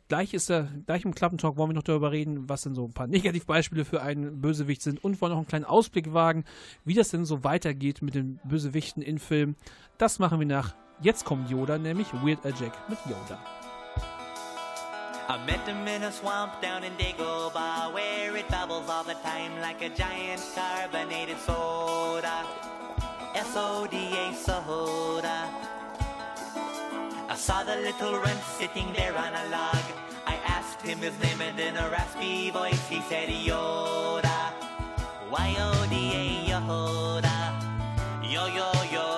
Gleich 0.08 0.32
ist 0.32 0.48
er, 0.48 0.68
gleich 0.86 1.04
im 1.04 1.14
Klappentalk 1.14 1.58
wollen 1.58 1.68
wir 1.68 1.74
noch 1.74 1.82
darüber 1.82 2.12
reden, 2.12 2.48
was 2.48 2.62
denn 2.62 2.74
so 2.74 2.86
ein 2.86 2.94
paar 2.94 3.06
Negativbeispiele 3.06 3.84
für 3.84 4.00
einen 4.00 4.40
Bösewicht 4.40 4.80
sind 4.80 5.04
und 5.04 5.20
wollen 5.20 5.34
auch 5.34 5.36
einen 5.36 5.46
kleinen 5.46 5.66
Ausblick 5.66 6.14
wagen, 6.14 6.44
wie 6.86 6.94
das 6.94 7.10
denn 7.10 7.26
so 7.26 7.44
weitergeht 7.44 8.00
mit 8.00 8.14
den 8.14 8.40
Bösewichten 8.42 9.02
in 9.02 9.18
Filmen. 9.18 9.54
Das 9.98 10.18
machen 10.18 10.38
wir 10.38 10.46
nach. 10.46 10.74
Jetzt 11.02 11.26
kommt 11.26 11.50
Yoda, 11.50 11.76
nämlich 11.76 12.10
Weird 12.24 12.44
Al 12.46 12.54
Jack 12.58 12.72
mit 12.88 12.98
Yoda. 13.04 13.38
I 15.28 15.36
met 15.44 15.60
him 15.68 15.86
in 15.86 16.02
a 16.04 16.10
swamp 16.10 16.58
down 16.62 16.82
in 16.82 16.92
Dagobah 16.96 17.92
where 17.92 18.34
it 18.34 18.48
bubbles 18.48 18.88
all 18.88 19.04
the 19.04 19.12
time 19.22 19.60
like 19.60 19.82
a 19.82 19.90
giant 19.90 20.40
carbonated 20.54 21.36
soda. 21.44 22.46
S-O-D-A 23.34 24.32
soda. 24.32 25.68
I 27.30 27.34
saw 27.34 27.62
the 27.62 27.76
little 27.76 28.18
runt 28.18 28.42
sitting 28.58 28.90
there 28.94 29.14
on 29.14 29.34
a 29.34 29.50
log. 29.50 29.87
Him 30.88 31.00
his 31.00 31.18
name 31.20 31.42
and 31.42 31.60
in 31.60 31.76
a 31.76 31.90
raspy 31.90 32.48
voice 32.48 32.88
he 32.88 33.02
said 33.02 33.28
Yoda. 33.28 34.52
Y-O-D-A 35.30 36.48
Yoda. 36.48 37.36
Yo, 38.22 38.46
yo, 38.46 38.72
yo, 38.90 39.17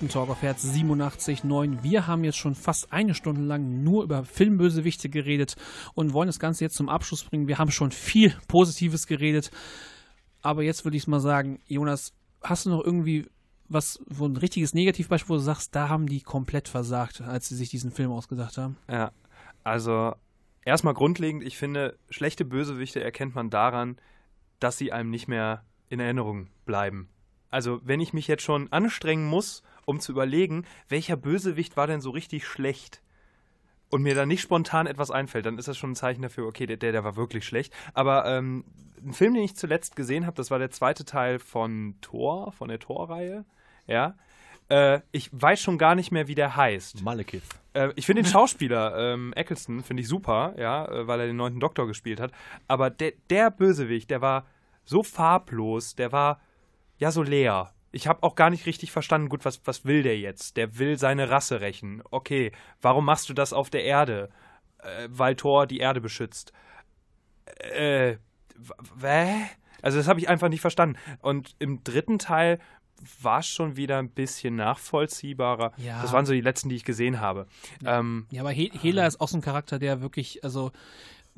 Klappentalk 0.00 0.30
auf 0.30 0.40
Herz 0.40 0.64
87.9. 0.64 1.82
Wir 1.82 2.06
haben 2.06 2.24
jetzt 2.24 2.38
schon 2.38 2.54
fast 2.54 2.90
eine 2.90 3.14
Stunde 3.14 3.42
lang 3.42 3.84
nur 3.84 4.02
über 4.02 4.24
Filmbösewichte 4.24 5.10
geredet 5.10 5.56
und 5.92 6.14
wollen 6.14 6.28
das 6.28 6.38
Ganze 6.38 6.64
jetzt 6.64 6.76
zum 6.76 6.88
Abschluss 6.88 7.22
bringen. 7.22 7.48
Wir 7.48 7.58
haben 7.58 7.70
schon 7.70 7.90
viel 7.90 8.34
Positives 8.48 9.06
geredet. 9.06 9.50
Aber 10.40 10.62
jetzt 10.62 10.86
würde 10.86 10.96
ich 10.96 11.06
mal 11.06 11.20
sagen, 11.20 11.60
Jonas, 11.66 12.14
hast 12.42 12.64
du 12.64 12.70
noch 12.70 12.82
irgendwie 12.82 13.26
was, 13.68 14.00
wo 14.06 14.24
ein 14.24 14.38
richtiges 14.38 14.72
Negativbeispiel, 14.72 15.28
wo 15.28 15.34
du 15.34 15.40
sagst, 15.40 15.74
da 15.74 15.90
haben 15.90 16.06
die 16.06 16.22
komplett 16.22 16.68
versagt, 16.68 17.20
als 17.20 17.50
sie 17.50 17.56
sich 17.56 17.68
diesen 17.68 17.90
Film 17.90 18.10
ausgedacht 18.10 18.56
haben? 18.56 18.78
Ja, 18.88 19.12
also 19.64 20.14
erstmal 20.64 20.94
grundlegend, 20.94 21.44
ich 21.44 21.58
finde, 21.58 21.98
schlechte 22.08 22.46
Bösewichte 22.46 23.04
erkennt 23.04 23.34
man 23.34 23.50
daran, 23.50 23.98
dass 24.60 24.78
sie 24.78 24.92
einem 24.92 25.10
nicht 25.10 25.28
mehr 25.28 25.62
in 25.90 26.00
Erinnerung 26.00 26.46
bleiben. 26.64 27.10
Also, 27.50 27.82
wenn 27.84 28.00
ich 28.00 28.14
mich 28.14 28.28
jetzt 28.28 28.44
schon 28.44 28.72
anstrengen 28.72 29.26
muss, 29.26 29.62
um 29.90 29.98
zu 29.98 30.12
überlegen, 30.12 30.64
welcher 30.88 31.16
Bösewicht 31.16 31.76
war 31.76 31.88
denn 31.88 32.00
so 32.00 32.10
richtig 32.10 32.46
schlecht 32.46 33.02
und 33.90 34.02
mir 34.02 34.14
dann 34.14 34.28
nicht 34.28 34.40
spontan 34.40 34.86
etwas 34.86 35.10
einfällt, 35.10 35.46
dann 35.46 35.58
ist 35.58 35.66
das 35.66 35.76
schon 35.76 35.90
ein 35.90 35.96
Zeichen 35.96 36.22
dafür, 36.22 36.46
okay, 36.46 36.64
der, 36.66 36.76
der 36.76 37.02
war 37.02 37.16
wirklich 37.16 37.44
schlecht. 37.44 37.74
Aber 37.92 38.24
ähm, 38.24 38.64
ein 39.04 39.12
Film, 39.12 39.34
den 39.34 39.42
ich 39.42 39.56
zuletzt 39.56 39.96
gesehen 39.96 40.26
habe, 40.26 40.36
das 40.36 40.52
war 40.52 40.60
der 40.60 40.70
zweite 40.70 41.04
Teil 41.04 41.40
von 41.40 41.96
Thor, 42.00 42.52
von 42.52 42.68
der 42.68 42.78
Thor-Reihe. 42.78 43.44
Ja. 43.88 44.14
Äh, 44.68 45.00
ich 45.10 45.28
weiß 45.32 45.60
schon 45.60 45.76
gar 45.76 45.96
nicht 45.96 46.12
mehr, 46.12 46.28
wie 46.28 46.36
der 46.36 46.54
heißt. 46.54 47.02
Malekith. 47.02 47.42
Äh, 47.72 47.88
ich 47.96 48.06
finde 48.06 48.22
den 48.22 48.30
Schauspieler 48.30 48.96
ähm, 48.96 49.32
Eccleston 49.34 49.82
finde 49.82 50.02
ich 50.02 50.08
super, 50.08 50.54
ja, 50.56 50.86
äh, 50.86 51.08
weil 51.08 51.18
er 51.18 51.26
den 51.26 51.36
neunten 51.36 51.58
Doktor 51.58 51.88
gespielt 51.88 52.20
hat. 52.20 52.30
Aber 52.68 52.90
der, 52.90 53.14
der 53.28 53.50
Bösewicht, 53.50 54.08
der 54.10 54.20
war 54.20 54.46
so 54.84 55.02
farblos, 55.02 55.96
der 55.96 56.12
war 56.12 56.40
ja 56.98 57.10
so 57.10 57.24
leer. 57.24 57.72
Ich 57.92 58.06
habe 58.06 58.22
auch 58.22 58.34
gar 58.36 58.50
nicht 58.50 58.66
richtig 58.66 58.92
verstanden, 58.92 59.28
gut, 59.28 59.44
was, 59.44 59.60
was 59.64 59.84
will 59.84 60.02
der 60.02 60.18
jetzt? 60.18 60.56
Der 60.56 60.78
will 60.78 60.98
seine 60.98 61.30
Rasse 61.30 61.60
rächen. 61.60 62.02
Okay, 62.10 62.52
warum 62.80 63.04
machst 63.04 63.28
du 63.28 63.34
das 63.34 63.52
auf 63.52 63.68
der 63.70 63.84
Erde? 63.84 64.30
Äh, 64.78 65.08
weil 65.10 65.34
Thor 65.36 65.66
die 65.66 65.78
Erde 65.78 66.00
beschützt. 66.00 66.52
Äh, 67.58 68.16
w- 68.96 69.46
Also 69.82 69.98
das 69.98 70.08
habe 70.08 70.20
ich 70.20 70.28
einfach 70.28 70.48
nicht 70.48 70.60
verstanden. 70.60 70.96
Und 71.20 71.56
im 71.58 71.82
dritten 71.84 72.18
Teil 72.18 72.58
war 73.22 73.40
es 73.40 73.46
schon 73.46 73.76
wieder 73.76 73.98
ein 73.98 74.10
bisschen 74.10 74.56
nachvollziehbarer. 74.56 75.72
Ja. 75.78 76.02
Das 76.02 76.12
waren 76.12 76.26
so 76.26 76.32
die 76.34 76.42
letzten, 76.42 76.68
die 76.68 76.76
ich 76.76 76.84
gesehen 76.84 77.18
habe. 77.20 77.46
Ähm, 77.84 78.26
Ja, 78.30 78.42
aber 78.42 78.50
He 78.52 78.70
Hela 78.74 79.06
ist 79.06 79.20
auch 79.20 79.28
so 79.28 79.38
ein 79.38 79.42
Charakter, 79.42 79.78
der 79.78 80.02
wirklich, 80.02 80.44
also, 80.44 80.70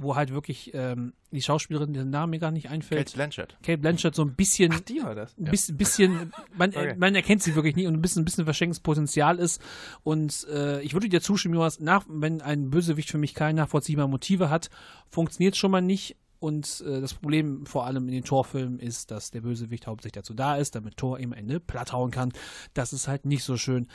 wo 0.03 0.16
halt 0.16 0.32
wirklich 0.32 0.70
ähm, 0.74 1.12
die 1.30 1.42
Schauspielerin, 1.42 1.92
deren 1.92 2.11
Name 2.11 2.30
mir 2.32 2.38
gar 2.38 2.50
nicht 2.50 2.68
einfällt. 2.70 3.07
Kate 3.07 3.16
Blanchett. 3.16 3.57
Kate 3.62 3.78
Blanchett 3.78 4.14
so 4.14 4.22
ein 4.22 4.34
bisschen. 4.34 4.72
Ach, 4.74 4.80
die 4.80 5.03
war 5.03 5.14
das. 5.14 5.36
Ein 5.38 5.44
bisschen, 5.44 5.76
bisschen 5.76 6.32
man, 6.57 6.70
Okay. 6.76 6.94
man 6.98 7.14
erkennt 7.14 7.42
sie 7.42 7.55
wirklich 7.55 7.76
nicht 7.76 7.86
und 7.86 7.94
ein 7.94 8.03
bisschen, 8.03 8.22
ein 8.22 8.24
bisschen 8.24 8.44
verschenktes 8.44 8.80
Potenzial 8.80 9.38
ist. 9.38 9.61
Und 10.03 10.46
äh, 10.53 10.80
ich 10.82 10.94
würde 10.94 11.09
dir 11.09 11.20
zustimmen, 11.20 11.55
Jonas, 11.55 11.80
nach, 11.80 12.05
wenn 12.09 12.40
ein 12.40 12.70
Bösewicht 12.70 13.11
für 13.11 13.18
mich 13.18 13.34
keine 13.34 13.61
nachvollziehbaren 13.61 14.11
Motive 14.11 14.50
hat, 14.50 14.70
funktioniert 15.09 15.57
schon 15.57 15.70
mal 15.70 15.80
nicht. 15.82 16.16
Und 16.38 16.82
äh, 16.86 17.00
das 17.00 17.14
Problem 17.14 17.66
vor 17.66 17.86
allem 17.86 18.09
in 18.09 18.14
den 18.14 18.24
Torfilmen 18.24 18.80
ist, 18.80 19.12
dass 19.12 19.30
der 19.30 19.42
Bösewicht 19.42 19.86
hauptsächlich 19.86 20.20
dazu 20.20 20.34
da 20.34 20.57
ist, 20.57 20.74
damit 20.74 20.96
Thor 20.96 21.20
im 21.20 21.32
Ende 21.32 21.61
platt 21.61 21.92
hauen 21.92 22.11
kann. 22.11 22.32
Das 22.74 22.92
ist 22.92 23.07
halt 23.07 23.26
nicht 23.26 23.44
so 23.44 23.57
schön. 23.57 23.86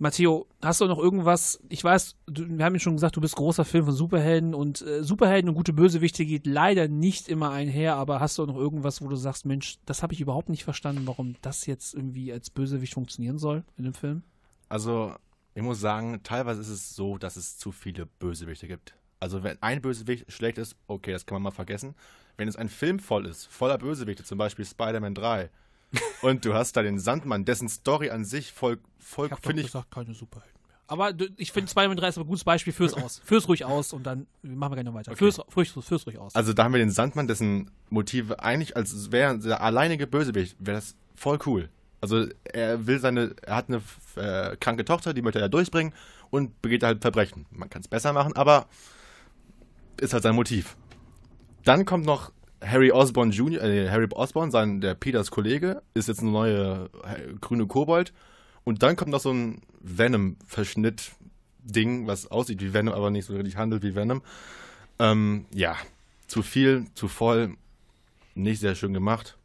Matteo, 0.00 0.46
hast 0.62 0.80
du 0.80 0.86
noch 0.86 0.98
irgendwas? 0.98 1.60
Ich 1.68 1.84
weiß, 1.84 2.16
du, 2.24 2.48
wir 2.48 2.64
haben 2.64 2.74
ja 2.74 2.80
schon 2.80 2.94
gesagt, 2.94 3.16
du 3.16 3.20
bist 3.20 3.36
großer 3.36 3.66
Film 3.66 3.84
von 3.84 3.94
Superhelden 3.94 4.54
und 4.54 4.80
äh, 4.80 5.04
Superhelden 5.04 5.50
und 5.50 5.56
gute 5.56 5.74
Bösewichte 5.74 6.24
geht 6.24 6.46
leider 6.46 6.88
nicht 6.88 7.28
immer 7.28 7.50
einher, 7.50 7.96
aber 7.96 8.18
hast 8.18 8.38
du 8.38 8.46
noch 8.46 8.56
irgendwas, 8.56 9.02
wo 9.02 9.08
du 9.08 9.16
sagst, 9.16 9.44
Mensch, 9.44 9.76
das 9.84 10.02
habe 10.02 10.14
ich 10.14 10.22
überhaupt 10.22 10.48
nicht 10.48 10.64
verstanden, 10.64 11.02
warum 11.04 11.36
das 11.42 11.66
jetzt 11.66 11.92
irgendwie 11.92 12.32
als 12.32 12.48
Bösewicht 12.48 12.94
funktionieren 12.94 13.36
soll 13.36 13.62
in 13.76 13.84
dem 13.84 13.92
Film? 13.92 14.22
Also, 14.70 15.14
ich 15.54 15.62
muss 15.62 15.80
sagen, 15.80 16.22
teilweise 16.22 16.62
ist 16.62 16.70
es 16.70 16.96
so, 16.96 17.18
dass 17.18 17.36
es 17.36 17.58
zu 17.58 17.70
viele 17.70 18.06
Bösewichte 18.06 18.68
gibt. 18.68 18.94
Also, 19.18 19.42
wenn 19.42 19.62
ein 19.62 19.82
Bösewicht 19.82 20.32
schlecht 20.32 20.56
ist, 20.56 20.76
okay, 20.86 21.12
das 21.12 21.26
kann 21.26 21.36
man 21.36 21.42
mal 21.42 21.50
vergessen. 21.50 21.94
Wenn 22.38 22.48
es 22.48 22.56
ein 22.56 22.70
Film 22.70 23.00
voll 23.00 23.26
ist, 23.26 23.48
voller 23.48 23.76
Bösewichte, 23.76 24.24
zum 24.24 24.38
Beispiel 24.38 24.64
Spider-Man 24.64 25.14
3, 25.14 25.50
und 26.22 26.44
du 26.44 26.54
hast 26.54 26.76
da 26.76 26.82
den 26.82 26.98
Sandmann, 26.98 27.44
dessen 27.44 27.68
Story 27.68 28.10
an 28.10 28.24
sich 28.24 28.52
voll, 28.52 28.78
voll 28.98 29.26
Ich 29.26 29.32
habe 29.32 29.42
finde 29.42 29.62
ich, 29.62 29.68
gesagt, 29.68 29.90
keine 29.90 30.14
Superhelden 30.14 30.60
mehr. 30.66 30.76
Aber 30.86 31.12
ich 31.36 31.52
finde 31.52 31.70
Spider-Man 31.70 31.96
3 31.96 32.08
ist 32.08 32.18
aber 32.18 32.26
ein 32.26 32.28
gutes 32.28 32.44
Beispiel, 32.44 32.72
führ's 32.72 32.94
aus. 32.94 33.20
Führ's 33.24 33.48
ruhig 33.48 33.64
aus 33.64 33.92
und 33.92 34.04
dann 34.04 34.26
machen 34.42 34.72
wir 34.72 34.76
gleich 34.76 34.84
noch 34.84 34.94
weiter. 34.94 35.12
Okay. 35.12 35.18
Führ's, 35.18 35.40
führ's, 35.48 35.86
führ's 35.86 36.06
ruhig 36.06 36.18
aus. 36.18 36.34
Also 36.34 36.52
da 36.52 36.64
haben 36.64 36.72
wir 36.72 36.78
den 36.78 36.90
Sandmann, 36.90 37.26
dessen 37.26 37.70
Motive 37.90 38.42
eigentlich, 38.42 38.76
als 38.76 39.12
wäre 39.12 39.38
der 39.38 39.62
alleinige 39.62 40.06
Bösewicht, 40.06 40.56
wäre 40.58 40.76
das 40.78 40.96
voll 41.14 41.38
cool. 41.46 41.68
Also 42.00 42.26
er 42.44 42.86
will 42.86 42.98
seine, 42.98 43.34
er 43.42 43.56
hat 43.56 43.68
eine 43.68 43.82
äh, 44.16 44.56
kranke 44.56 44.84
Tochter, 44.84 45.12
die 45.12 45.22
möchte 45.22 45.38
er 45.38 45.48
durchbringen 45.48 45.92
und 46.30 46.60
begeht 46.62 46.82
halt 46.82 47.02
Verbrechen. 47.02 47.46
Man 47.50 47.68
kann 47.68 47.82
es 47.82 47.88
besser 47.88 48.12
machen, 48.12 48.34
aber 48.36 48.66
ist 50.00 50.14
halt 50.14 50.22
sein 50.22 50.34
Motiv. 50.34 50.76
Dann 51.64 51.84
kommt 51.84 52.06
noch 52.06 52.32
Harry 52.62 52.92
Osborn 52.92 53.30
Jr., 53.30 53.62
äh, 53.62 53.88
Harry 53.88 54.08
Osborn, 54.12 54.50
sein, 54.50 54.80
der 54.80 54.94
Peters 54.94 55.30
Kollege, 55.30 55.82
ist 55.94 56.08
jetzt 56.08 56.20
eine 56.20 56.30
neue 56.30 56.90
äh, 57.04 57.32
grüne 57.40 57.66
Kobold. 57.66 58.12
Und 58.64 58.82
dann 58.82 58.96
kommt 58.96 59.10
noch 59.10 59.20
so 59.20 59.32
ein 59.32 59.62
Venom-Verschnitt-Ding, 59.80 62.06
was 62.06 62.30
aussieht 62.30 62.60
wie 62.60 62.74
Venom, 62.74 62.94
aber 62.94 63.10
nicht 63.10 63.24
so 63.24 63.34
richtig 63.34 63.56
handelt 63.56 63.82
wie 63.82 63.94
Venom. 63.94 64.22
Ähm, 64.98 65.46
ja, 65.54 65.76
zu 66.26 66.42
viel, 66.42 66.86
zu 66.94 67.08
voll, 67.08 67.56
nicht 68.34 68.60
sehr 68.60 68.74
schön 68.74 68.92
gemacht. 68.92 69.38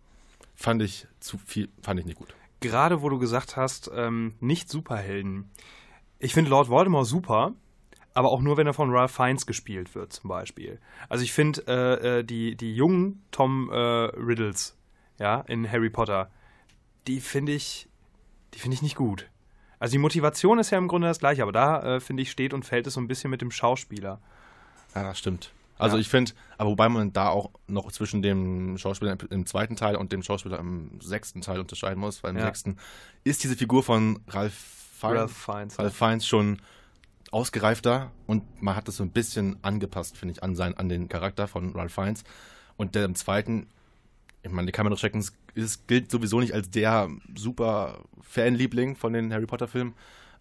Fand 0.56 0.82
ich 0.82 1.08
zu 1.20 1.38
viel, 1.38 1.70
fand 1.82 2.00
ich 2.00 2.06
nicht 2.06 2.18
gut. 2.18 2.34
gerade 2.60 3.02
wo 3.02 3.10
du 3.10 3.20
gesagt 3.20 3.58
hast, 3.58 3.90
ähm, 3.94 4.34
nicht 4.40 4.70
Superhelden. 4.70 5.50
Ich 6.20 6.34
finde 6.34 6.52
Lord 6.52 6.70
Voldemort 6.70 7.06
super, 7.06 7.54
aber 8.16 8.32
auch 8.32 8.42
nur, 8.42 8.58
wenn 8.58 8.66
er 8.66 8.74
von 8.74 8.90
Ralph 8.92 9.12
Fiennes 9.12 9.46
gespielt 9.46 9.94
wird, 9.94 10.12
zum 10.14 10.30
Beispiel. 10.30 10.80
Also 11.10 11.24
ich 11.24 11.32
finde 11.34 11.62
äh, 11.68 12.20
äh, 12.20 12.24
die, 12.24 12.56
die 12.56 12.74
jungen 12.76 13.24
Tom 13.32 13.70
äh, 13.72 13.76
Riddles, 13.76 14.76
ja, 15.20 15.42
in 15.42 15.70
Harry 15.72 15.90
Potter, 15.92 16.32
die 17.08 17.20
finde 17.20 17.52
ich, 17.52 17.88
die 18.54 18.60
finde 18.60 18.76
ich 18.76 18.82
nicht 18.82 18.96
gut. 18.96 19.30
Also 19.78 19.92
die 19.92 19.98
Motivation 20.00 20.58
ist 20.60 20.72
ja 20.72 20.78
im 20.78 20.88
Grunde 20.88 21.08
das 21.08 21.20
gleiche, 21.20 21.44
aber 21.44 21.52
da, 21.52 21.98
äh, 21.98 22.00
finde 22.00 22.24
ich, 22.24 22.32
steht 22.32 22.54
und 22.54 22.66
fällt 22.66 22.88
es 22.88 22.94
so 22.96 23.02
ein 23.02 23.08
bisschen 23.08 23.30
mit 23.30 23.42
dem 23.42 23.52
Schauspieler. 23.52 24.20
Ja, 24.96 25.04
das 25.04 25.20
stimmt. 25.20 25.52
Also 25.78 25.98
Ja. 25.98 26.02
ich 26.02 26.08
finde, 26.08 26.32
aber 26.58 26.70
wobei 26.70 26.88
man 26.88 27.12
da 27.12 27.28
auch 27.28 27.52
noch 27.68 27.92
zwischen 27.92 28.22
dem 28.22 28.78
Schauspieler 28.78 29.12
im- 29.12 29.28
im 29.30 29.46
zweiten 29.46 29.76
Teil 29.76 29.98
und 29.98 30.14
dem 30.14 30.24
Schauspieler 30.24 30.58
im 30.58 31.02
sechsten 31.02 31.42
Teil 31.42 31.60
unterscheiden 31.60 32.00
muss, 32.00 32.24
weil 32.24 32.32
im 32.32 32.38
Ja. 32.38 32.46
sechsten 32.46 32.78
ist 33.26 33.44
diese 33.44 33.58
Figur 33.58 33.84
von 33.84 34.22
Ralph 34.30 34.54
Fiennes, 34.54 35.18
Ralph 35.20 35.34
Fiennes, 35.38 35.78
Ralph 35.80 35.96
Fiennes 35.98 36.26
schon 36.26 36.62
ausgereifter 37.32 38.12
und 38.28 38.44
man 38.62 38.76
hat 38.76 38.88
das 38.88 38.98
so 38.98 39.04
ein 39.04 39.12
bisschen 39.12 39.58
angepasst, 39.64 40.18
finde 40.18 40.34
ich, 40.34 40.44
an, 40.44 40.56
sein, 40.56 40.76
an 40.78 40.90
den 40.90 41.10
Charakter 41.10 41.48
von 41.48 41.74
Ralph 41.76 41.94
Fiennes. 41.94 42.24
Und 42.78 42.96
der 42.96 43.06
im 43.06 43.16
zweiten, 43.16 43.68
ich 44.44 44.52
meine, 44.52 44.72
Cameron 44.72 44.98
Schreckens 44.98 45.34
ist, 45.54 45.88
gilt 45.88 46.12
sowieso 46.12 46.40
nicht 46.40 46.54
als 46.54 46.70
der 46.70 47.10
super 47.36 48.04
Fanliebling 48.22 48.96
von 48.96 49.14
den 49.14 49.34
Harry 49.34 49.46
Potter 49.46 49.68
Filmen, 49.68 49.94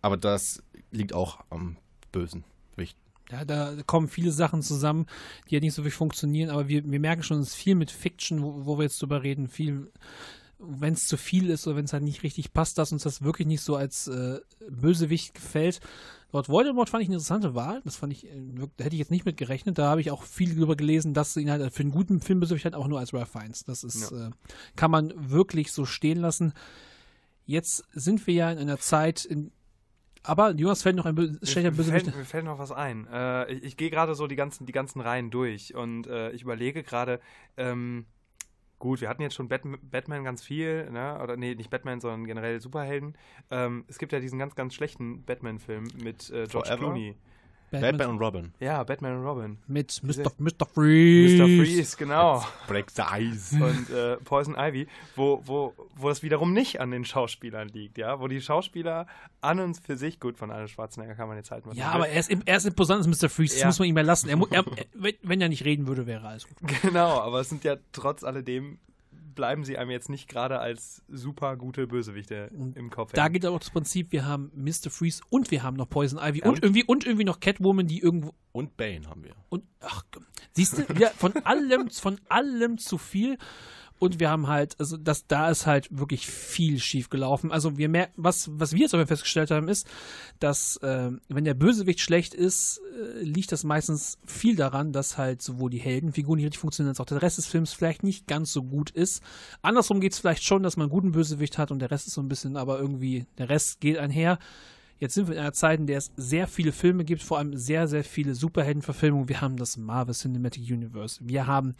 aber 0.03 0.17
das 0.17 0.63
liegt 0.91 1.15
auch 1.15 1.41
am 1.51 1.77
Bösen. 2.13 2.45
Ja, 3.31 3.45
da 3.45 3.75
kommen 3.87 4.09
viele 4.09 4.31
Sachen 4.33 4.63
zusammen, 4.63 5.07
die 5.49 5.55
ja 5.55 5.61
nicht 5.61 5.73
so 5.73 5.83
wirklich 5.83 5.95
funktionieren, 5.95 6.51
aber 6.51 6.69
wir, 6.69 6.85
wir 6.85 7.01
merken 7.01 7.23
schon, 7.23 7.41
es 7.41 7.49
ist 7.49 7.55
viel 7.55 7.75
mit 7.75 7.91
Fiction, 7.91 8.43
wo, 8.43 8.67
wo 8.67 8.79
wir 8.79 8.85
jetzt 8.85 9.01
drüber 9.01 9.23
reden, 9.23 9.49
viel, 9.49 9.91
wenn 10.69 10.95
es 10.95 11.07
zu 11.07 11.17
viel 11.17 11.51
ist 11.51 11.67
oder 11.67 11.77
wenn 11.77 11.85
es 11.85 11.93
halt 11.93 12.03
nicht 12.03 12.23
richtig 12.23 12.53
passt, 12.53 12.79
dass 12.79 12.93
uns 12.93 13.03
das 13.03 13.23
wirklich 13.23 13.47
nicht 13.47 13.63
so 13.63 13.77
als 13.77 14.09
äh, 14.09 14.41
Bösewicht 14.69 15.35
gefällt. 15.35 15.81
Lord 16.33 16.49
Voldemort 16.49 16.91
fand 16.91 17.03
ich 17.03 17.09
eine 17.09 17.15
interessante 17.15 17.55
Wahl, 17.55 17.81
das 17.85 17.97
fand 17.97 18.13
ich, 18.13 18.27
äh, 18.27 18.31
da 18.77 18.85
hätte 18.85 18.97
ich 18.97 19.01
jetzt 19.01 19.11
nicht 19.11 19.25
mit 19.25 19.37
gerechnet, 19.37 19.79
da 19.79 19.89
habe 19.89 20.01
ich 20.01 20.11
auch 20.11 20.25
viel 20.25 20.55
drüber 20.55 20.77
gelesen, 20.77 21.15
dass 21.15 21.37
ihn 21.37 21.51
halt 21.51 21.73
für 21.73 21.83
einen 21.83 21.93
guten 21.93 22.21
Filmbösewicht 22.21 22.65
halt 22.65 22.75
auch 22.75 22.89
nur 22.89 22.99
als 22.99 23.15
Ralph 23.15 23.31
Fiennes, 23.31 23.65
das 23.65 23.85
ist, 23.85 24.11
äh, 24.11 24.31
kann 24.75 24.91
man 24.91 25.13
wirklich 25.17 25.71
so 25.73 25.85
stehen 25.85 26.19
lassen. 26.19 26.53
Jetzt 27.47 27.85
sind 27.93 28.27
wir 28.27 28.35
ja 28.35 28.51
in 28.51 28.59
einer 28.59 28.79
Zeit, 28.79 29.25
in, 29.25 29.53
aber 30.25 30.53
Jonas 30.53 30.83
fällt 30.83 30.97
noch 30.97 31.07
ein 31.07 31.15
bö 31.15 31.35
schlechter 31.43 31.71
Bösewicht. 31.71 32.07
fällt, 32.07 32.17
mir 32.17 32.25
fällt 32.25 32.45
noch 32.47 32.59
was 32.59 32.73
ein. 32.73 33.07
Äh, 33.13 33.53
ich 33.53 33.63
ich 33.65 33.77
gehe 33.77 33.91
gerade 33.91 34.15
so 34.15 34.27
die 34.27 34.37
ganzen, 34.37 34.67
die 34.67 34.73
ganzen 34.73 35.01
Reihen 35.01 35.31
durch 35.31 35.75
und 35.75 36.07
äh, 36.07 36.33
ich 36.33 36.43
überlege 36.43 36.83
gerade, 36.83 37.21
ähm, 37.57 38.07
gut, 38.85 39.01
wir 39.01 39.09
hatten 39.09 39.23
jetzt 39.23 39.35
schon 39.35 39.49
Batman, 39.49 39.81
Batman 39.91 40.25
ganz 40.25 40.43
viel, 40.43 40.91
ne? 40.91 41.19
oder 41.23 41.39
nee, 41.39 41.55
nicht 41.55 41.71
Batman, 41.71 42.01
sondern 42.01 42.27
generell 42.27 42.61
Superhelden. 42.61 43.17
Ähm, 43.51 43.87
es 43.89 43.99
gibt 43.99 44.13
ja 44.13 44.21
diesen 44.21 44.39
ganz, 44.39 44.55
ganz 44.55 44.75
schlechten 44.75 45.25
Batman-Film 45.25 45.85
mit 46.03 46.29
äh, 46.29 46.47
George 46.47 46.69
Forever? 46.69 46.77
Clooney. 46.77 47.17
Batman 47.81 48.09
und 48.11 48.19
Robin. 48.19 48.53
Ja, 48.61 48.83
Batman 48.85 49.19
und 49.19 49.25
Robin. 49.27 49.59
Mit 49.67 50.01
Mr. 50.03 50.31
Mr. 50.39 50.67
Freeze. 50.67 51.43
Mr. 51.43 51.47
Freeze, 51.65 51.97
genau. 51.97 52.45
Break 52.67 52.91
the 52.91 53.03
ice. 53.19 53.55
und 53.63 53.91
äh, 53.91 54.17
Poison 54.19 54.55
Ivy, 54.59 54.87
wo, 55.17 55.43
wo, 55.45 55.75
wo 55.97 56.09
das 56.09 56.23
wiederum 56.23 56.53
nicht 56.53 56.81
an 56.81 56.91
den 56.91 57.05
Schauspielern 57.05 57.69
liegt, 57.69 57.99
ja, 57.99 58.21
wo 58.21 58.29
die 58.29 58.41
Schauspieler 58.41 59.07
an 59.41 59.61
und 59.61 59.77
für 59.79 59.97
sich, 59.97 60.21
gut, 60.21 60.39
von 60.39 60.51
Arnold 60.51 60.71
Schwarzenegger 60.71 61.15
kann 61.15 61.29
man 61.29 61.37
jetzt 61.37 61.51
halt 61.51 61.67
mal 61.67 61.77
Ja, 61.77 61.91
aber 61.91 62.09
er 62.09 62.21
ist, 62.21 62.31
im- 62.31 62.43
er 62.47 62.57
ist 62.57 62.67
imposant 62.67 63.07
als 63.07 63.23
Mr. 63.23 63.29
Freeze, 63.29 63.55
das 63.55 63.61
Ja. 63.63 63.67
muss 63.69 63.79
man 63.79 63.89
ihm 63.89 63.97
ja 63.97 64.03
lassen. 64.03 64.29
Er, 64.29 64.39
er, 64.51 64.65
wenn, 64.95 65.15
wenn 65.23 65.41
er 65.41 65.49
nicht 65.49 65.65
reden 65.65 65.87
würde, 65.87 66.07
wäre 66.07 66.27
alles 66.27 66.47
gut. 66.49 66.57
Genau, 66.83 67.21
aber 67.21 67.41
es 67.41 67.49
sind 67.49 67.65
ja 67.65 67.77
trotz 67.93 68.25
alledem 68.25 68.79
bleiben 69.35 69.65
sie 69.65 69.77
einem 69.79 69.91
jetzt 69.91 70.09
nicht 70.09 70.29
gerade 70.29 70.59
als 70.61 71.03
super 71.09 71.57
gute 71.57 71.87
Bösewichte 71.87 72.51
im 72.75 72.91
Kopf. 72.91 73.13
Da 73.13 73.29
geht 73.29 73.45
auch 73.47 73.59
das 73.59 73.71
Prinzip, 73.71 74.13
wir 74.13 74.25
haben 74.27 74.51
Mr. 74.55 74.91
Freeze 74.91 75.23
und 75.31 75.51
wir 75.51 75.63
haben 75.63 75.77
noch 75.77 75.89
Poison 75.89 76.19
Ivy 76.23 76.41
Ja, 76.41 76.45
und 76.47 76.55
und- 76.57 76.63
irgendwie 76.65 76.85
und 76.85 77.05
irgendwie 77.07 77.25
noch 77.25 77.41
Catwoman, 77.41 77.87
die 77.87 78.01
irgendwo 78.01 78.35
Und 78.53 78.77
Bane 78.77 79.09
haben 79.09 79.25
wir. 79.25 79.35
und 79.49 79.65
ach, 79.81 80.05
siehst 80.53 80.79
du, 80.79 80.93
ja, 80.99 81.09
von 81.11 81.33
allem 81.45 81.91
von 81.91 82.21
allem 82.29 82.79
zu 82.79 82.99
viel 82.99 83.39
und 84.05 84.21
wir 84.21 84.31
haben 84.31 84.49
halt 84.49 84.79
also 84.79 84.97
das 84.97 85.27
da 85.27 85.49
ist 85.51 85.67
halt 85.67 85.89
wirklich 85.91 86.27
viel 86.27 86.79
schief 86.79 87.09
gelaufen. 87.09 87.51
Also 87.51 87.79
wir 87.79 87.89
merken, 87.89 88.13
was 88.17 88.51
was 88.53 88.73
wir 88.73 88.81
jetzt 88.81 88.95
aber 88.95 89.07
festgestellt 89.07 89.51
haben 89.51 89.69
ist, 89.69 89.87
dass 90.39 90.77
äh, 90.79 91.11
wenn 91.29 91.45
der 91.45 91.55
Bösewicht 91.55 92.01
schlecht 92.01 92.35
ist, 92.35 92.81
äh, 93.01 93.23
liegt 93.23 93.51
das 93.51 93.65
meistens 93.65 94.19
viel 94.27 94.57
daran, 94.57 94.93
dass 94.93 95.17
halt 95.17 95.43
sowohl 95.43 95.71
die 95.71 95.79
Heldenfiguren 95.79 96.37
nicht 96.37 96.47
richtig 96.47 96.61
funktionieren, 96.61 96.91
als 96.91 97.01
auch 97.01 97.07
der 97.07 97.23
Rest 97.23 97.39
des 97.39 97.47
Films 97.47 97.73
vielleicht 97.73 98.03
nicht 98.03 98.27
ganz 98.27 98.53
so 98.53 98.63
gut 98.63 98.91
ist. 98.91 99.23
Andersrum 99.63 100.01
geht 100.01 100.13
es 100.13 100.19
vielleicht 100.19 100.45
schon, 100.45 100.63
dass 100.63 100.77
man 100.77 100.85
einen 100.85 100.93
guten 100.93 101.13
Bösewicht 101.13 101.59
hat 101.59 101.71
und 101.71 101.79
der 101.79 101.91
Rest 101.91 102.07
ist 102.07 102.15
so 102.15 102.21
ein 102.21 102.29
bisschen, 102.29 102.57
aber 102.57 102.79
irgendwie 102.79 103.27
der 103.39 103.49
Rest 103.49 103.81
geht 103.81 103.99
einher. 103.99 104.39
Jetzt 104.99 105.15
sind 105.15 105.29
wir 105.29 105.35
in 105.35 105.41
einer 105.41 105.53
Zeit, 105.53 105.81
in 105.81 105.87
der 105.87 105.99
es 105.99 106.13
sehr 106.17 106.47
viele 106.47 106.73
Filme 106.73 107.05
gibt, 107.05 107.23
vor 107.23 107.39
allem 107.39 107.57
sehr, 107.57 107.89
sehr 107.89 108.05
viele 108.05 108.35
Superheldenverfilmungen. 108.35 109.29
Wir 109.29 109.41
haben 109.41 109.57
das 109.57 109.77
Marvel 109.77 110.15
Cinematic 110.15 110.63
Universe. 110.71 111.21
Wir 111.23 111.47
haben, 111.47 111.75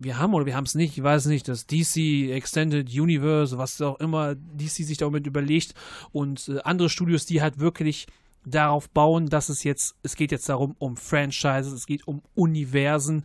wir 0.00 0.18
haben 0.18 0.34
oder 0.34 0.46
wir 0.46 0.56
haben 0.56 0.64
es 0.64 0.74
nicht, 0.74 0.96
ich 0.96 1.02
weiß 1.02 1.26
nicht, 1.26 1.46
das 1.46 1.66
DC 1.66 2.30
Extended 2.32 2.88
Universe, 2.88 3.58
was 3.58 3.80
auch 3.82 4.00
immer 4.00 4.34
DC 4.34 4.70
sich 4.70 4.98
damit 4.98 5.26
überlegt 5.26 5.74
und 6.10 6.48
äh, 6.48 6.60
andere 6.62 6.88
Studios, 6.88 7.26
die 7.26 7.42
halt 7.42 7.60
wirklich 7.60 8.06
darauf 8.44 8.88
bauen, 8.88 9.28
dass 9.28 9.50
es 9.50 9.62
jetzt, 9.62 9.94
es 10.02 10.16
geht 10.16 10.32
jetzt 10.32 10.48
darum, 10.48 10.74
um 10.78 10.96
Franchises, 10.96 11.72
es 11.72 11.86
geht 11.86 12.08
um 12.08 12.22
Universen. 12.34 13.24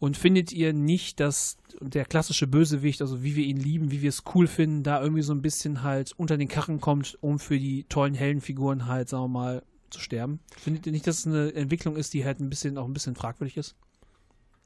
Und 0.00 0.16
findet 0.16 0.52
ihr 0.52 0.72
nicht, 0.72 1.18
dass 1.18 1.56
der 1.80 2.04
klassische 2.04 2.46
Bösewicht, 2.46 3.00
also 3.00 3.24
wie 3.24 3.34
wir 3.34 3.44
ihn 3.44 3.56
lieben, 3.56 3.90
wie 3.90 4.00
wir 4.00 4.10
es 4.10 4.22
cool 4.32 4.46
finden, 4.46 4.84
da 4.84 5.02
irgendwie 5.02 5.22
so 5.22 5.32
ein 5.32 5.42
bisschen 5.42 5.82
halt 5.82 6.12
unter 6.16 6.36
den 6.36 6.46
Karren 6.46 6.80
kommt, 6.80 7.18
um 7.20 7.40
für 7.40 7.58
die 7.58 7.82
tollen 7.84 8.14
Heldenfiguren 8.14 8.86
halt, 8.86 9.08
sagen 9.08 9.24
wir 9.24 9.28
mal, 9.28 9.62
zu 9.90 9.98
sterben? 9.98 10.38
Findet 10.56 10.86
ihr 10.86 10.92
nicht, 10.92 11.06
dass 11.06 11.20
es 11.20 11.26
eine 11.26 11.52
Entwicklung 11.54 11.96
ist, 11.96 12.14
die 12.14 12.24
halt 12.24 12.38
ein 12.38 12.50
bisschen 12.50 12.78
auch 12.78 12.84
ein 12.84 12.92
bisschen 12.92 13.16
fragwürdig 13.16 13.56
ist? 13.56 13.74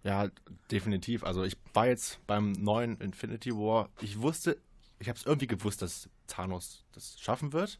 Ja, 0.04 0.28
definitiv. 0.70 1.22
Also 1.24 1.44
ich 1.44 1.56
war 1.74 1.86
jetzt 1.86 2.18
beim 2.26 2.52
neuen 2.52 2.96
Infinity 3.00 3.52
War. 3.54 3.88
Ich 4.00 4.20
wusste, 4.20 4.56
ich 4.98 5.08
habe 5.08 5.18
es 5.18 5.24
irgendwie 5.26 5.46
gewusst, 5.46 5.80
dass 5.82 6.08
Thanos 6.26 6.84
das 6.92 7.20
schaffen 7.20 7.52
wird. 7.52 7.78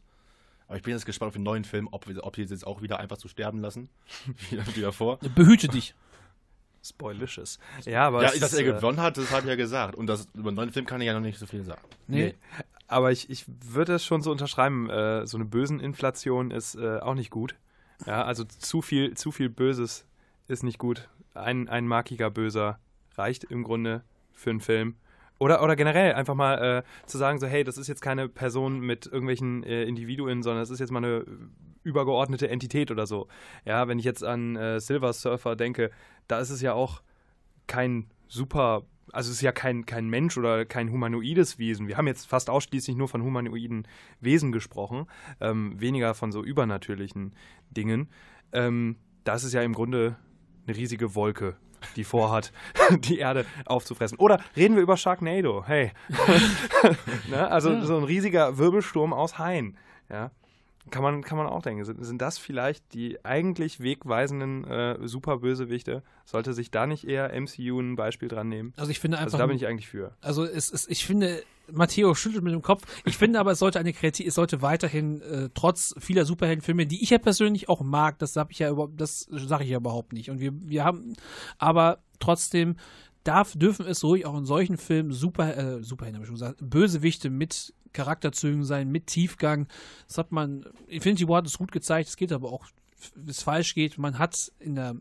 Aber 0.67 0.77
ich 0.77 0.83
bin 0.83 0.93
jetzt 0.93 1.05
gespannt 1.05 1.27
auf 1.27 1.33
den 1.33 1.43
neuen 1.43 1.65
Film, 1.65 1.89
ob, 1.91 2.07
wir- 2.07 2.23
ob 2.23 2.35
die 2.35 2.43
es 2.43 2.49
jetzt 2.51 2.65
auch 2.65 2.81
wieder 2.81 2.99
einfach 2.99 3.17
so 3.17 3.27
sterben 3.27 3.59
lassen. 3.59 3.89
wieder, 4.49 4.65
wieder 4.75 4.91
vor. 4.93 5.19
Behüte 5.35 5.67
dich. 5.67 5.93
Spoilicious. 6.81 7.59
Ja, 7.85 8.07
aber 8.07 8.23
ja, 8.23 8.27
dass 8.29 8.51
ist, 8.51 8.53
er 8.59 8.59
äh, 8.67 8.73
gewonnen 8.73 8.99
hat, 8.99 9.17
das 9.17 9.31
habe 9.31 9.41
ich 9.43 9.47
ja 9.47 9.55
gesagt. 9.55 9.95
Und 9.95 10.07
das, 10.07 10.27
über 10.33 10.51
den 10.51 10.55
neuen 10.55 10.71
Film 10.71 10.85
kann 10.85 10.99
ich 11.01 11.07
ja 11.07 11.13
noch 11.13 11.21
nicht 11.21 11.39
so 11.39 11.45
viel 11.45 11.63
sagen. 11.63 11.81
Nee. 12.07 12.35
Aber 12.87 13.11
ich, 13.11 13.29
ich 13.29 13.45
würde 13.47 13.93
es 13.95 14.05
schon 14.05 14.21
so 14.21 14.31
unterschreiben, 14.31 14.89
äh, 14.89 15.25
so 15.25 15.37
eine 15.37 15.45
bösen 15.45 15.79
Inflation 15.79 16.51
ist 16.51 16.75
äh, 16.75 16.99
auch 16.99 17.15
nicht 17.15 17.29
gut. 17.31 17.55
Ja, 18.05 18.25
also 18.25 18.43
zu 18.43 18.81
viel, 18.81 19.15
zu 19.15 19.31
viel 19.31 19.49
Böses 19.49 20.05
ist 20.49 20.63
nicht 20.63 20.77
gut. 20.77 21.07
Ein, 21.33 21.67
ein 21.69 21.87
markiger 21.87 22.29
Böser 22.29 22.79
reicht 23.15 23.43
im 23.43 23.63
Grunde 23.63 24.03
für 24.31 24.49
einen 24.49 24.61
Film. 24.61 24.95
Oder, 25.39 25.63
oder 25.63 25.75
generell 25.75 26.13
einfach 26.13 26.35
mal 26.35 26.83
äh, 26.83 27.07
zu 27.07 27.17
sagen, 27.17 27.39
so, 27.39 27.47
hey, 27.47 27.63
das 27.63 27.77
ist 27.77 27.87
jetzt 27.87 28.01
keine 28.01 28.29
Person 28.29 28.79
mit 28.79 29.07
irgendwelchen 29.07 29.63
äh, 29.63 29.83
Individuen, 29.83 30.43
sondern 30.43 30.63
es 30.63 30.69
ist 30.69 30.79
jetzt 30.79 30.91
mal 30.91 31.03
eine 31.03 31.25
übergeordnete 31.83 32.49
Entität 32.49 32.91
oder 32.91 33.05
so. 33.05 33.27
Ja, 33.65 33.87
wenn 33.87 33.99
ich 33.99 34.05
jetzt 34.05 34.23
an 34.23 34.55
äh, 34.55 34.79
Silver 34.79 35.11
Surfer 35.11 35.55
denke, 35.55 35.91
da 36.27 36.39
ist 36.39 36.49
es 36.49 36.61
ja 36.61 36.73
auch 36.73 37.01
kein 37.67 38.07
super, 38.27 38.83
also 39.11 39.29
es 39.29 39.37
ist 39.37 39.41
ja 39.41 39.51
kein, 39.51 39.85
kein 39.85 40.07
Mensch 40.09 40.37
oder 40.37 40.65
kein 40.65 40.91
humanoides 40.91 41.59
Wesen. 41.59 41.87
Wir 41.87 41.97
haben 41.97 42.07
jetzt 42.07 42.25
fast 42.25 42.49
ausschließlich 42.49 42.95
nur 42.95 43.07
von 43.07 43.23
humanoiden 43.23 43.87
Wesen 44.21 44.51
gesprochen, 44.51 45.07
ähm, 45.41 45.79
weniger 45.79 46.13
von 46.13 46.31
so 46.31 46.43
übernatürlichen 46.43 47.33
Dingen. 47.69 48.09
Ähm, 48.53 48.97
das 49.23 49.43
ist 49.43 49.53
ja 49.53 49.61
im 49.61 49.73
Grunde 49.73 50.15
eine 50.65 50.75
riesige 50.75 51.15
Wolke, 51.15 51.55
die 51.95 52.03
vorhat, 52.03 52.51
die 52.99 53.19
Erde 53.19 53.45
aufzufressen. 53.65 54.17
Oder 54.17 54.39
reden 54.55 54.75
wir 54.75 54.83
über 54.83 54.97
Sharknado, 54.97 55.63
hey. 55.65 55.91
ne? 57.29 57.49
Also 57.49 57.81
so 57.81 57.97
ein 57.97 58.03
riesiger 58.03 58.57
Wirbelsturm 58.57 59.13
aus 59.13 59.37
Haien, 59.37 59.77
ja. 60.09 60.31
Kann 60.91 61.01
man, 61.01 61.23
kann 61.23 61.37
man 61.37 61.47
auch 61.47 61.61
denken. 61.61 61.85
Sind, 61.85 62.03
sind 62.03 62.21
das 62.21 62.37
vielleicht 62.37 62.93
die 62.93 63.23
eigentlich 63.23 63.79
wegweisenden 63.79 64.65
äh, 64.65 65.07
Superbösewichte? 65.07 66.03
Sollte 66.25 66.53
sich 66.53 66.71
da 66.71 66.87
nicht 66.87 67.05
eher 67.05 67.31
MCU 67.39 67.79
ein 67.79 67.95
Beispiel 67.95 68.27
dran 68.27 68.49
nehmen? 68.49 68.73
Also 68.75 68.91
ich 68.91 68.99
finde 68.99 69.17
einfach. 69.17 69.33
Also 69.33 69.37
da 69.37 69.47
bin 69.47 69.55
ich 69.55 69.65
eigentlich 69.65 69.87
für. 69.87 70.15
Also 70.21 70.43
es 70.43 70.69
ist, 70.69 70.89
ich 70.89 71.05
finde, 71.05 71.41
Matteo 71.71 72.13
schüttelt 72.13 72.43
mit 72.43 72.53
dem 72.53 72.61
Kopf. 72.61 72.83
Ich 73.05 73.17
finde 73.17 73.39
aber, 73.39 73.51
es 73.51 73.59
sollte 73.59 73.79
eine 73.79 73.93
Kreativ, 73.93 74.27
es 74.27 74.35
sollte 74.35 74.61
weiterhin, 74.61 75.21
äh, 75.21 75.49
trotz 75.53 75.95
vieler 75.97 76.25
Superheldenfilme, 76.25 76.85
die 76.85 77.01
ich 77.01 77.11
ja 77.11 77.17
persönlich 77.17 77.69
auch 77.69 77.81
mag, 77.81 78.19
das 78.19 78.33
sage 78.33 78.49
ich 78.51 78.59
ja 78.59 78.69
überhaupt, 78.69 78.99
das 78.99 79.27
sage 79.29 79.63
ich 79.63 79.69
ja 79.69 79.77
überhaupt 79.77 80.13
nicht. 80.13 80.29
Und 80.29 80.39
wir, 80.39 80.51
wir 80.53 80.83
haben, 80.83 81.13
aber 81.57 81.99
trotzdem 82.19 82.75
darf, 83.23 83.53
dürfen 83.55 83.85
es 83.85 84.03
ruhig 84.03 84.25
auch 84.25 84.37
in 84.37 84.45
solchen 84.45 84.77
Filmen 84.77 85.11
Super, 85.11 85.55
äh, 85.57 85.83
Superhelden, 85.83 86.17
habe 86.17 86.25
ich 86.25 86.27
schon 86.27 86.35
gesagt, 86.35 86.69
Bösewichte 86.69 87.29
mit 87.29 87.73
Charakterzügen 87.93 88.63
sein, 88.65 88.89
mit 88.91 89.07
Tiefgang. 89.07 89.67
Das 90.07 90.17
hat 90.17 90.31
man, 90.31 90.65
Infinity 90.87 91.27
War 91.27 91.37
hat 91.37 91.47
es 91.47 91.57
gut 91.57 91.71
gezeigt, 91.71 92.09
es 92.09 92.17
geht 92.17 92.31
aber 92.31 92.51
auch, 92.51 92.65
wenn 93.15 93.29
es 93.29 93.43
falsch 93.43 93.73
geht. 93.75 93.97
Man 93.97 94.17
hat 94.19 94.51
in 94.59 94.75
der, 94.75 94.95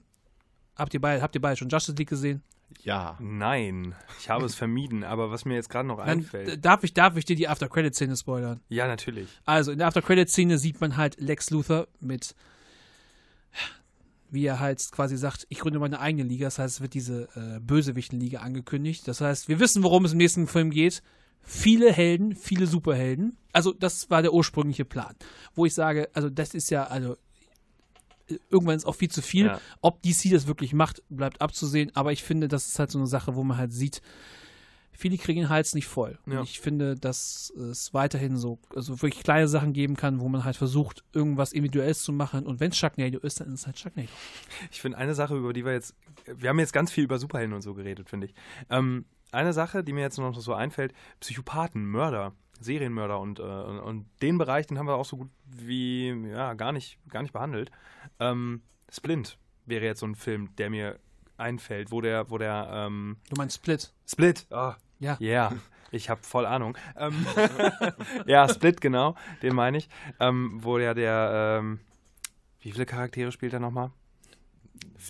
habt 0.77 0.95
ihr 0.95 1.01
beide, 1.01 1.23
habt 1.23 1.35
ihr 1.35 1.41
beide 1.41 1.57
schon 1.57 1.69
Justice 1.69 1.97
League 1.97 2.09
gesehen? 2.09 2.43
Ja. 2.85 3.19
Nein, 3.21 3.95
ich 4.19 4.31
habe 4.31 4.47
es 4.47 4.55
vermieden, 4.55 5.05
aber 5.05 5.31
was 5.31 5.45
mir 5.45 5.55
jetzt 5.55 5.69
gerade 5.69 5.87
noch 5.87 5.99
Dann, 5.99 6.09
einfällt. 6.09 6.49
d- 6.49 6.57
darf 6.57 6.83
ich, 6.85 6.95
darf 6.95 7.17
ich 7.19 7.27
dir 7.27 7.37
die 7.37 7.47
After-Credit-Szene 7.47 8.17
spoilern? 8.17 8.61
Ja, 8.71 8.87
natürlich. 8.87 9.29
Also 9.45 9.73
in 9.73 9.79
der 9.79 9.89
After-Credit-Szene 9.89 10.57
sieht 10.57 10.81
man 10.81 10.97
halt 10.97 11.21
Lex 11.21 11.51
Luthor 11.51 11.87
mit, 12.01 12.35
wie 14.31 14.47
er 14.47 14.59
halt 14.61 14.91
quasi 14.91 15.19
sagt, 15.19 15.47
ich 15.51 15.59
gründe 15.59 15.79
meine 15.79 16.01
eigene 16.01 16.23
Liga. 16.25 16.47
Das 16.47 16.59
heißt, 16.59 16.77
es 16.77 16.81
wird 16.81 16.95
diese 16.95 17.29
äh, 17.37 17.61
Bösewichten-Liga 17.61 18.41
angekündigt. 18.41 19.07
Das 19.07 19.21
heißt, 19.21 19.49
wir 19.49 19.61
wissen, 19.61 19.83
worum 19.83 20.07
es 20.07 20.13
im 20.13 20.19
nächsten 20.19 20.47
Film 20.47 20.71
geht. 20.71 21.03
Viele 21.43 21.93
Helden, 21.93 22.35
viele 22.35 22.67
Superhelden. 22.67 23.37
Also 23.53 23.73
das 23.73 24.11
war 24.11 24.23
der 24.23 24.33
ursprüngliche 24.33 24.85
Plan. 24.85 25.15
Wo 25.55 25.67
ich 25.67 25.75
sage, 25.75 26.09
also 26.15 26.31
das 26.31 26.55
ist 26.55 26.71
ja, 26.71 26.85
also 26.85 27.17
irgendwann 28.51 28.77
ist 28.77 28.87
auch 28.87 28.95
viel 28.95 29.11
zu 29.11 29.23
viel. 29.23 29.47
Ja. 29.47 29.61
Ob 29.81 30.03
DC 30.03 30.31
das 30.31 30.47
wirklich 30.47 30.73
macht, 30.73 31.03
bleibt 31.09 31.41
abzusehen. 31.41 31.91
Aber 31.95 32.13
ich 32.13 32.23
finde, 32.23 32.49
das 32.49 32.67
ist 32.67 32.79
halt 32.79 32.91
so 32.91 32.99
eine 32.99 33.07
Sache, 33.07 33.35
wo 33.35 33.45
man 33.45 33.59
halt 33.59 33.73
sieht, 33.73 34.01
viele 34.93 35.19
kriegen 35.19 35.41
den 35.41 35.49
Hals 35.49 35.75
nicht 35.75 35.87
voll. 35.87 36.19
Ja. 36.27 36.41
Und 36.41 36.49
ich 36.49 36.61
finde, 36.61 36.95
dass 36.95 37.51
es 37.51 37.93
weiterhin 37.93 38.37
so 38.37 38.59
also 38.75 39.03
wirklich 39.03 39.25
kleine 39.25 39.49
Sachen 39.49 39.73
geben 39.73 39.97
kann, 39.97 40.21
wo 40.21 40.29
man 40.29 40.45
halt 40.45 40.57
versucht, 40.57 41.05
irgendwas 41.13 41.53
Individuelles 41.53 42.03
zu 42.03 42.13
machen. 42.13 42.47
Und 42.47 42.61
wenn 42.61 42.71
es 42.71 42.77
Sharknado 42.79 43.19
ist, 43.19 43.41
dann 43.41 43.49
ist 43.49 43.61
es 43.61 43.67
halt 43.67 43.79
Sharknado. 43.79 44.09
Ich 44.71 44.81
finde 44.81 44.99
eine 44.99 45.15
Sache, 45.15 45.37
über 45.37 45.53
die 45.53 45.65
wir 45.65 45.73
jetzt, 45.73 45.95
wir 46.27 46.49
haben 46.49 46.59
jetzt 46.59 46.73
ganz 46.73 46.93
viel 46.93 47.05
über 47.05 47.19
Superhelden 47.19 47.55
und 47.55 47.63
so 47.63 47.75
geredet, 47.75 48.09
finde 48.09 48.29
ich. 48.29 48.35
Ähm, 48.71 49.05
eine 49.33 49.53
Sache, 49.53 49.83
die 49.83 49.93
mir 49.93 50.01
jetzt 50.03 50.19
noch 50.19 50.39
so 50.39 50.55
einfällt, 50.55 50.93
Psychopathen, 51.21 51.87
Mörder, 51.87 52.33
Serienmörder 52.61 53.19
und, 53.19 53.39
äh, 53.39 53.43
und, 53.43 54.07
den 54.21 54.39
Bereich, 54.39 54.67
den 54.67 54.79
haben 54.79 54.87
wir 54.87 54.95
auch 54.95 55.05
so 55.05 55.17
gut 55.17 55.31
wie, 55.47 56.09
ja, 56.31 56.55
gar 56.55 56.73
nicht, 56.73 56.99
gar 57.09 57.23
nicht 57.23 57.33
behandelt. 57.33 57.71
Ähm, 58.21 58.63
Splint 58.91 59.39
wäre 59.67 59.85
jetzt 59.85 60.01
so 60.01 60.07
ein 60.07 60.15
Film, 60.15 60.55
der 60.57 60.71
mir 60.71 60.99
einfällt, 61.37 61.91
wo 61.91 62.01
der, 62.01 62.31
wo 62.31 62.39
der, 62.39 62.69
ähm, 62.73 63.17
Du 63.29 63.37
meinst 63.37 63.57
Split? 63.57 63.93
Split, 64.07 64.47
ah, 64.51 64.77
Ja. 64.99 65.17
ja, 65.19 65.53
ich 65.91 66.09
habe 66.09 66.23
voll 66.23 66.47
Ahnung. 66.47 66.77
Ähm, 66.97 67.27
ja, 68.27 68.49
Split, 68.49 68.81
genau, 68.81 69.17
den 69.43 69.55
meine 69.55 69.79
ich. 69.79 69.89
Ähm, 70.21 70.59
wo 70.63 70.79
der, 70.79 70.95
der, 70.95 71.59
ähm, 71.61 71.81
wie 72.61 72.73
viele 72.73 72.87
Charaktere 72.87 73.33
spielt 73.33 73.53
er 73.53 73.61
nochmal? 73.61 73.91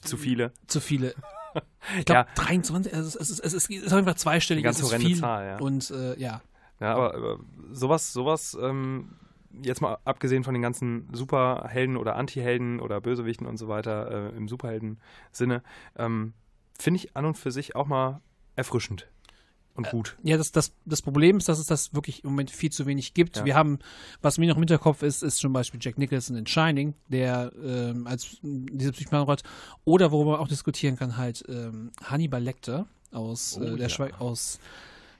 Zu 0.00 0.16
viele. 0.16 0.52
Zu 0.66 0.80
viele. 0.80 1.14
Ich 1.98 2.04
glaube, 2.04 2.28
Ja. 2.28 2.34
23, 2.44 2.94
also 2.94 3.08
es 3.18 3.30
ist, 3.30 3.40
es 3.40 3.52
ist, 3.52 3.70
es 3.70 3.82
ist 3.82 3.92
einfach 3.92 4.14
zweistellig. 4.14 4.64
Eine 4.64 4.68
ganz 4.68 4.78
es 4.78 4.84
ist 4.84 4.90
horrende 4.90 5.06
viel. 5.08 5.16
Zahl, 5.18 5.46
ja. 5.46 5.58
Und 5.58 5.90
äh, 5.90 6.18
ja, 6.18 6.40
Ja, 6.80 6.94
aber, 6.94 7.14
aber 7.14 7.38
sowas, 7.72 8.12
sowas, 8.12 8.56
ähm, 8.60 9.16
jetzt 9.62 9.80
mal 9.80 9.98
abgesehen 10.04 10.44
von 10.44 10.54
den 10.54 10.62
ganzen 10.62 11.08
Superhelden 11.12 11.96
oder 11.96 12.16
Antihelden 12.16 12.80
oder 12.80 13.00
Bösewichten 13.00 13.46
und 13.46 13.56
so 13.56 13.68
weiter 13.68 14.30
äh, 14.32 14.36
im 14.36 14.48
Superhelden-Sinne, 14.48 15.62
ähm, 15.96 16.34
finde 16.78 16.98
ich 16.98 17.16
an 17.16 17.24
und 17.24 17.36
für 17.36 17.50
sich 17.50 17.76
auch 17.76 17.86
mal 17.86 18.20
erfrischend 18.56 19.08
und 19.74 19.88
gut. 19.90 20.16
Ja, 20.22 20.36
das, 20.36 20.52
das, 20.52 20.72
das 20.84 21.00
Problem 21.02 21.38
ist, 21.38 21.48
dass 21.48 21.58
es 21.58 21.66
das 21.66 21.94
wirklich 21.94 22.24
im 22.24 22.30
Moment 22.30 22.50
viel 22.50 22.70
zu 22.70 22.84
wenig 22.86 23.14
gibt. 23.14 23.38
Ja. 23.38 23.44
Wir 23.44 23.54
haben, 23.54 23.78
was 24.20 24.36
mir 24.38 24.46
noch 24.48 24.56
im 24.56 24.62
Hinterkopf 24.62 25.02
ist, 25.02 25.22
ist 25.22 25.38
zum 25.38 25.52
Beispiel 25.52 25.80
Jack 25.82 25.96
Nicholson 25.98 26.36
in 26.36 26.46
Shining, 26.46 26.94
der 27.08 27.52
ähm, 27.64 28.06
als 28.06 28.38
m, 28.42 28.66
diese 28.70 28.92
Psychopathenrolle 28.92 29.38
oder 29.84 30.12
worüber 30.12 30.32
man 30.32 30.40
auch 30.40 30.48
diskutieren 30.48 30.96
kann, 30.96 31.16
halt 31.16 31.42
ähm, 31.48 31.90
Hannibal 32.04 32.42
Lecter 32.42 32.86
aus, 33.12 33.58
Oh, 33.58 33.64
äh, 33.64 33.70
der 33.76 33.78
ja. 33.78 33.88
Schweig 33.88 34.20
aus 34.20 34.58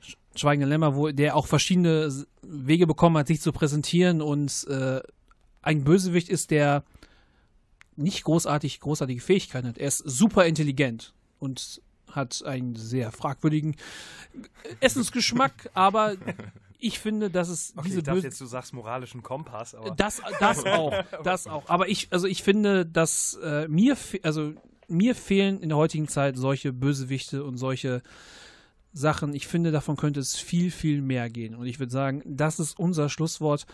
Sch- 0.05 0.17
Schweigende 0.35 0.67
Lämmer, 0.69 0.97
wo 0.97 1.09
der 1.11 1.35
auch 1.37 1.47
verschiedene 1.47 2.13
Wege 2.43 2.87
bekommen 2.87 3.17
hat, 3.17 3.29
sich 3.29 3.41
zu 3.41 3.53
präsentieren 3.53 4.21
und 4.21 4.67
äh, 4.69 5.01
ein 5.63 5.85
Bösewicht 5.85 6.29
ist, 6.29 6.51
der 6.51 6.85
nicht 7.97 8.25
großartig 8.25 8.81
großartige 8.81 9.21
Fähigkeiten 9.21 9.69
hat. 9.69 9.79
Er 9.79 9.89
ist 9.89 9.99
super 9.99 10.47
intelligent 10.47 11.13
und 11.39 11.81
hat 12.13 12.43
einen 12.45 12.77
sehr 12.77 13.13
fragwürdigen 13.13 13.77
Essensgeschmack, 14.81 15.71
aber 15.75 16.17
ich 16.79 16.99
finde, 16.99 17.31
dass 17.31 17.49
es 17.49 17.73
Okay, 17.77 17.89
diese 17.89 17.99
ich 17.99 18.05
dachte 18.05 18.17
böse 18.17 18.27
jetzt, 18.29 18.41
du 18.41 18.47
sagst 18.47 18.73
moralischen 18.73 19.23
Kompass, 19.23 19.75
aber 19.75 19.93
das, 19.93 20.21
das 20.41 20.65
auch, 20.67 20.93
das 21.23 21.47
auch. 21.47 21.69
Aber 21.69 21.89
ich, 21.89 22.09
also 22.11 22.27
ich 22.27 22.43
finde, 22.43 22.85
dass 22.85 23.39
äh, 23.43 23.69
mir, 23.69 23.97
also 24.23 24.53
mir 24.89 25.15
fehlen 25.15 25.61
in 25.61 25.69
der 25.69 25.79
heutigen 25.79 26.09
Zeit 26.09 26.37
solche 26.37 26.73
Bösewichte 26.73 27.45
und 27.45 27.57
solche 27.57 28.03
Sachen. 28.93 29.33
Ich 29.35 29.47
finde, 29.47 29.71
davon 29.71 29.97
könnte 29.97 30.21
es 30.21 30.37
viel, 30.37 30.71
viel 30.71 31.01
mehr 31.01 31.31
gehen. 31.31 31.55
Und 31.55 31.67
ich 31.67 31.79
würde 31.79 31.93
sagen, 31.93 32.23
das 32.27 32.59
ist 32.59 32.79
unser 32.79 33.09
Schlusswort 33.09 33.67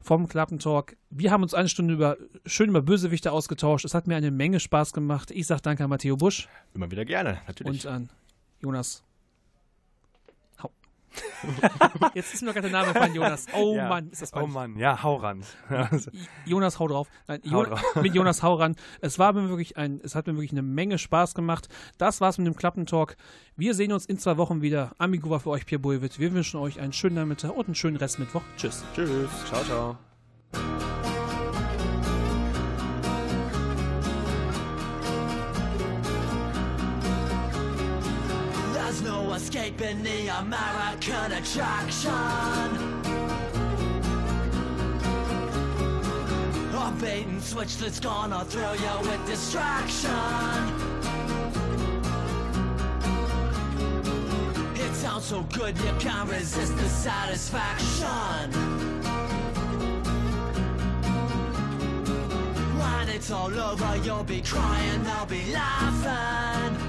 vom 0.00 0.28
Klappentalk. 0.28 0.96
Wir 1.10 1.30
haben 1.30 1.42
uns 1.42 1.54
eine 1.54 1.68
Stunde 1.68 1.94
über, 1.94 2.16
schön 2.46 2.70
über 2.70 2.82
Bösewichte 2.82 3.32
ausgetauscht. 3.32 3.84
Es 3.84 3.94
hat 3.94 4.06
mir 4.06 4.16
eine 4.16 4.30
Menge 4.30 4.60
Spaß 4.60 4.92
gemacht. 4.92 5.30
Ich 5.30 5.46
sage 5.46 5.62
danke 5.62 5.84
an 5.84 5.90
Matteo 5.90 6.16
Busch 6.16 6.48
Immer 6.74 6.90
wieder 6.90 7.04
gerne, 7.04 7.40
natürlich. 7.46 7.84
und 7.84 7.92
an 7.92 8.10
Jonas. 8.60 9.04
Jetzt 12.14 12.34
ist 12.34 12.42
mir 12.42 12.48
noch 12.48 12.54
gar 12.54 12.62
der 12.62 12.70
Name 12.70 12.92
von 12.94 13.14
Jonas. 13.14 13.46
Oh 13.54 13.74
ja. 13.76 13.88
Mann, 13.88 14.08
ist 14.10 14.22
das 14.22 14.32
Oh 14.32 14.36
peinlich. 14.36 14.54
Mann, 14.54 14.76
ja, 14.76 15.02
hau 15.02 15.16
ran. 15.16 15.42
Also, 15.68 16.10
Jonas, 16.44 16.78
hau 16.78 16.88
drauf. 16.88 17.08
Nein, 17.26 17.40
Hau 17.50 17.62
Jo- 17.62 17.64
drauf. 17.70 17.82
mit 17.96 18.14
Jonas 18.14 18.42
hau 18.42 18.54
ran. 18.54 18.76
Es 19.00 19.18
war 19.18 19.32
mir 19.32 19.48
wirklich 19.48 19.76
ein, 19.76 20.00
es 20.02 20.14
hat 20.14 20.26
mir 20.26 20.34
wirklich 20.34 20.52
eine 20.52 20.62
Menge 20.62 20.98
Spaß 20.98 21.34
gemacht. 21.34 21.68
Das 21.98 22.20
war's 22.20 22.38
mit 22.38 22.46
dem 22.46 22.56
Klappentalk. 22.56 23.16
Wir 23.56 23.74
sehen 23.74 23.92
uns 23.92 24.06
in 24.06 24.18
zwei 24.18 24.36
Wochen 24.36 24.62
wieder. 24.62 24.92
Amigo 24.98 25.30
war 25.30 25.40
für 25.40 25.50
euch 25.50 25.66
Pierre 25.66 25.80
Bulwitt. 25.80 26.18
Wir 26.18 26.32
wünschen 26.32 26.60
euch 26.60 26.80
einen 26.80 26.92
schönen 26.92 27.16
Nachmittag 27.16 27.56
und 27.56 27.66
einen 27.66 27.74
schönen 27.74 27.96
Restmittwoch. 27.96 28.42
Tschüss. 28.56 28.84
Tschüss. 28.94 29.30
ciao, 29.46 29.62
ciao. 29.64 30.87
Escaping 39.68 40.02
the 40.02 40.28
American 40.40 41.32
attraction. 41.32 42.12
A 46.74 46.92
bait 47.00 47.26
and 47.26 47.42
switch 47.42 47.76
that's 47.76 48.00
gonna 48.00 48.44
thrill 48.44 48.76
you 48.76 49.08
with 49.08 49.26
distraction. 49.26 50.10
It 54.74 54.94
sounds 54.94 55.24
so 55.24 55.42
good 55.52 55.76
you 55.78 55.92
can't 55.98 56.30
resist 56.30 56.76
the 56.76 56.88
satisfaction. 56.88 58.52
When 62.78 63.08
it's 63.08 63.30
all 63.30 63.52
over, 63.58 63.96
you'll 64.04 64.24
be 64.24 64.40
crying, 64.40 65.02
they'll 65.04 65.26
be 65.26 65.52
laughing. 65.52 66.87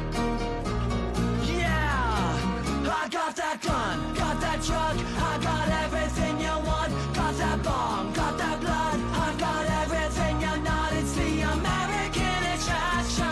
I 2.89 3.07
got 3.09 3.35
that 3.35 3.61
gun, 3.61 4.13
got 4.15 4.41
that 4.41 4.63
truck, 4.63 4.97
I 5.21 5.37
got 5.43 5.69
everything 5.83 6.39
you 6.39 6.57
want. 6.67 6.91
Got 7.13 7.37
that 7.37 7.61
bomb, 7.63 8.13
got 8.13 8.37
that 8.37 8.59
blood, 8.59 8.99
I 9.13 9.35
got 9.37 9.65
everything 9.83 10.41
you 10.41 10.57
need. 10.57 10.93
It's 10.99 11.13
the 11.13 11.41
American 11.53 12.43
attraction. 12.55 13.29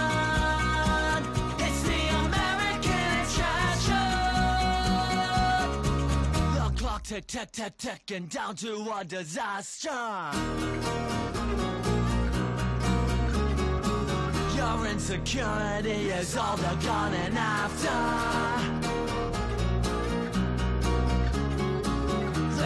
It's 1.65 1.81
the 1.89 2.01
American 2.25 3.09
attraction. 3.23 4.09
The 6.53 6.69
clock 6.79 7.03
tick, 7.03 7.25
tick, 7.27 7.51
tick, 7.51 7.77
ticking 7.77 8.27
down 8.27 8.55
to 8.57 8.93
a 8.95 9.03
disaster. 9.03 10.31
Your 14.55 14.85
insecurity 14.87 16.09
is 16.09 16.37
all 16.37 16.57
they're 16.57 16.75
gunning 16.75 17.37
after. 17.37 18.76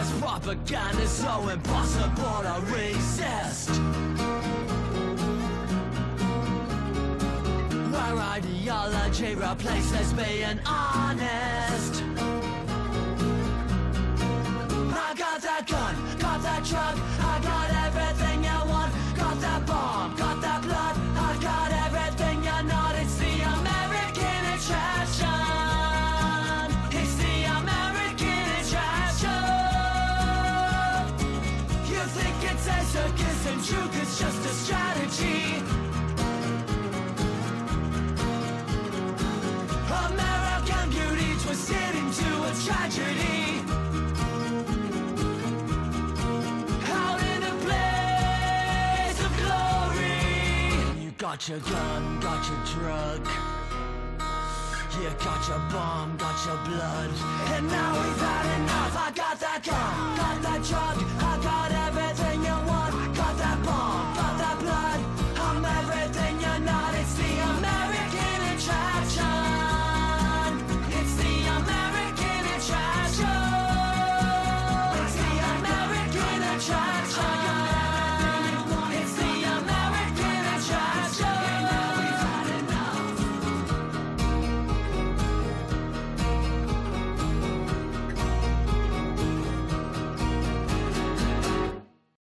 This 0.02 0.20
propaganda 0.20 1.00
is 1.00 1.10
so 1.10 1.48
impossible 1.48 2.42
to 2.42 2.60
resist. 2.74 3.70
Where 7.92 8.18
ideology 8.18 9.36
replaces 9.36 10.12
being 10.14 10.58
honest. 10.66 12.11
Got 51.32 51.48
your 51.48 51.60
gun, 51.60 52.20
got 52.20 52.46
your 52.46 52.58
drug. 52.74 53.26
You 55.00 55.08
got 55.24 55.48
your 55.48 55.58
bomb, 55.70 56.14
got 56.18 56.36
your 56.44 56.58
blood. 56.66 57.10
And 57.54 57.66
now 57.68 57.92
we've 57.94 58.20
had 58.20 58.60
enough. 58.60 58.94
I 58.98 59.10
got 59.14 59.40
that 59.40 59.64
gun, 59.64 60.16
got 60.18 60.42
that 60.42 60.62
drug, 60.62 60.98
I 61.22 61.42
got 61.42 61.61